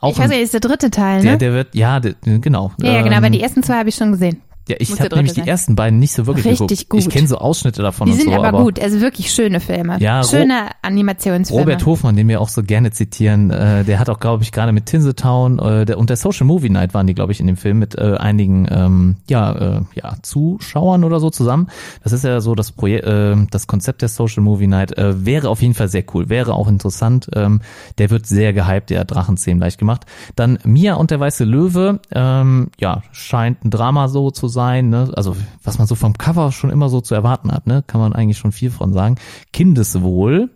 [0.00, 1.38] Auch ich weiß nicht, ist der dritte Teil, der, ne?
[1.38, 2.72] der wird, ja, der, genau.
[2.78, 4.42] ja, ja, genau, Ähm, aber die ersten zwei habe ich schon gesehen.
[4.68, 5.48] Ja, ich habe nämlich dritte die sein.
[5.48, 7.00] ersten beiden nicht so wirklich Richtig geguckt.
[7.00, 7.12] Ich gut.
[7.14, 9.98] kenne so Ausschnitte davon Die und sind so, aber, gut, also wirklich schöne Filme.
[10.00, 11.62] Ja, Ro- schöne Animationsfilme.
[11.62, 14.72] Robert Hofmann, den wir auch so gerne zitieren, äh, der hat auch, glaube ich, gerade
[14.72, 17.56] mit Tinseltown äh, der, und der Social Movie Night waren die, glaube ich, in dem
[17.56, 21.68] Film mit äh, einigen ähm, ja, äh, ja, Zuschauern oder so zusammen.
[22.02, 25.48] Das ist ja so das Projekt, äh, das Konzept der Social Movie Night äh, wäre
[25.48, 27.28] auf jeden Fall sehr cool, wäre auch interessant.
[27.34, 27.60] Ähm,
[27.98, 30.06] der wird sehr gehypt, der Drachenzähmen leicht gemacht.
[30.34, 35.10] Dann Mia und der weiße Löwe, ähm, ja, scheint ein Drama so zu sein, ne?
[35.14, 37.84] Also was man so vom Cover schon immer so zu erwarten hat, ne?
[37.86, 39.16] Kann man eigentlich schon viel von sagen.
[39.52, 40.50] Kindeswohl.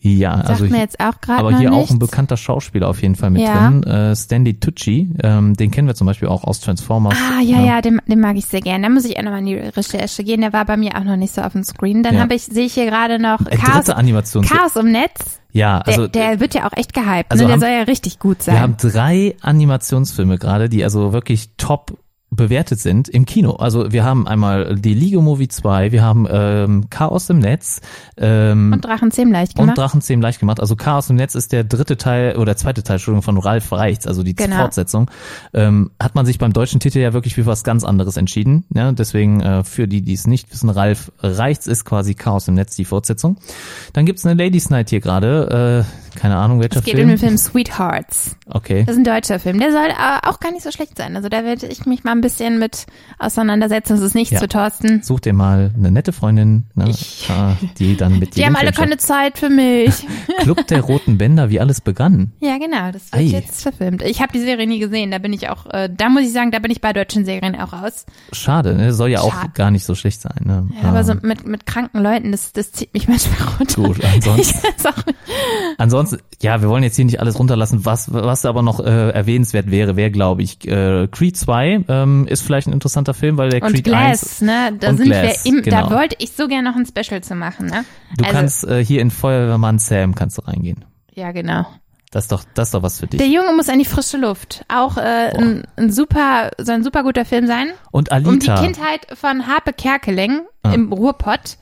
[0.00, 1.90] Ja, Sagt also mir hier- jetzt auch gerade aber hier auch nichts.
[1.90, 3.68] ein bekannter Schauspieler auf jeden Fall mit Ja.
[3.68, 7.16] drin, äh, Stanley Tucci, ähm, den kennen wir zum Beispiel auch aus Transformers.
[7.36, 8.84] Ah, ja, ja, den, den mag ich sehr gerne.
[8.86, 10.40] Da muss ich auch nochmal in die Recherche gehen.
[10.42, 12.04] Der war bei mir auch noch nicht so auf dem Screen.
[12.04, 12.20] Dann Ja.
[12.20, 14.44] habe ich, sehe ich hier gerade noch Äh, Chaos, dritte Animation.
[14.44, 15.40] Chaos im Netz.
[15.50, 17.32] Ja, also der, der wird ja auch echt gehypt.
[17.32, 17.48] also ne?
[17.48, 18.54] Der haben- soll ja richtig gut sein.
[18.54, 21.98] wir haben drei Animationsfilme gerade, die also wirklich top
[22.38, 23.56] bewertet sind im Kino.
[23.56, 27.80] Also wir haben einmal die Lego Movie 2, wir haben ähm, Chaos im Netz
[28.16, 29.76] ähm, und Drachenzähmen leicht und gemacht.
[29.76, 30.60] Drachenzähmen leicht gemacht.
[30.60, 34.06] Also Chaos im Netz ist der dritte Teil oder zweite Teil, Entschuldigung, von Ralf Reichts,
[34.06, 34.56] also die Genau.
[34.56, 35.10] Fortsetzung.
[35.52, 38.64] Ähm, hat man sich beim deutschen Titel ja wirklich für was ganz anderes entschieden.
[38.72, 42.54] Ja, deswegen äh, für die, die es nicht wissen, Ralf Reichts ist quasi Chaos im
[42.54, 43.36] Netz die Fortsetzung.
[43.92, 45.84] Dann gibt's eine Ladies Night hier gerade.
[45.84, 47.08] Äh, keine Ahnung, welcher es geht Film.
[47.08, 48.36] um den Film Sweethearts.
[48.50, 48.84] Okay.
[48.86, 49.58] Das ist ein deutscher Film.
[49.58, 51.16] Der soll aber auch gar nicht so schlecht sein.
[51.16, 52.86] Also da werde ich mich mal ein bisschen mit
[53.18, 53.94] auseinandersetzen.
[53.94, 54.40] Das ist nichts Ja.
[54.40, 55.02] für Thorsten.
[55.02, 58.56] Such dir mal eine nette Freundin, ne, Ich- äh, die dann mit dir Die haben
[58.56, 60.06] alle Film keine Zeit für mich.
[60.40, 62.32] Club der roten Bänder, wie alles begann.
[62.40, 62.90] ja, genau.
[62.92, 63.22] Das wird Ei.
[63.22, 64.02] jetzt verfilmt.
[64.02, 65.10] Ich habe die Serie nie gesehen.
[65.10, 67.54] Da bin ich auch, äh, da muss ich sagen, da bin ich bei deutschen Serien
[67.60, 68.06] auch raus.
[68.32, 68.92] Schade, ne?
[68.92, 69.50] soll ja auch Schade.
[69.54, 70.40] gar nicht so schlecht sein.
[70.44, 70.68] Ne?
[70.82, 73.82] Ja, aber Ähm, so mit, mit kranken Leuten, das, das zieht mich manchmal runter.
[73.82, 75.14] Gut, ansonsten, auch nicht.
[76.12, 77.84] Ansonsten, ja, wir wollen jetzt hier nicht alles runterlassen.
[77.84, 82.42] Was, was aber noch äh, erwähnenswert wäre, wäre, glaube ich, äh, Creed 2 ähm, ist
[82.42, 84.76] vielleicht ein interessanter Film, weil der Und Creed Glass, 1, ne?
[84.78, 85.88] Da und sind Glass, wir im, genau.
[85.88, 87.84] da wollte ich so gerne noch ein Special zu machen, ne?
[88.16, 90.84] du also, kannst äh, hier in Feuerwehrmann Sam kannst du reingehen.
[91.14, 91.66] Ja, genau.
[92.10, 93.18] Das ist doch, das ist doch was für dich.
[93.18, 94.64] Der Junge muss an die frische Luft.
[94.68, 97.68] Auch äh, ein, ein super, soll ein super guter Film sein.
[97.90, 100.72] Und Um die Alita, Kindheit von Harpe Kerkeling Ah.
[100.74, 101.58] im Ruhrpott.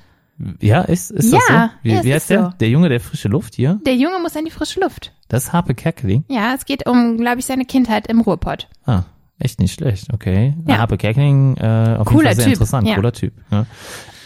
[0.61, 1.71] Ja, ist, ist das Ja, so?
[1.83, 2.45] Wie, ja, wie heißt der?
[2.45, 2.51] so.
[2.61, 3.81] Der Junge der frische Luft hier?
[3.87, 5.13] Der Junge muss an die frische Luft.
[5.29, 6.25] Das ist Harpe Kerkeling.
[6.29, 8.69] Ja, es geht um, glaube ich, seine Kindheit im Ruhrpott.
[8.85, 9.05] Ah,
[9.39, 10.55] echt nicht schlecht, okay.
[10.69, 10.79] Ja.
[10.79, 12.95] Harpe Kerkeling, äh, auf Cooler jeden Fall sehr Typ, interessant, ja.
[12.97, 13.33] cooler Typ.
[13.51, 13.67] Ja,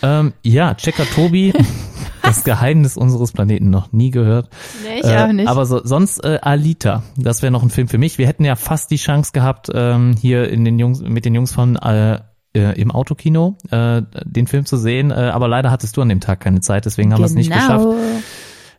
[0.03, 1.53] ähm, ja Checker Tobi,
[2.23, 4.49] das Geheimnis unseres Planeten noch nie gehört.
[4.85, 5.49] Nee, ich Äh, auch nicht.
[5.49, 8.19] Aber so, sonst äh, Alita, das wäre noch ein Film für mich.
[8.19, 11.53] Wir hätten ja fast die Chance gehabt, ähm, hier in den Jungs, mit den Jungs
[11.53, 12.21] von äh,
[12.55, 16.21] äh, im Autokino äh, den Film zu sehen, äh, aber leider hattest du an dem
[16.21, 17.87] Tag keine Zeit, deswegen haben wir es nicht geschafft.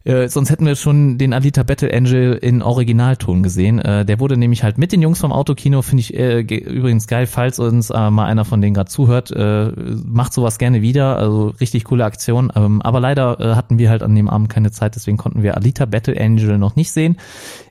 [0.04, 3.80] Äh, sonst hätten wir schon den Alita Battle Angel in Originalton gesehen.
[3.80, 7.06] Äh, der wurde nämlich halt mit den Jungs vom Autokino, finde ich äh, ge- übrigens
[7.08, 9.72] geil, falls uns äh, mal einer von denen gerade zuhört, äh,
[10.06, 12.52] macht sowas gerne wieder, also richtig coole Aktion.
[12.56, 15.86] Ähm, aber leider hatten wir halt an dem Abend keine Zeit, deswegen konnten wir Alita
[15.86, 17.18] Battle Angel noch nicht sehen.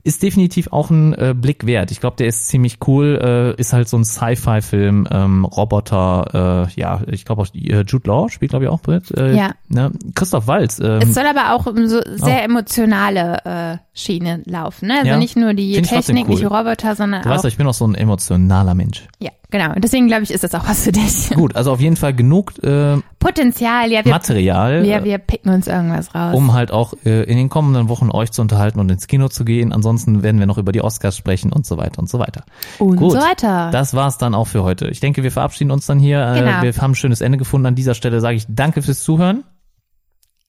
[0.03, 1.91] Ist definitiv auch ein Blick wert.
[1.91, 7.25] Ich glaube, der ist ziemlich cool, ist halt so ein Sci-Fi-Film, ähm, Roboter, ja, ich
[7.25, 9.11] glaube auch Jude Law spielt, glaube ich, auch mit.
[9.19, 9.51] Ja.
[9.69, 9.91] Ne?
[10.15, 10.79] Christoph Waltz.
[10.81, 14.95] Ähm, Es soll aber auch um so sehr emotionale äh, Schiene laufen, ne?
[14.99, 15.17] Also Ja.
[15.17, 16.35] nicht nur die Technik, cool.
[16.37, 17.35] nicht Roboter, sondern Du auch.
[17.35, 19.07] weißt, ich bin auch so ein emotionaler Mensch.
[19.19, 19.75] ja, genau.
[19.75, 21.31] Und deswegen glaube ich, ist das auch was für dich.
[21.35, 25.67] Gut, also auf jeden Fall genug äh, Potenzial, ja, wir, Material, wir, wir picken uns
[25.67, 26.35] irgendwas raus.
[26.35, 29.45] um halt auch äh, in den kommenden Wochen euch zu unterhalten und ins Kino zu
[29.45, 29.73] gehen.
[29.73, 32.45] Ansonsten werden wir noch über die Oscars sprechen und so weiter und so weiter.
[32.79, 33.71] und Gut, so weiter.
[33.73, 34.89] Das war's dann auch für heute.
[34.89, 36.21] Ich denke, wir verabschieden uns dann hier.
[36.27, 36.63] Äh, Genau.
[36.63, 37.67] Wir haben ein schönes Ende gefunden.
[37.67, 39.45] An dieser Stelle sage ich danke fürs Zuhören.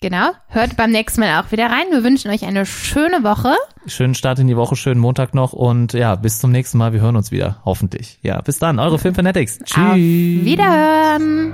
[0.04, 0.32] Genau.
[0.48, 1.86] Hört beim nächsten Mal auch wieder rein.
[1.92, 3.56] Wir wünschen euch eine schöne Woche.
[3.86, 6.92] Schönen Start in die Woche, schönen Montag noch und ja, bis zum nächsten Mal.
[6.92, 8.18] Wir hören uns wieder, hoffentlich.
[8.24, 9.60] Ja, bis dann, eure Filmfanatics.
[9.60, 9.78] Tschüss.
[9.78, 11.54] Auf Wiederhören.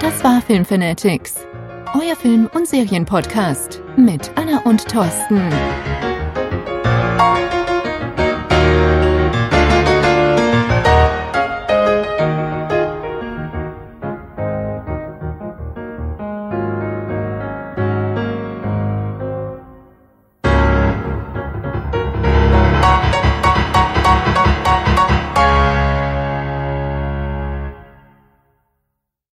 [0.00, 1.34] Das war Filmfanatics,
[2.00, 5.40] euer Film- und Serienpodcast mit Anna und Thorsten.